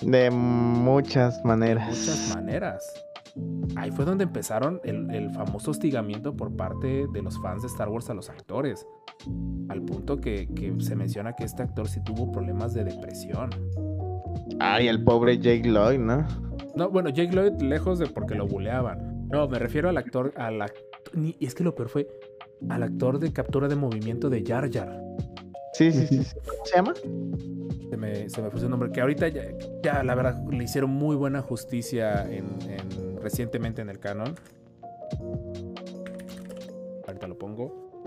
[0.00, 1.88] de muchas De maneras.
[1.88, 2.84] muchas maneras.
[3.76, 7.88] Ahí fue donde empezaron el, el famoso hostigamiento por parte de los fans de Star
[7.88, 8.86] Wars a los actores.
[9.68, 13.50] Al punto que, que se menciona que este actor sí tuvo problemas de depresión.
[14.60, 16.26] Ay, el pobre Jake Lloyd, ¿no?
[16.74, 19.26] No, bueno, Jake Lloyd lejos de porque lo buleaban.
[19.30, 20.74] No, me refiero al actor, al act-
[21.38, 22.08] y es que lo peor fue
[22.68, 25.00] al actor de captura de movimiento de Jar Jar.
[25.72, 26.22] Sí, sí, sí.
[26.22, 26.36] sí.
[26.46, 26.94] ¿Cómo se llama?
[27.90, 29.42] Se me, se me fue su nombre, que ahorita ya,
[29.82, 34.34] ya, la verdad le hicieron muy buena justicia en, en- recientemente en el canon.
[37.06, 38.02] Ahorita lo pongo.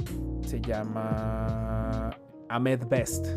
[0.45, 2.11] Se llama
[2.49, 3.27] Ahmed Best.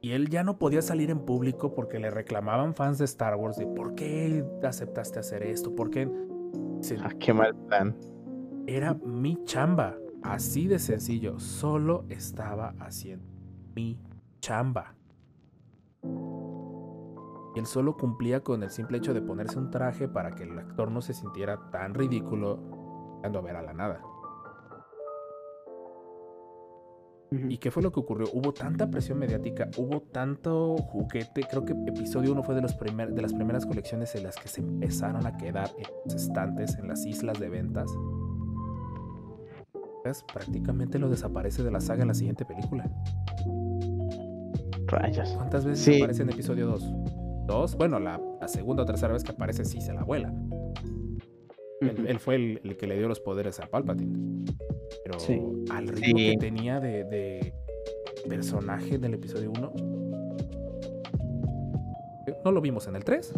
[0.00, 3.56] Y él ya no podía salir en público porque le reclamaban fans de Star Wars
[3.56, 6.10] de por qué aceptaste hacer esto, por qué...
[7.02, 7.96] Ah, qué mal plan.
[8.66, 9.96] era mi chamba.
[10.22, 11.38] Así de sencillo.
[11.38, 13.24] Solo estaba haciendo
[13.74, 13.98] mi
[14.40, 14.94] chamba.
[17.54, 20.58] Y él solo cumplía con el simple hecho de ponerse un traje para que el
[20.58, 24.00] actor no se sintiera tan ridículo dando a ver a la nada.
[27.48, 28.28] ¿Y qué fue lo que ocurrió?
[28.32, 31.42] Hubo tanta presión mediática, hubo tanto juguete.
[31.50, 34.46] Creo que episodio 1 fue de, los primer- de las primeras colecciones en las que
[34.46, 37.90] se empezaron a quedar en los estantes, en las islas de ventas.
[40.04, 42.88] Pues, prácticamente lo desaparece de la saga en la siguiente película.
[44.86, 45.32] Rayos.
[45.32, 45.96] ¿Cuántas veces Sí.
[46.02, 46.94] aparece en episodio 2?
[47.46, 47.76] ¿Dos?
[47.76, 50.32] Bueno, la, la segunda o tercera vez que aparece sí se la vuela.
[51.80, 54.44] Él, él fue el, el que le dio los poderes a Palpatine.
[55.04, 55.40] Pero Sí.
[55.70, 56.30] al ritmo Sí.
[56.32, 57.54] que tenía de, de
[58.28, 59.72] personaje del episodio 1,
[62.44, 63.32] no lo vimos en el 3.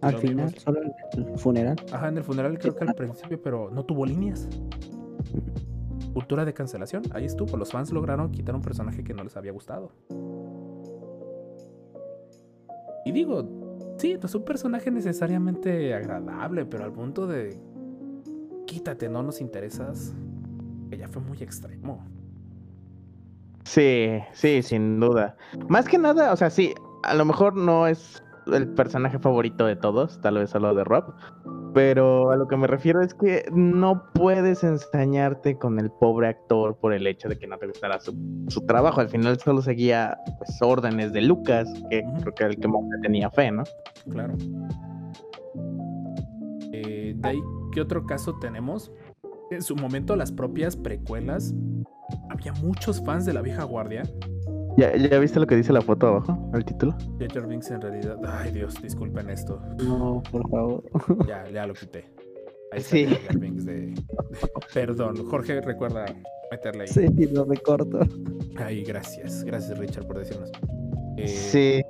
[0.00, 0.62] Al lo final, vimos.
[0.62, 1.76] solo el el funeral.
[1.92, 4.48] Ajá, en el funeral creo que al principio, pero no tuvo líneas.
[6.12, 7.56] Cultura de cancelación, ahí estuvo.
[7.56, 9.90] Los fans lograron quitar un personaje que no les había gustado.
[13.04, 13.46] Y digo,
[13.98, 17.56] sí, es un personaje necesariamente agradable, pero al punto de
[18.66, 20.14] quítate, no nos interesas,
[20.90, 22.04] que ya fue muy extremo.
[23.64, 25.36] Sí, sí, sin duda.
[25.68, 28.22] Más que nada, o sea, sí, a lo mejor no es
[28.52, 31.14] el personaje favorito de todos, tal vez solo de Rob,
[31.74, 36.76] pero a lo que me refiero es que no puedes ensañarte con el pobre actor
[36.76, 38.14] por el hecho de que no te gustara su,
[38.48, 39.00] su trabajo.
[39.00, 42.80] Al final solo seguía pues, órdenes de Lucas, que creo que era el que más
[43.02, 43.64] tenía fe, ¿no?
[44.08, 44.34] Claro.
[46.72, 47.40] Eh, de ahí,
[47.72, 48.92] ¿qué otro caso tenemos?
[49.50, 51.54] En su momento, las propias precuelas.
[52.30, 54.02] Había muchos fans de la vieja guardia.
[54.76, 56.96] ¿Ya, ya viste lo que dice la foto abajo, el título?
[57.32, 58.18] Jar Binks en realidad.
[58.26, 59.60] Ay, Dios, disculpen esto.
[59.82, 60.82] No, por favor.
[61.28, 62.04] Ya, ya lo quité.
[62.72, 63.06] Ahí está Sí.
[63.06, 63.94] Jar Binks de.
[64.72, 66.06] Perdón, Jorge, recuerda
[66.50, 66.88] meterle ahí.
[66.88, 68.00] Sí, lo recorto.
[68.56, 69.44] Ay, gracias.
[69.44, 70.50] Gracias, Richard, por decirnos.
[71.16, 71.82] Eh, Sí,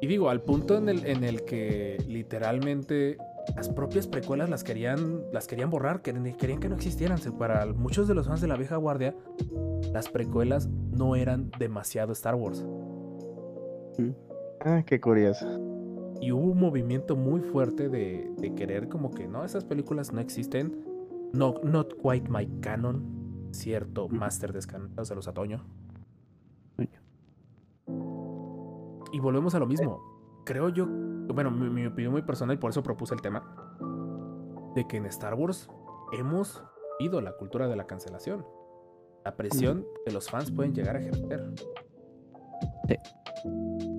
[0.00, 3.18] Y digo, al punto en el, en el que literalmente
[3.56, 7.18] las propias precuelas las querían, las querían borrar, querían, querían que no existieran.
[7.38, 9.14] Para muchos de los fans de la vieja guardia,
[9.92, 12.64] las precuelas no eran demasiado Star Wars.
[14.60, 15.46] ah, qué curioso.
[16.20, 20.20] Y hubo un movimiento muy fuerte de, de querer como que no, esas películas no
[20.20, 20.84] existen.
[21.32, 23.48] No, not quite my canon.
[23.52, 25.64] Cierto, Master descansados de los Atoño.
[29.12, 30.19] Y volvemos a lo mismo.
[30.50, 30.84] Creo yo,
[31.32, 33.40] bueno, mi, mi opinión muy personal y por eso propuse el tema,
[34.74, 35.70] de que en Star Wars
[36.18, 36.64] hemos
[36.98, 38.44] ido la cultura de la cancelación.
[39.24, 41.52] La presión que los fans pueden llegar a ejercer.
[42.88, 42.96] Sí.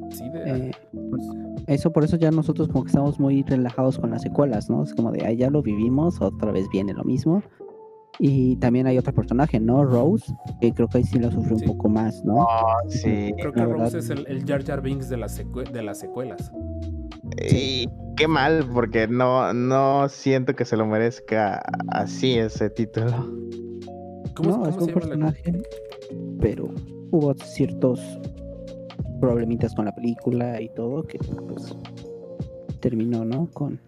[0.09, 0.71] Sí, de, Eh,
[1.67, 4.83] eso por eso ya nosotros como que estamos muy relajados con las secuelas, ¿no?
[4.83, 7.41] Es como de, ah, ya lo vivimos, otra vez viene lo mismo.
[8.23, 9.83] Y también hay otro personaje, ¿no?
[9.83, 10.31] Rose,
[10.61, 11.65] que creo que ahí sí lo sufrió Sí.
[11.65, 12.45] un poco más, ¿no?
[12.87, 13.33] Sí.
[13.39, 15.41] Creo que La Rose verdad- es el, el Jar Jar Binks de las,
[15.73, 16.51] de las secuelas.
[17.51, 18.27] Y qué
[18.71, 23.07] porque no, no siento que se lo merezca así ese título.
[24.35, 25.61] ¿Cómo, no, cómo es un se llama la- personaje,
[26.39, 26.69] pero
[27.09, 27.99] hubo ciertos
[29.19, 31.17] problemitas con la película y todo que
[31.47, 31.75] pues
[32.81, 33.49] terminó, ¿no?
[33.53, 33.79] Con,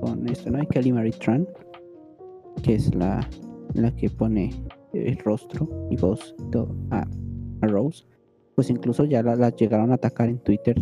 [0.00, 0.62] con esto, ¿no?
[0.62, 1.48] Y Kelly Marie Tran,
[2.62, 3.26] que es la,
[3.82, 4.50] la que pone
[4.92, 7.06] el rostro y voz y todo a,
[7.62, 8.04] a Rose,
[8.54, 10.80] pues incluso ya la, la llegaron a atacar en Twitter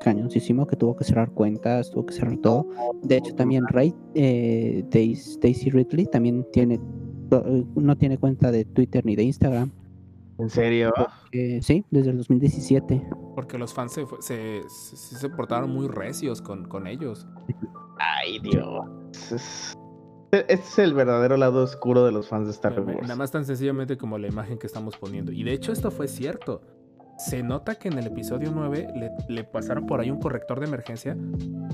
[0.00, 2.68] cañoncísimo que tuvo que cerrar cuentas, tuvo que cerrar todo.
[3.02, 6.78] De hecho, también Ray, eh, Daisy, Daisy Ridley también tiene
[7.74, 9.70] no tiene cuenta de Twitter ni de Instagram.
[10.38, 10.92] ¿En serio?
[11.32, 13.02] Sí, desde el 2017.
[13.34, 17.26] Porque los fans se, fue- se, se, se portaron muy recios con, con ellos.
[17.98, 19.74] Ay, Dios.
[20.30, 23.02] Es- Este es el verdadero lado oscuro de los fans de Star Wars.
[23.02, 25.32] Nada más tan sencillamente como la imagen que estamos poniendo.
[25.32, 26.62] Y de hecho esto fue cierto.
[27.18, 30.66] Se nota que en el episodio 9 le, le pasaron por ahí un corrector de
[30.66, 31.16] emergencia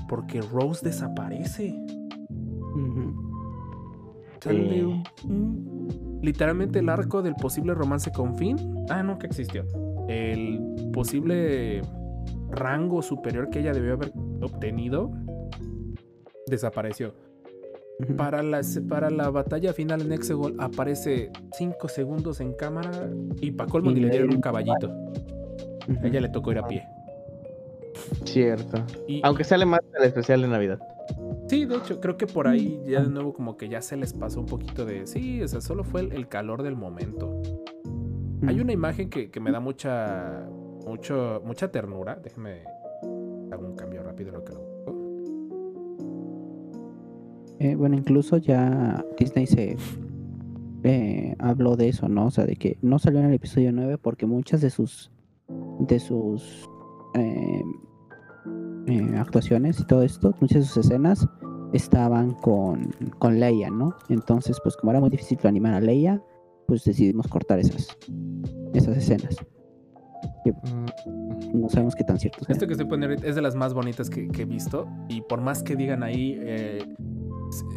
[0.07, 1.75] porque Rose desaparece.
[4.41, 4.81] Sale Sí.
[4.81, 8.85] un- un- literalmente el arco del posible romance con Finn.
[8.89, 9.65] Ah, no, que existió.
[10.09, 11.81] El posible
[12.49, 14.11] rango superior que ella debió haber
[14.41, 15.11] obtenido
[16.47, 17.13] desapareció.
[18.17, 23.09] Para la, para la batalla final en Exegol aparece 5 segundos en cámara
[23.39, 24.91] y para colmo ni le dieron un caballito.
[26.01, 26.83] A ella le tocó ir a pie.
[28.25, 28.83] Cierto.
[29.07, 30.79] Y, Aunque sale más el especial de Navidad.
[31.47, 34.13] Sí, de hecho, creo que por ahí ya de nuevo como que ya se les
[34.13, 35.05] pasó un poquito de...
[35.05, 37.41] Sí, o sea, solo fue el, el calor del momento.
[38.47, 40.49] Hay una imagen que, que me da mucha,
[40.85, 42.19] mucho, mucha ternura.
[42.21, 42.63] Déjeme
[43.53, 44.72] hago un cambio rápido en lo que lo.
[47.63, 49.77] Eh, bueno, incluso ya Disney se
[50.83, 52.25] eh, habló de eso, ¿no?
[52.25, 55.09] O sea, de que no salió en el episodio 9 porque muchas de sus
[55.79, 56.67] de sus
[57.15, 57.61] eh,
[58.87, 61.25] eh, actuaciones y todo esto, muchas de sus escenas
[61.71, 63.95] estaban con, con Leia, ¿no?
[64.09, 66.21] Entonces, pues como era muy difícil animar a Leia,
[66.67, 67.87] pues decidimos cortar esas,
[68.73, 69.37] esas escenas.
[70.45, 72.45] Mm, No sabemos qué tan cierto.
[72.49, 74.87] Esto que estoy poniendo es de las más bonitas que, que he visto.
[75.07, 76.37] Y por más que digan ahí.
[76.41, 76.83] eh,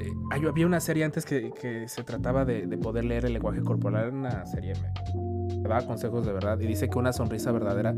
[0.00, 3.60] eh, había una serie antes que, que se trataba de, de poder leer el lenguaje
[3.62, 4.06] corporal.
[4.06, 4.72] Era una serie.
[4.74, 6.58] Me, me daba consejos de verdad.
[6.60, 7.94] Y dice que una sonrisa verdadera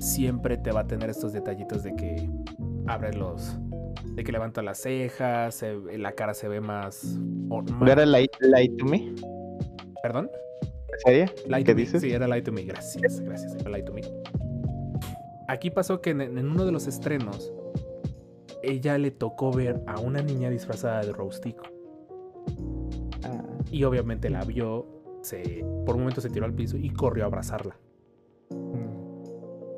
[0.00, 2.30] siempre te va a tener estos detallitos de que
[2.86, 3.56] abre los.
[4.14, 7.18] De que levanta las cejas, se- la cara se ve más.
[7.48, 7.80] formal.
[7.80, 9.12] ¿No era Light, Light to Me?
[10.02, 10.30] Perdón.
[10.62, 11.26] ¿La serie?
[11.46, 11.82] Light ¿Qué to Me.
[11.82, 12.00] dices?
[12.02, 12.62] Sí, era Light to Me.
[12.64, 13.54] Gracias, gracias.
[13.56, 14.00] Era Light to Me.
[15.48, 17.52] Aquí pasó que en, en uno de los estrenos,
[18.62, 21.64] ella le tocó ver a una niña disfrazada de Rostico.
[23.24, 24.86] Ah, Y obviamente la vio,
[25.22, 27.78] se, por un momento se tiró al piso y corrió a abrazarla.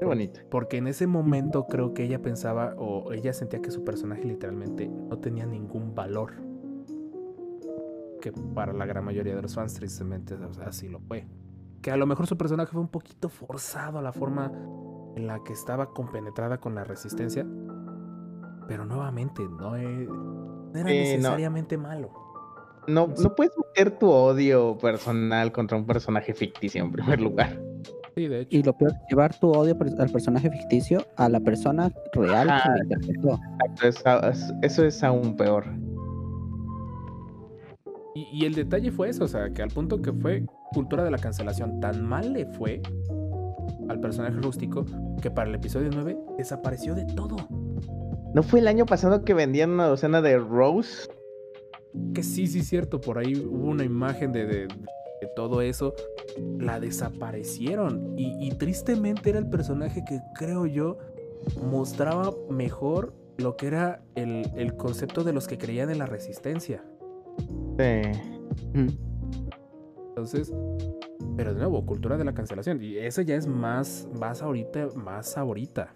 [0.01, 0.41] Qué bonito.
[0.51, 4.89] Porque en ese momento creo que ella pensaba o ella sentía que su personaje literalmente
[4.89, 6.33] no tenía ningún valor.
[8.23, 11.27] Que para la gran mayoría de los fans tristemente o sea, así lo fue.
[11.83, 14.51] Que a lo mejor su personaje fue un poquito forzado a la forma
[15.17, 17.47] en la que estaba compenetrada con la resistencia.
[18.71, 20.89] Pero nuevamente no, es- no era no.
[20.91, 22.09] necesariamente malo.
[22.87, 27.61] No, no puedes meter tu odio personal contra un personaje ficticio en primer lugar.
[28.15, 28.57] Sí, de hecho.
[28.57, 32.73] Y lo peor, llevar tu odio al personaje ficticio a la persona real Ajá.
[33.83, 34.31] Exacto,
[34.63, 35.65] eso es aún peor.
[38.15, 41.11] Y, y el detalle fue eso, o sea, que al punto que fue cultura de
[41.11, 42.81] la cancelación, tan mal le fue
[43.89, 44.85] al personaje rústico
[45.21, 47.37] que para el episodio 9 desapareció de todo.
[48.35, 51.09] ¿No fue el año pasado que vendían una docena de Rose?
[52.15, 55.95] Que sí, sí, cierto, por ahí hubo una imagen de, de- de todo eso.
[56.59, 58.15] La desaparecieron.
[58.17, 60.99] Y, y tristemente era el personaje que creo yo
[61.63, 66.85] mostraba mejor lo que era el, el concepto de los que creían en la resistencia.
[67.79, 68.03] Sí.
[68.75, 68.89] Mm.
[70.11, 70.53] Entonces,
[71.37, 72.83] pero de nuevo, cultura de la cancelación.
[72.83, 75.95] Y ese ya es más, más ahorita, más ahorita.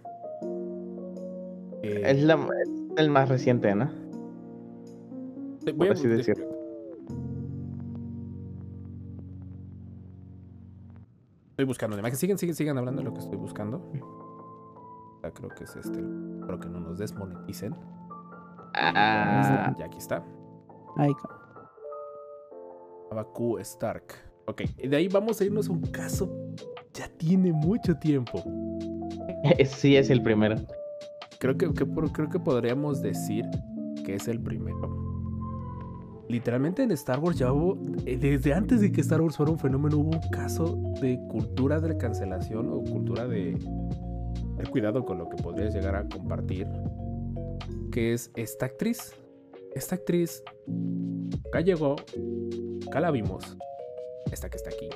[1.85, 3.91] Eh, Es, la, es el más reciente, ¿no?
[5.65, 6.47] voy por a- así decirlo.
[11.51, 12.17] Estoy buscando una imagen.
[12.19, 13.81] Siguen, siguen, sigan hablando de lo que estoy buscando.
[15.23, 16.01] Ya creo que es este.
[16.41, 17.75] Espero que no nos desmoneticen.
[18.75, 20.25] Ah, Ya aquí está.
[20.97, 21.41] Ay, ca-
[23.13, 24.05] Abaku Stark.
[24.47, 26.29] Ok, y de ahí vamos a irnos a un caso.
[26.93, 28.43] Ya tiene mucho tiempo.
[29.67, 30.57] sí, es el primero.
[31.39, 33.45] Creo que, creo que podríamos decir
[34.05, 35.05] que es el primero.
[36.29, 39.59] Literalmente en Star Wars ya hubo, eh, desde antes de que Star Wars fuera un
[39.59, 43.59] fenómeno, hubo un caso de cultura de cancelación o cultura de
[44.57, 46.67] tener cuidado con lo que podrías llegar a compartir.
[47.93, 49.15] Que es esta actriz.
[49.75, 50.43] Esta actriz
[51.49, 51.97] acá llegó,
[52.87, 53.57] acá la vimos.
[54.33, 54.89] Esta que está aquí.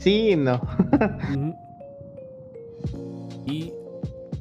[0.00, 0.60] Sí, no.
[3.46, 3.72] Y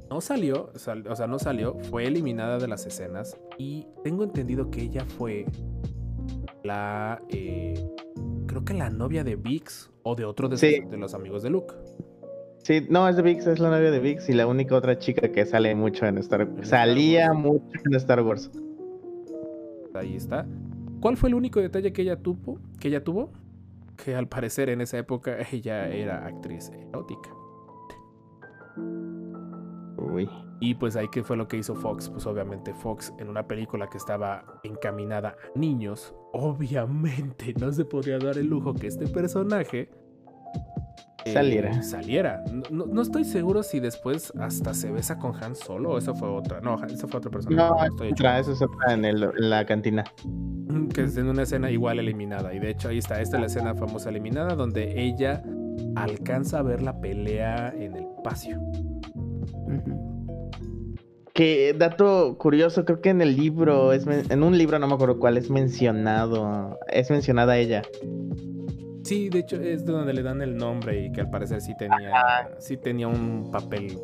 [0.09, 4.69] no salió, sal- o sea, no salió, fue eliminada de las escenas y tengo entendido
[4.71, 5.45] que ella fue
[6.63, 7.73] la, eh,
[8.47, 10.79] creo que la novia de Vix o de otro de, Sí.
[10.89, 11.73] de los amigos de Luke.
[12.63, 15.31] Sí, no, es de Vix, es la novia de Vix y la única otra chica
[15.31, 16.67] que sale mucho en Star Wars.
[16.67, 18.51] Salía mucho en Star Wars.
[19.93, 20.45] Ahí está.
[20.99, 22.59] ¿Cuál fue el único detalle que ella tuvo?
[22.79, 23.31] Que ella tuvo?
[24.03, 27.29] Que al parecer en esa época ella era actriz erótica.
[30.59, 32.09] Y pues ahí que fue lo que hizo Fox.
[32.09, 38.17] Pues obviamente Fox en una película que estaba encaminada a niños, obviamente no se podía
[38.17, 39.89] dar el lujo que este personaje
[41.25, 41.83] eh, Saliera.
[41.83, 42.43] saliera.
[42.51, 46.13] No, no- no estoy seguro si después hasta se besa con Han Solo o esa
[46.13, 46.61] fue otra.
[46.61, 47.55] No, esa fue otra persona.
[47.69, 50.05] No, estoy otra, eso es otra en, el- en la cantina.
[50.25, 52.53] Mm, que es en una escena igual eliminada.
[52.53, 55.43] Y de hecho ahí está, esta es la escena famosa eliminada donde ella
[55.95, 58.59] alcanza a ver la pelea en el espacio.
[58.59, 60.06] Ujú.
[61.37, 65.19] Que dato curioso, creo que en el libro, es en un libro no me acuerdo
[65.19, 67.83] cuál, es mencionado, es mencionada ella.
[69.03, 71.75] Sí, de hecho es de donde le dan el nombre y que al parecer sí
[71.77, 73.99] tenía, sí tenía un papel.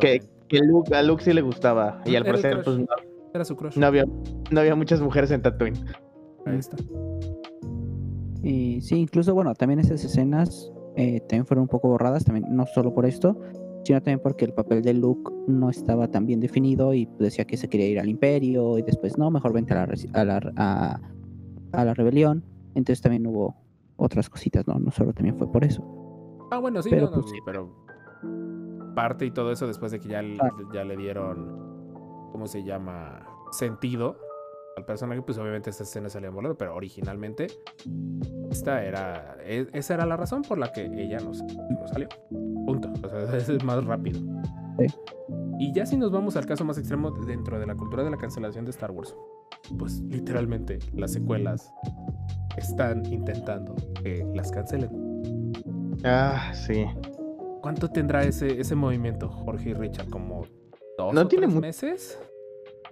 [0.00, 2.00] Que, que Luke, a Luke sí le gustaba.
[2.04, 2.78] Y al Era parecer, pues crush.
[2.78, 2.94] no,
[3.34, 3.76] Era su crush.
[3.76, 4.04] no había,
[4.52, 5.84] no había muchas mujeres en Tatooine.
[6.46, 6.76] Ahí está.
[8.40, 12.66] Y sí, incluso, bueno, también esas escenas eh, también fueron un poco borradas, también no
[12.66, 13.36] solo por esto,
[13.84, 17.56] sino también porque el papel de Luke no estaba tan bien definido y decía que
[17.56, 21.00] se quería ir al imperio y después no, mejor vente a la, a la, a,
[21.72, 22.44] a la rebelión.
[22.74, 23.54] Entonces también hubo
[23.96, 24.78] otras cositas, ¿no?
[24.78, 25.84] No solo también fue por eso.
[26.50, 27.38] Ah, bueno, sí, Pero, no, no, pues, sí.
[27.44, 27.84] pero
[28.94, 30.50] parte y todo eso después de que ya, Ah.
[30.72, 31.92] ya le dieron,
[32.32, 33.26] ¿cómo se llama?
[33.52, 34.16] Sentido.
[34.76, 37.46] Al personaje, pues obviamente esta escena salía volando, pero originalmente
[38.50, 42.08] esta era, e- esa era la razón por la que ella no, sa- no salió.
[42.66, 42.90] Punto.
[43.04, 44.20] O sea, es más rápido.
[44.78, 44.86] Sí.
[45.60, 48.16] Y ya si nos vamos al caso más extremo dentro de la cultura de la
[48.16, 49.14] cancelación de Star Wars,
[49.78, 51.72] pues literalmente las secuelas
[52.56, 55.22] están intentando que las cancelen.
[56.04, 56.84] Ah, sí.
[57.62, 60.10] ¿Cuánto tendrá ese, ese movimiento, Jorge y Richard?
[60.10, 60.42] ¿Como
[60.98, 62.18] dos No o tiene tres meses?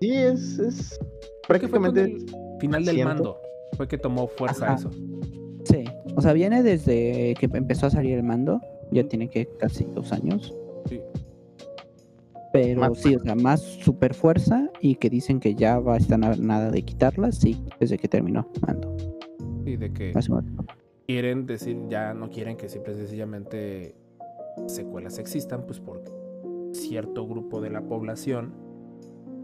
[0.03, 2.03] Sí, es, es fue prácticamente.
[2.03, 2.27] el
[2.61, 3.15] final del siento.
[3.15, 3.37] mando.
[3.77, 4.75] Fue que tomó fuerza Ajá.
[4.75, 4.91] eso.
[5.65, 5.85] Sí.
[6.17, 8.61] O sea, viene desde que empezó a salir el mando.
[8.91, 10.55] Ya tiene que casi dos años.
[10.89, 11.01] Sí.
[12.53, 15.97] Pero Más- sí, o sea, más super fuerza y que dicen que ya va a
[15.97, 18.95] estar nada de quitarla, sí, desde que terminó mando.
[19.65, 20.13] Y de que
[21.07, 23.95] quieren decir, ya no quieren que simple y sencillamente
[24.67, 26.11] secuelas existan, pues porque
[26.73, 28.53] cierto grupo de la población,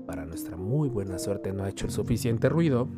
[0.08, 2.88] para nuestra muy buena suerte, no ha hecho el suficiente ruido.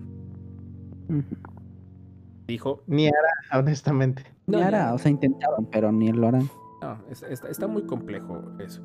[2.47, 4.25] Dijo, Ni hará, honestamente.
[4.47, 6.49] Ni hará, o sea, intentaron, pero ni lo harán.
[6.81, 8.81] No, es- está, está muy complejo eso.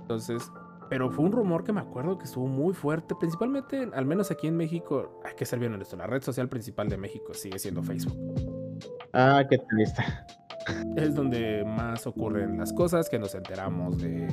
[0.00, 0.50] Entonces,
[0.88, 4.46] pero fue un rumor que me acuerdo que estuvo muy fuerte, principalmente, al menos aquí
[4.46, 7.82] en México, hay que ser bien honesto, la red social principal de México sigue siendo
[7.82, 8.16] Facebook.
[9.12, 10.02] Ah, qué triste.
[10.96, 14.28] Es donde más ocurren las cosas, que nos enteramos de...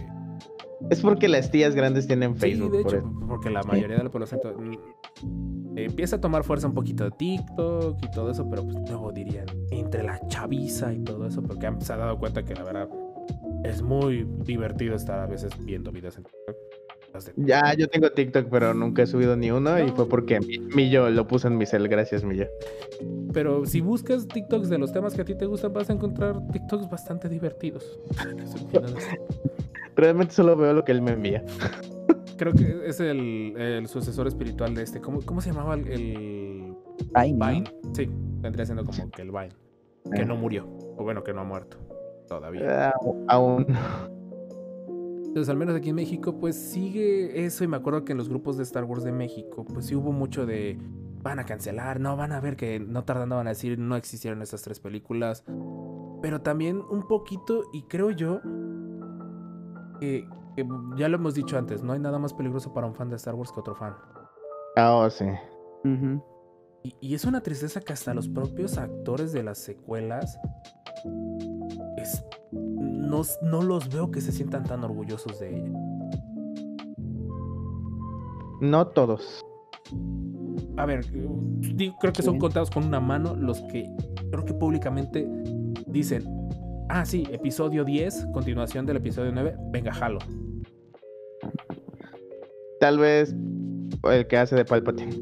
[0.89, 2.71] Es porque las tías grandes tienen Sí, Facebook.
[2.77, 6.67] de por hecho, porque la mayoría de la población to- mm, empieza a tomar fuerza
[6.67, 10.99] un poquito de TikTok y todo eso, pero pues luego dirían, entre la chaviza y
[11.03, 12.89] todo eso, porque han- se ha dado cuenta que la verdad
[13.63, 16.55] es muy divertido estar a veces viendo videos en TikTok.
[17.35, 20.59] De- Ya, yo tengo TikTok, pero nunca he subido ni uno y fue porque mi-
[20.59, 21.87] Millo lo puso en mi cel.
[21.87, 22.45] Gracias, Millo.
[23.33, 26.39] Pero si buscas TikToks de los temas que a ti te gustan, vas a encontrar
[26.51, 27.99] TikToks bastante divertidos.
[29.97, 31.43] Realmente solo veo lo que él me envía.
[32.37, 35.01] Creo que es el, el sucesor espiritual de este.
[35.01, 36.75] ¿Cómo, cómo se llamaba el,
[37.15, 37.23] ¿no?
[37.23, 37.63] Vine?
[37.93, 39.49] Sí, vendría siendo como que el Vine.
[40.15, 40.67] Que no murió.
[40.97, 41.77] O bueno, que no ha muerto.
[42.27, 42.89] Todavía.
[42.89, 42.93] Ah,
[43.27, 43.65] aún.
[45.25, 47.63] Entonces, al menos aquí en México, pues sigue eso.
[47.63, 50.11] Y me acuerdo que en los grupos de Star Wars de México, pues sí hubo
[50.11, 50.77] mucho de.
[51.23, 54.43] Van a cancelar, no, van a ver que no tardando van a decir no existieron
[54.43, 55.43] esas tres películas.
[56.21, 58.41] Pero también un poquito, y creo yo,
[59.99, 63.09] que, que ya lo hemos dicho antes, no hay nada más peligroso para un fan
[63.09, 63.93] de Star Wars que otro fan.
[64.75, 65.25] Ah, oh, sí.
[66.83, 70.39] Y, y es una tristeza que hasta los propios actores de las secuelas
[71.97, 75.71] es- no, no los veo que se sientan tan orgullosos de ella.
[78.61, 79.41] No todos.
[80.77, 81.05] A ver,
[81.75, 83.89] digo, creo que son contados con una mano los que
[84.31, 85.27] creo que públicamente
[85.87, 86.23] dicen,
[86.89, 90.19] ah, sí, episodio 10, continuación del episodio 9, venga, jalo.
[92.79, 93.35] Tal vez
[94.11, 95.11] el que hace de Palpatine.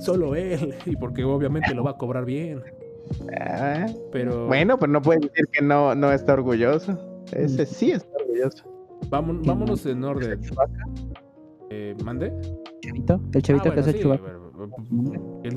[0.00, 2.62] Solo él, y porque obviamente lo va a cobrar bien.
[3.40, 7.22] Ah, Pero Bueno, pues no puedes decir que no, no está orgulloso.
[7.32, 8.64] Ese sí está orgulloso.
[9.08, 10.40] vámonos, vámonos en orden.
[11.70, 12.32] Eh, ¿Mande?
[12.82, 14.47] Chavito, el chavito Ah, que bueno, hace sí, ¿el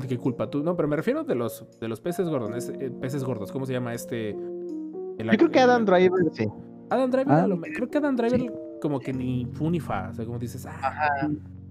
[0.08, 0.62] ¿Qué culpa tú?
[0.62, 2.68] No, pero me refiero de los, de los peces gordos.
[2.68, 4.30] eh, peces gordos, ¿cómo se llama este?
[4.30, 6.46] el Yo creo que Adam Driver sí.
[6.90, 8.50] Adam Driver, Ah, lo creo que Adam Driver sí.
[8.80, 11.28] como que ni fu ni fa, o sea, como dices, ah,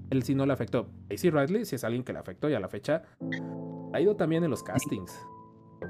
[0.09, 0.87] él sí no le afectó.
[1.09, 3.03] Daisy Ridley sí es alguien que le afectó y a la fecha
[3.93, 5.17] ha ido también en los castings.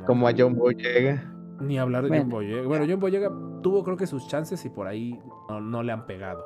[0.05, 1.34] Como a John Boyega.
[1.59, 2.23] Ni hablar de Bueno.
[2.23, 2.68] John Boyega.
[2.68, 3.30] Bueno, John Boyega
[3.61, 5.19] tuvo creo que sus chances y por ahí
[5.49, 6.43] no, no le han pegado.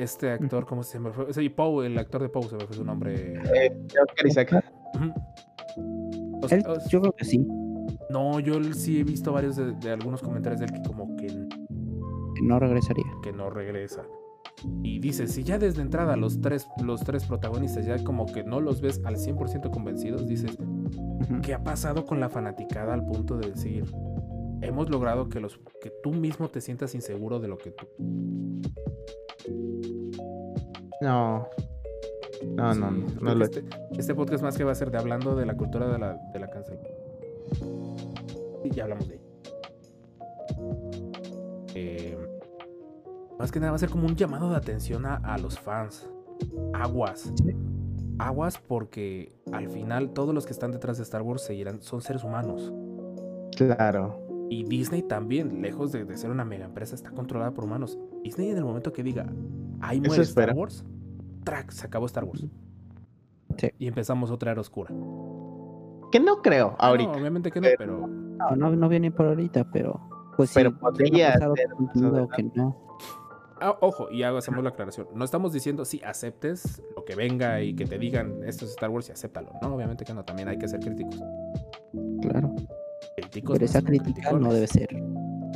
[0.00, 1.32] Este actor, ¿cómo se fue?
[1.34, 3.34] Sí, Poe, el actor de Poe, se me fue su nombre.
[3.54, 4.64] Eh, Oscar Isaac.
[4.94, 5.12] Ujú.
[6.42, 7.46] O Él, sea, o- yo creo que sí,
[8.08, 11.26] No, yo sí he visto varios de, de algunos comentarios de él que como que,
[11.26, 13.04] que no regresaría.
[13.22, 14.02] que no regresa.
[14.82, 18.60] Y dices, si ya desde entrada los tres, los tres protagonistas ya como que no
[18.60, 21.40] los ves al 100% convencidos, dices, Ujú.
[21.42, 23.84] ¿qué ha pasado con la fanaticada al punto de decir,
[24.62, 27.86] hemos logrado que, los, que tú mismo te sientas inseguro de lo que tú...
[31.00, 31.48] No.
[32.54, 33.34] No, no, Sí, no.
[33.34, 33.64] lo- este,
[33.98, 36.40] este podcast más que va a ser de hablando de la cultura de la, de
[36.40, 36.78] la cancel.
[38.64, 39.24] Y ya hablamos de ella.
[41.74, 42.18] Eh,
[43.38, 46.08] más que nada va a ser como un llamado de atención a, a los fans.
[46.72, 47.32] Aguas.
[47.36, 47.54] Sí.
[48.18, 52.24] Aguas porque al final todos los que están detrás de Star Wars seguirán, son seres
[52.24, 52.72] humanos.
[53.56, 54.18] Claro.
[54.50, 57.98] Y Disney también, lejos de, de ser una mega empresa, está controlada por humanos.
[58.24, 59.26] Disney en el momento que diga,
[59.80, 60.54] ahí muere Star espera.
[60.54, 60.84] Wars,
[61.44, 62.46] track, se acabó Star Wars.
[63.56, 63.70] Sí.
[63.78, 64.90] Y empezamos otra era oscura.
[66.10, 67.12] Que no creo Ah, ahorita.
[67.12, 70.00] No, obviamente que no, pero No, no, no viene por ahorita, pero
[70.36, 71.50] pues Pero sí, podría ser
[72.36, 72.76] que no.
[73.60, 75.08] ah, ojo, y hacemos la aclaración.
[75.14, 78.90] No estamos diciendo si aceptes lo que venga y que te digan esto es Star
[78.90, 79.52] Wars y acéptalo.
[79.62, 81.20] No, obviamente que no, también hay que ser críticos.
[82.22, 82.54] Claro.
[83.16, 84.88] Críticos Pero no esa crítica no debe ser.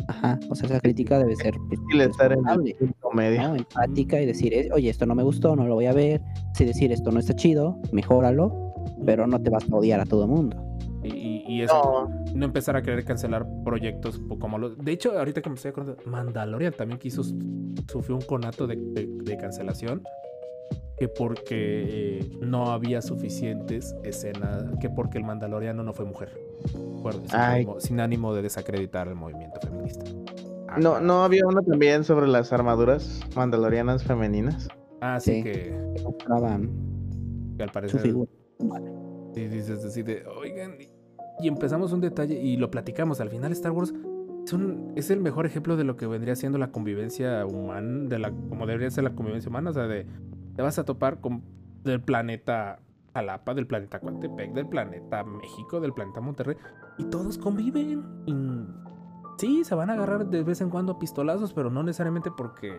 [0.09, 0.39] Ajá.
[0.51, 1.81] O sea, esa crítica debe ser pues,
[2.11, 3.57] estar en el ¿no?
[3.57, 6.21] empática y decir, eh, oye, esto no me gustó, no lo voy a ver.
[6.55, 8.73] Si decir esto no está chido, mejóralo,
[9.05, 10.57] pero no te vas a odiar a todo el mundo.
[11.03, 14.77] Y, eso, No, no empezar a querer cancelar proyectos como los.
[14.79, 19.07] De hecho, ahorita que me estoy acordando, Mandalorian también quiso sufrió un conato de, de-
[19.23, 20.03] de cancelación.
[20.97, 24.65] Que porque eh, no había suficientes escenas.
[24.81, 26.31] Que porque el Mandaloriano no fue mujer.
[27.03, 27.57] Bueno, sin, Ay.
[27.63, 30.05] ánimo, sin ánimo de desacreditar el movimiento feminista.
[30.75, 31.07] Ah, no, claro.
[31.07, 34.69] no había uno también sobre las armaduras mandalorianas femeninas.
[35.01, 35.43] Ah, sí, Sí.
[35.43, 35.53] que,
[37.57, 38.01] que al su parecer.
[38.01, 38.31] figura.
[39.35, 40.89] Sí, dices así de, oigan, y-
[41.45, 43.21] y empezamos un detalle y lo platicamos.
[43.21, 43.93] Al final Star Wars
[44.45, 48.19] es, un- es el mejor ejemplo de lo que vendría siendo la convivencia humana, de
[48.19, 49.71] la, como debería ser la convivencia humana.
[49.71, 50.07] O sea, de
[50.57, 51.43] te vas a topar con
[51.83, 52.79] del planeta
[53.13, 56.57] Jalapa, del planeta Coatepec, del planeta México, del planeta Monterrey,
[56.99, 58.05] y todos conviven.
[58.27, 58.33] Y,
[59.39, 62.77] sí, se van a agarrar de vez en cuando pistolazos, pero no necesariamente porque...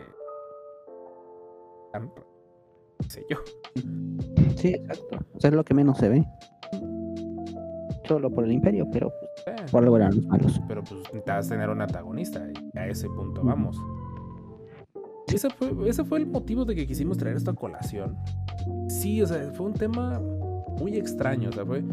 [3.00, 3.36] qué sé yo.
[4.56, 5.18] Sí, exacto.
[5.42, 6.24] Es lo que menos se ve.
[8.06, 9.10] Solo por el imperio, pero
[9.44, 9.66] pues, Eh.
[9.70, 10.60] por algo eran los malos.
[10.68, 13.76] pero pues necesitas tener un antagonista y a ese punto vamos.
[15.26, 18.16] Ese fue, ese fue el motivo de que quisimos traer esta colación.
[18.88, 20.20] Sí, o sea, fue un tema
[20.78, 21.84] muy extraño, o sea, fue...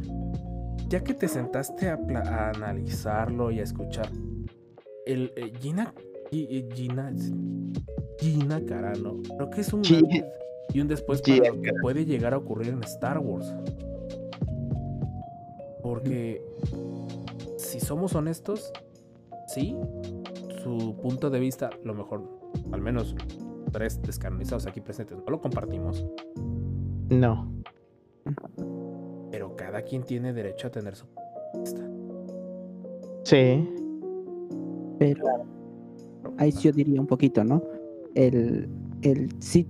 [0.87, 4.09] Ya que te sentaste a analizarlo y a escuchar,
[5.05, 5.93] el eh, Gina,
[6.31, 7.13] Gi- Gina,
[8.19, 10.23] Gina Carano, creo que es un antes
[10.73, 13.53] y un después para lo que puede llegar a ocurrir en Star Wars.
[15.81, 16.41] Porque
[17.57, 18.71] si somos honestos,
[19.47, 19.75] sí,
[20.63, 22.23] su punto de vista, lo mejor,
[22.71, 23.15] al menos
[23.71, 26.05] tres descanonizados aquí presentes, no lo compartimos,
[27.09, 27.51] No.
[29.31, 31.21] pero cada quien tiene derecho a tener su punto
[31.53, 31.81] de vista.
[33.23, 33.69] Sí.
[35.07, 35.25] Pero
[36.37, 37.61] ahí sí yo diría un poquito, ¿no?
[38.15, 38.69] El,
[39.01, 39.67] el sí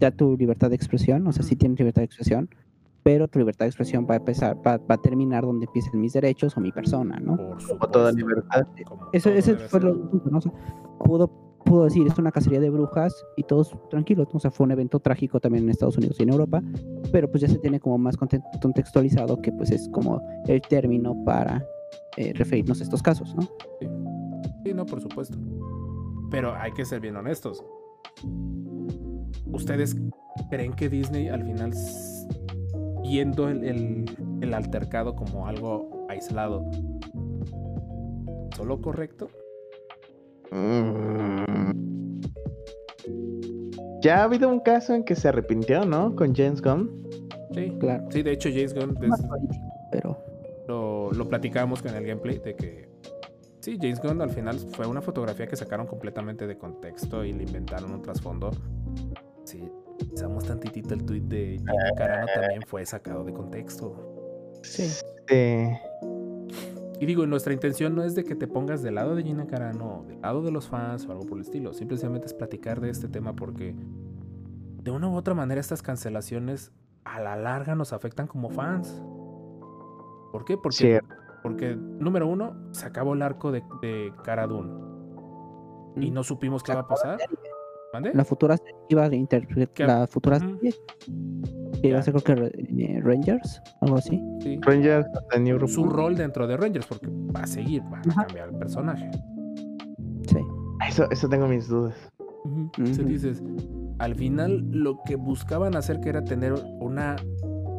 [0.00, 2.48] da tu libertad de expresión, o sea, sí tienes libertad de expresión,
[3.02, 6.12] pero tu libertad de expresión va a empezar, va, va a terminar donde empiecen mis
[6.12, 7.36] derechos o mi persona, ¿no?
[7.36, 7.88] Por Como supuesto.
[7.88, 8.66] toda libertad.
[8.86, 9.84] como Eso, ese fue ser.
[9.84, 10.38] lo punto, ¿no?
[10.38, 10.52] O sea,
[11.04, 11.28] pudo,
[11.64, 14.36] pudo decir, es una cacería de brujas y todos tranquilos, ¿no?
[14.36, 16.62] o sea, fue un evento trágico también en Estados Unidos y en Europa,
[17.10, 21.16] pero pues ya se tiene como más conte- contextualizado que pues es como el término
[21.24, 21.64] para
[22.16, 23.42] eh, referirnos a estos casos, ¿no?
[23.80, 23.88] Sí,
[24.74, 25.36] no, por supuesto.
[26.30, 27.64] Pero hay que ser bien honestos.
[29.52, 29.96] ¿Ustedes
[30.50, 31.72] creen que Disney al final,
[33.02, 34.04] viendo el, el-
[34.40, 36.64] el altercado como algo aislado,
[38.56, 39.28] solo correcto?
[40.50, 42.20] Mm.
[44.00, 46.16] Ya ha habido un caso en que se arrepintió, ¿no?
[46.16, 46.90] Con James Gunn.
[47.54, 47.72] Sí.
[47.78, 48.04] Claro.
[48.10, 48.96] Sí, de hecho, James Gunn
[49.92, 50.16] pero
[50.66, 52.88] lo, lo platicábamos con el gameplay de que
[53.62, 57.44] sí, James Gunn al final fue una fotografía que sacaron completamente de contexto y le
[57.44, 58.50] inventaron un trasfondo.
[59.44, 59.70] Sí,
[60.12, 64.60] usamos tantitito el tweet de Gina Carano también fue sacado de contexto.
[64.62, 64.90] sí.
[65.28, 65.68] Sí.
[67.00, 70.04] Y digo, nuestra intención no es de que te pongas del lado de Gina Carano,
[70.06, 71.72] del lado de los fans o algo por el estilo.
[71.74, 73.74] Simplemente es platicar de este tema porque
[74.82, 76.70] de una u otra manera estas cancelaciones
[77.04, 79.02] a la larga nos afectan como fans.
[80.30, 80.56] ¿Por qué?
[80.56, 81.14] Porque, Cierto.
[81.42, 84.70] Porque número uno, se acabó el arco de, de Cara Dune
[85.96, 86.14] y Mm.
[86.14, 87.18] no supimos qué va a pasar.
[87.92, 88.12] ¿Mande?
[88.14, 90.74] La futura serie iba a interpretar la futura serie
[91.82, 94.18] que iba a ser creo que eh, Rangers, algo así.
[94.40, 94.58] Sí.
[94.62, 98.24] Rangers the New Su rol dentro de Rangers, porque va a seguir, va a Ajá.
[98.26, 99.10] cambiar el personaje.
[100.26, 100.38] Sí.
[100.88, 101.94] Eso, eso tengo mis dudas.
[102.46, 103.08] Entonces Ujú.
[103.08, 103.42] dices,
[103.98, 107.16] al final lo que buscaban hacer que era tener una...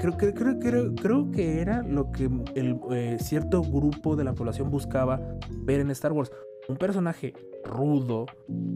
[0.03, 2.25] Creo, que creo, creo, creo que era lo que
[2.55, 6.29] el, eh, cierto grupo de la población buscaba ver en Star Wars.
[6.67, 8.25] Un personaje rudo,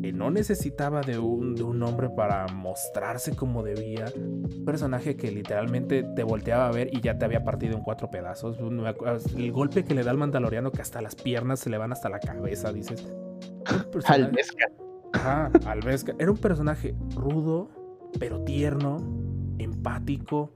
[0.02, 4.06] que no necesitaba de un, de un hombre para mostrarse como debía.
[4.16, 8.10] Un personaje que literalmente te volteaba a ver y ya te había partido en cuatro
[8.10, 8.58] pedazos.
[9.36, 12.08] El golpe que le da al mandaloriano, que hasta las piernas se le van hasta
[12.08, 13.06] la cabeza, dices.
[14.06, 14.68] Almesca.
[15.12, 16.16] Ajá, Alvesca.
[16.20, 17.68] Era un personaje rudo,
[18.18, 18.96] pero tierno,
[19.58, 20.54] empático.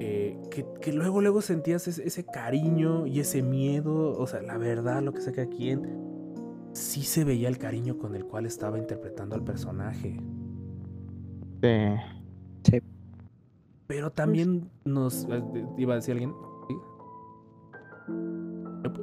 [0.00, 4.18] Eh, que, que luego, luego sentías ese, ese cariño y ese miedo.
[4.18, 6.06] O sea, la verdad, lo que sé que aquí en.
[6.72, 10.20] Sí se veía el cariño con el cual estaba interpretando al personaje.
[11.62, 12.80] Sí.
[13.86, 15.26] Pero también nos.
[15.30, 15.42] eh,
[15.78, 16.34] ¿Iba a decir alguien?
[16.68, 16.74] ¿Sí?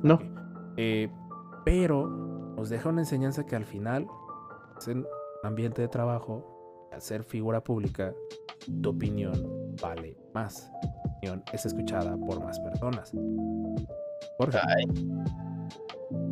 [0.04, 0.20] No.
[0.78, 1.10] Eh,
[1.66, 2.08] pero
[2.56, 4.08] nos deja una enseñanza que al final
[4.80, 5.04] se-
[5.44, 8.14] ambiente de trabajo, al ser figura pública,
[8.82, 9.34] tu opinión
[9.82, 10.72] vale más.
[11.54, 13.14] Es escuchada por más personas.
[14.38, 14.60] Jorge,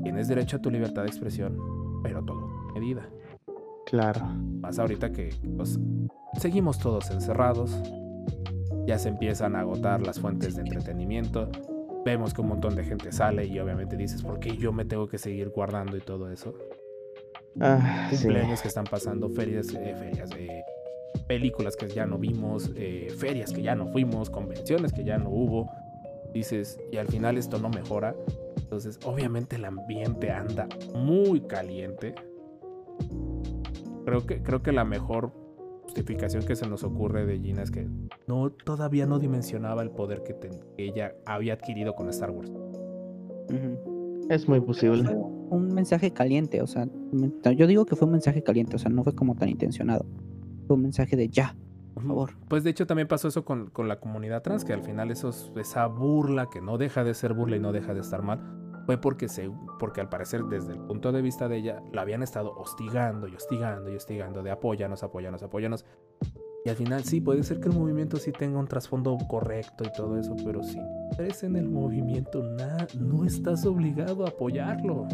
[0.03, 1.57] tienes derecho a tu libertad de expresión,
[2.03, 3.07] pero todo con medida.
[3.85, 4.25] Claro.
[4.61, 5.79] Más ahorita que pues,
[6.37, 7.71] seguimos todos encerrados.
[8.85, 11.49] Ya se empiezan a agotar las fuentes de entretenimiento.
[12.03, 15.07] Vemos que un montón de gente sale y obviamente dices, ¿por qué yo me tengo
[15.07, 16.53] que seguir guardando y todo eso?
[17.59, 18.23] Ah, sí.
[18.23, 20.63] Cumpleaños que están pasando, ferias, eh, ferias, eh,
[21.31, 25.29] películas que ya no vimos, eh, ferias que ya no fuimos, convenciones que ya no
[25.29, 25.71] hubo.
[26.33, 28.13] Dices, y al final esto no mejora.
[28.57, 32.15] Entonces, obviamente el ambiente anda muy caliente.
[34.03, 35.31] Creo que, creo que la mejor
[35.83, 37.87] justificación que se nos ocurre de Gina es que
[38.27, 40.35] no, todavía no dimensionaba el poder que,
[40.77, 42.51] ella había adquirido con Star Wars.
[44.29, 45.03] Es muy posible.
[45.05, 46.89] Fue un mensaje caliente, o sea,
[47.55, 50.05] yo digo que fue un mensaje caliente, o sea, no fue como tan intencionado.
[50.75, 51.55] Un mensaje de ya,
[51.93, 52.31] por favor.
[52.47, 55.51] Pues de hecho también pasó eso con, con la comunidad trans, que al final esos,
[55.55, 58.39] esa burla que no deja de ser burla y no deja de estar mal,
[58.85, 59.49] fue porque, se,
[59.79, 63.35] porque al parecer desde el punto de vista de ella la habían estado hostigando y
[63.35, 65.85] hostigando y hostigando de apóyanos, apóyanos, apóyanos.
[66.65, 69.91] Y al final sí, puede ser que el movimiento sí tenga un trasfondo correcto y
[69.93, 70.79] todo eso, pero si
[71.17, 75.07] eres en el movimiento, na- no estás obligado a apoyarlo.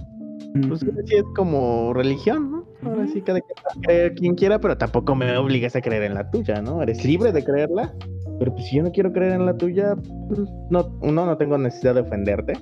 [0.68, 2.65] Pues sí es como religión, ¿no?
[2.84, 6.30] Ahora sí, cada quien creer quien quiera, pero tampoco me obligas a creer en la
[6.30, 6.81] tuya, ¿no?
[6.81, 7.93] Eres libre de creerla,
[8.39, 9.95] pero pues si yo no quiero creer en la tuya,
[10.27, 10.39] pues
[10.69, 12.53] no, uno, no tengo necesidad de ofenderte.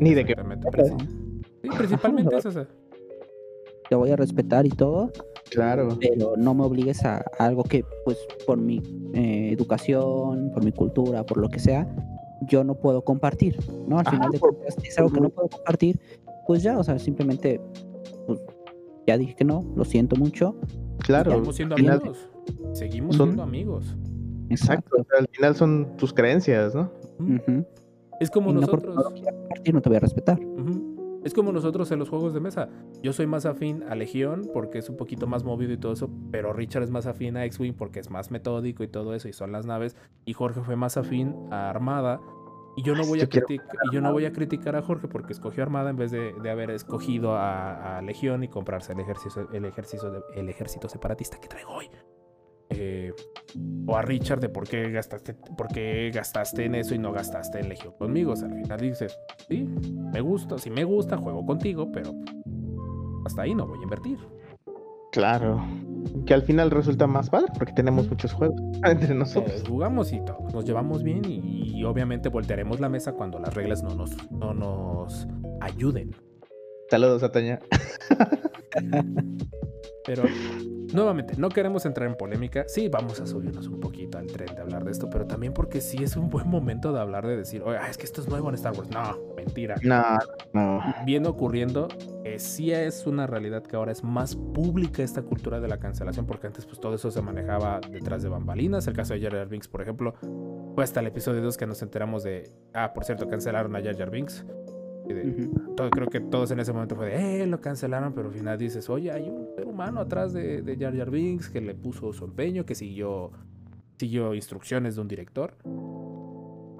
[0.00, 0.34] Ni de que-
[1.62, 2.48] sí, principalmente eso.
[2.48, 2.68] o sea,
[3.88, 5.10] Te voy a respetar y todo,
[5.50, 5.98] Claro.
[6.00, 8.82] pero no me obligues a, a algo que, pues, por mi
[9.14, 11.86] eh, educación, por mi cultura, por lo que sea,
[12.48, 13.56] yo no puedo compartir,
[13.86, 13.98] ¿no?
[13.98, 16.00] Al Ajá, final de cuentas, es algo que no puedo compartir,
[16.52, 17.62] pues ya, o sea, simplemente,
[18.26, 18.38] pues,
[19.06, 20.54] ya dije que no, lo siento mucho.
[20.98, 21.30] Claro.
[21.32, 22.30] seguimos siendo final- amigos.
[22.74, 23.96] Seguimos Son- siendo amigos.
[24.50, 24.96] Exacto.
[25.00, 26.90] o sea, al final son tus creencias, ¿no?
[28.20, 29.22] Es como Y no porque no nosotros.
[29.82, 30.38] te voy a respetar.
[31.24, 32.68] Es como nosotros en los juegos de mesa.
[33.02, 36.10] Yo soy más afín a Legión porque es un poquito más movido y todo eso,
[36.30, 39.32] pero Richard es más afín a X-Wing porque es más metódico y todo eso y
[39.32, 39.96] son las naves.
[40.26, 42.20] Y Jorge fue más afín a Armada.
[42.76, 45.06] Y yo no voy a, quiero critic- y yo no voy a criticar a Jorge
[45.08, 49.00] porque escogió Armada en vez de, de haber escogido a, a Legión y comprarse el
[49.00, 51.90] ejército, el, ejército de- el ejército separatista que traigo hoy.
[52.70, 53.12] Eh,
[53.86, 57.60] o a Richard de por qué gastaste, por qué gastaste en eso y no gastaste
[57.60, 58.32] en Legión conmigo.
[58.32, 59.18] O sea, al final dices,
[59.48, 62.12] sí, me gusta, si me gusta, juego contigo, pero
[63.26, 64.18] hasta ahí no voy a invertir.
[65.12, 65.62] Claro.
[66.26, 69.62] Que al final resulta más padre porque tenemos muchos juegos entre Eh, nosotros.
[69.66, 73.82] jugamos y todo, nos llevamos bien y, y obviamente voltearemos la mesa cuando las reglas
[73.82, 75.26] no nos, no nos
[75.60, 76.14] ayuden.
[76.90, 77.58] Saludos, Ataña.
[80.04, 80.24] Pero
[80.92, 82.64] nuevamente, no queremos entrar en polémica.
[82.66, 85.80] Sí, vamos a subirnos un poquito al tren de hablar de esto, pero también porque
[85.80, 88.48] sí es un buen momento de hablar de decir, oye, es que esto es nuevo
[88.48, 88.90] en Star Wars.
[88.90, 89.76] No, mentira.
[89.82, 90.18] No,
[90.52, 90.80] no.
[91.04, 91.88] Viene ocurriendo
[92.24, 96.26] que sí es una realidad que ahora es más pública esta cultura de la cancelación,
[96.26, 98.86] porque antes pues todo eso se manejaba detrás de bambalinas.
[98.86, 100.14] El caso de Jar Jar Binks, por ejemplo,
[100.74, 103.96] fue hasta el episodio 2 que nos enteramos de, ah, por cierto, cancelaron a Jar
[103.96, 104.44] Jar Binks.
[105.76, 108.58] Todo, creo que todos en ese momento fue de, eh, lo cancelaron, pero al final
[108.58, 112.12] dices, oye, hay un ser humano atrás de, de Jar Jar Binks que le puso
[112.12, 113.30] su empeño, que siguió,
[113.98, 115.56] siguió instrucciones de un director.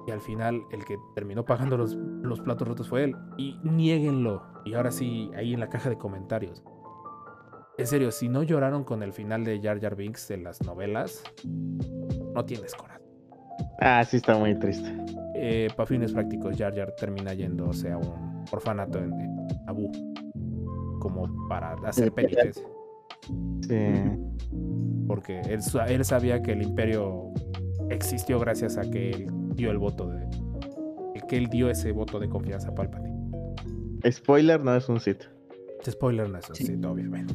[0.06, 3.16] Y al final el que terminó pagando los, los platos rotos fue él.
[3.38, 4.42] Y niéguenlo.
[4.64, 6.62] Y ahora sí, ahí en la caja de comentarios.
[7.78, 11.22] En serio, si no lloraron con el final de Jar Jar Binks de las novelas,
[12.34, 13.02] no tienes corazón.
[13.80, 14.92] Ah, sí está muy triste.
[15.44, 19.36] Eh, para fines prácticos, Jar Jar termina yéndose a un orfanato en, en
[19.66, 19.90] Naboo.
[21.00, 22.62] Como para hacer El- penitencia.
[23.66, 23.76] Sí.
[25.08, 27.32] Porque él, sa- él sabía que el imperio
[27.90, 30.26] existió gracias a que él dio el voto de.
[31.28, 33.12] que él dio ese voto de confianza a Palpatine.
[34.10, 35.28] Spoiler, no es un sitio.
[35.88, 36.66] Spoiler no es un Sí.
[36.66, 37.34] sitio, obviamente.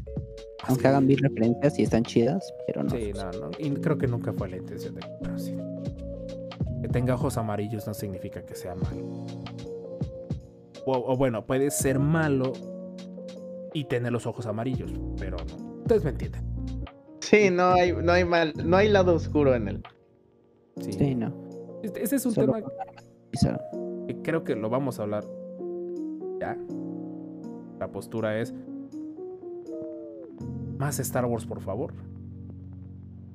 [0.68, 2.90] Aunque hagan bien referencias y están chidas, pero no.
[2.90, 3.52] Sí, no, no.
[3.60, 5.02] Y creo que nunca fue la intención de.
[5.22, 5.56] Pero sí.
[6.82, 9.26] Que tenga ojos amarillos no significa que sea malo.
[10.86, 12.54] O, o bueno, puede ser malo
[13.74, 15.80] y tener los ojos amarillos, pero no.
[15.82, 16.44] Ustedes me entienden.
[17.20, 19.84] Sí, no hay, no hay mal, no hay lado oscuro en él.
[20.80, 20.94] Sí.
[20.94, 21.34] Sí, no.
[21.84, 22.68] Este- ese es un Solo tema
[24.08, 25.26] que creo que lo vamos a hablar
[26.40, 26.58] ya.
[27.80, 28.54] La postura es
[30.78, 31.94] más Star Wars, por favor.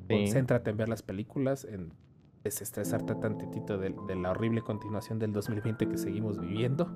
[0.08, 0.16] Sí.
[0.24, 1.92] Concéntrate en ver las películas, en
[2.42, 6.86] desestresarte tantitito de, de la horrible continuación del 2020 que seguimos viviendo.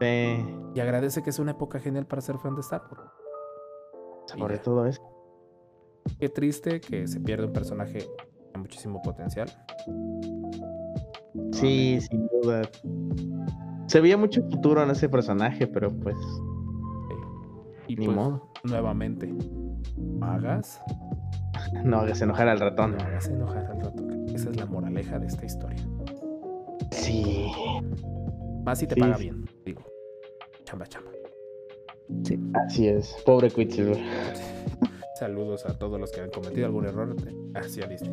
[0.00, 0.46] Sí.
[0.74, 3.10] Y agradece que es una época genial para ser fan de Star Wars.
[4.26, 5.02] Sobre todo eso.
[6.18, 8.06] Qué triste que se pierde un personaje
[8.52, 9.48] con muchísimo potencial.
[11.52, 12.62] Sí, sin duda.
[13.86, 16.16] Se veía mucho futuro en ese personaje, pero pues,
[17.86, 18.52] Y ni pues, modo.
[18.64, 19.34] nuevamente,
[19.96, 20.82] no hagas,
[21.84, 22.96] No hagas enojar al ratón.
[22.96, 24.26] no hagas enojar al ratón.
[24.34, 25.84] Esa es la moraleja de esta historia.
[26.90, 27.50] Sí.
[28.64, 29.24] Más si te Sí, paga sí.
[29.24, 29.82] bien, digo.
[30.64, 31.10] Chamba, chamba.
[32.66, 33.14] Así es.
[33.24, 33.98] Pobre Quicksilver.
[35.18, 37.14] Saludos a todos los que han cometido algún error
[37.54, 38.12] hacia Disney.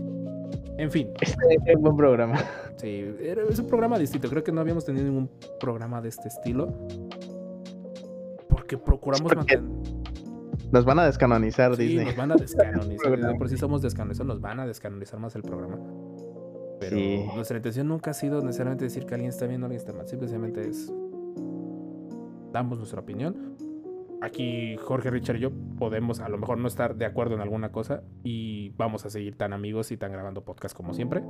[0.77, 2.37] En fin, Este es buen programa.
[2.77, 3.05] sí,
[3.49, 4.27] es un programa distinto.
[4.29, 5.29] Creo que no habíamos tenido ningún
[5.59, 6.73] programa de este estilo.
[8.49, 9.93] Porque procuramos Porque mantener.
[10.71, 12.05] Nos van a descanonizar Sí, Disney.
[12.05, 13.17] nos van a descanonizar.
[13.19, 15.79] De por si somos descanonizados, nos van a descanonizar más el programa.
[16.79, 17.25] Pero Sí.
[17.35, 20.07] nuestra intención nunca ha sido necesariamente decir que alguien está bien o alguien está mal.
[20.07, 20.91] Simplemente es.
[22.51, 23.55] Damos nuestra opinión.
[24.21, 27.71] Aquí Jorge, Richard y yo podemos a lo mejor no estar de acuerdo en alguna
[27.71, 31.21] cosa y vamos a seguir tan amigos y tan grabando podcast como siempre.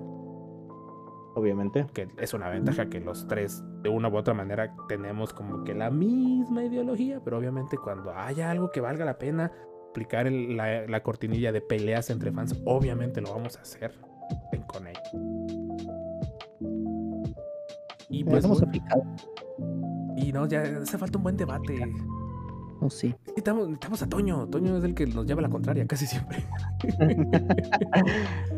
[1.36, 1.86] Obviamente.
[1.94, 5.74] Que es una ventaja que los tres, de una u otra manera, tenemos como que
[5.76, 7.20] la misma ideología.
[7.24, 9.52] Pero obviamente, cuando haya algo que valga la pena
[9.90, 13.94] aplicar el- la, la cortinilla de peleas entre fans, obviamente lo vamos a hacer.
[14.52, 14.99] Ven con ello.
[18.10, 19.03] Y pues, hemos bueno, aplicado.
[20.16, 21.82] y no, ya hace falta un buen debate.
[22.90, 23.14] Sí.
[23.22, 24.48] Necesitamos, necesitamos a Toño.
[24.48, 26.44] Toño es el que nos lleva la contraria casi siempre.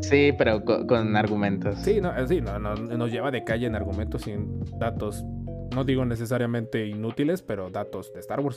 [0.00, 1.78] Sí, pero co- con, argumentos.
[1.80, 5.24] Sí, no, sí, no, no, nos lleva de calle en argumentos y en datos.
[5.74, 8.56] No digo necesariamente inútiles, pero datos de Star Wars.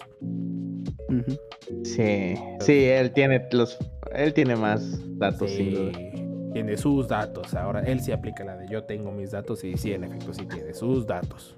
[1.84, 3.78] Sí, sí, él tiene los,
[4.14, 5.92] él tiene más datos sin duda.
[5.94, 7.54] Sí, tiene sus datos.
[7.54, 10.46] Ahora él sí aplica la de yo tengo mis datos y sí, en efecto, sí
[10.46, 11.58] tiene sus datos.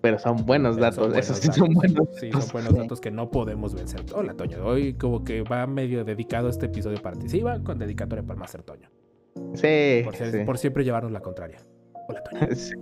[0.00, 1.74] Pero son buenos Pero datos, son esos sí son datos.
[1.74, 2.08] buenos.
[2.20, 2.44] Sí, datos.
[2.44, 4.00] son buenos datos que no podemos vencer.
[4.14, 4.64] Hola, Toño.
[4.64, 7.28] Hoy como que va medio dedicado este episodio para ti.
[7.28, 8.88] Sí, va con dedicatoria para el Master Toño.
[9.54, 10.38] Sí, Por, ser- sí.
[10.44, 11.58] por siempre llevarnos la contraria.
[12.08, 12.46] Hola, Toño.
[12.54, 12.72] Sí.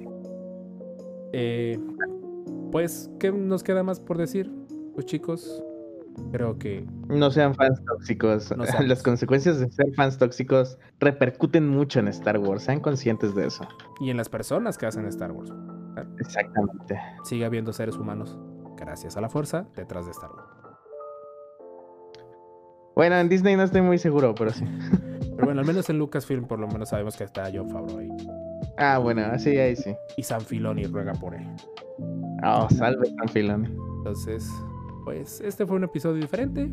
[1.33, 1.79] Eh,
[2.73, 4.51] pues, ¿qué nos queda más por decir?
[4.95, 5.63] Pues chicos,
[6.33, 8.57] creo que No sean fans tóxicos.
[8.57, 8.89] No seamos.
[8.89, 12.63] Las consecuencias de ser fans tóxicos repercuten mucho en Star Wars.
[12.65, 13.67] Sean conscientes de eso.
[14.01, 15.53] y en las personas que hacen Star Wars,
[16.19, 16.99] Exactamente.
[17.25, 18.39] sigue habiendo seres humanos,
[18.77, 20.57] gracias a la fuerza, detrás de Star Wars.
[22.95, 24.65] Bueno, en Disney no estoy muy seguro, pero sí.
[25.37, 28.09] Pero bueno, al menos en Lucasfilm por lo menos sabemos que está John Favreau ahí.
[28.79, 29.95] Ah, bueno, así ahí sí.
[30.17, 31.47] Y Sam Filoni ruega por él.
[32.43, 33.69] Oh, salve San Filoni.
[33.99, 34.51] Entonces,
[35.05, 36.71] pues este fue un episodio diferente.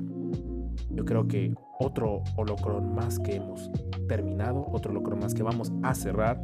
[0.92, 3.70] Yo creo que otro holocron más que hemos
[4.08, 6.40] terminado, otro holocron más que vamos a cerrar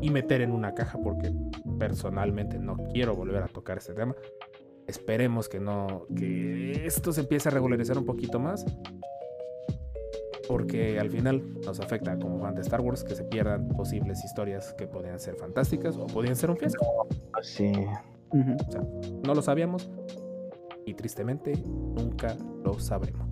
[0.00, 1.32] y meter en una caja porque
[1.78, 4.14] personalmente no quiero volver a tocar este tema.
[4.86, 8.64] Esperemos que no, que esto se empiece a regularizar un poquito más.
[10.48, 14.74] Porque al final nos afecta como fan de Star Wars que se pierdan posibles historias
[14.74, 16.84] que podrían ser fantásticas o podrían ser un fiasco.
[17.42, 17.70] Sí.
[18.30, 18.56] Ujú.
[19.24, 19.88] No lo sabíamos
[20.86, 23.28] y tristemente nunca lo sabremos.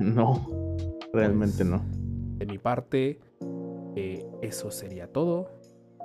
[0.00, 0.44] No,
[1.12, 1.84] realmente Pues, no.
[2.38, 3.20] De mi parte,
[3.96, 5.50] eh, eso sería todo.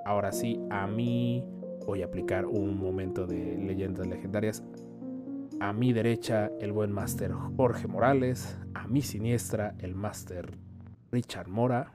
[0.06, 1.46] Ahora sí, a mí
[1.86, 4.64] voy a aplicar un momento de leyendas legendarias.
[5.60, 8.58] A mi derecha, el buen máster Jorge Morales.
[8.74, 10.58] A mi siniestra, el máster
[11.12, 11.92] Richard Mora.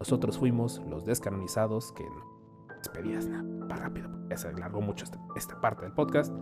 [0.00, 2.04] Nosotros fuimos los descanonizados que
[2.78, 6.32] despedidas nada, más rápido, porque ya se alargó mucho este- esta parte del podcast.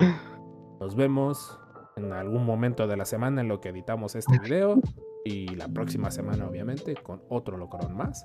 [0.80, 1.58] Nos vemos
[1.96, 4.80] en algún momento de la semana en lo que editamos este video
[5.28, 8.22] y la próxima semana obviamente con otro holocron más.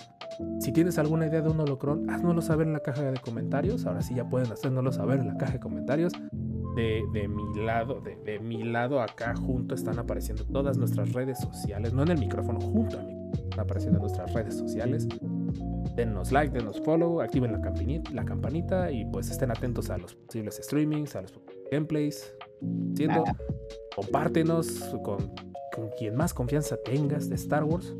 [0.59, 3.85] Si tienes alguna idea de un holocron, háznoslo saber en la caja de comentarios.
[3.85, 6.13] Ahora sí ya pueden hacérnoslo saber en la caja de comentarios.
[6.75, 11.39] De, de mi lado, de, de mi lado acá junto están apareciendo todas nuestras redes
[11.39, 15.07] sociales, no en el micrófono, junto a mí están apareciendo nuestras redes sociales.
[15.95, 20.15] Denos like, denos follow, activen la campanita, la campanita y pues estén atentos a los
[20.15, 21.15] posibles streamings,
[21.73, 22.33] gameplays.
[22.95, 23.23] Siendo,
[23.95, 24.67] compártenos
[25.03, 25.33] con,
[25.73, 27.93] con quien más confianza tengas de Star Wars.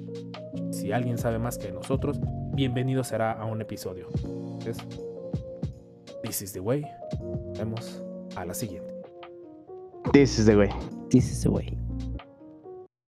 [0.72, 2.20] Si alguien sabe más que nosotros,
[2.54, 4.08] bienvenido será a un episodio.
[4.14, 4.78] Entonces,
[6.24, 6.86] this is the way.
[7.20, 8.04] Nos vemos
[8.36, 8.94] a la siguiente.
[10.12, 10.70] This is the way.
[11.10, 11.83] This is the way.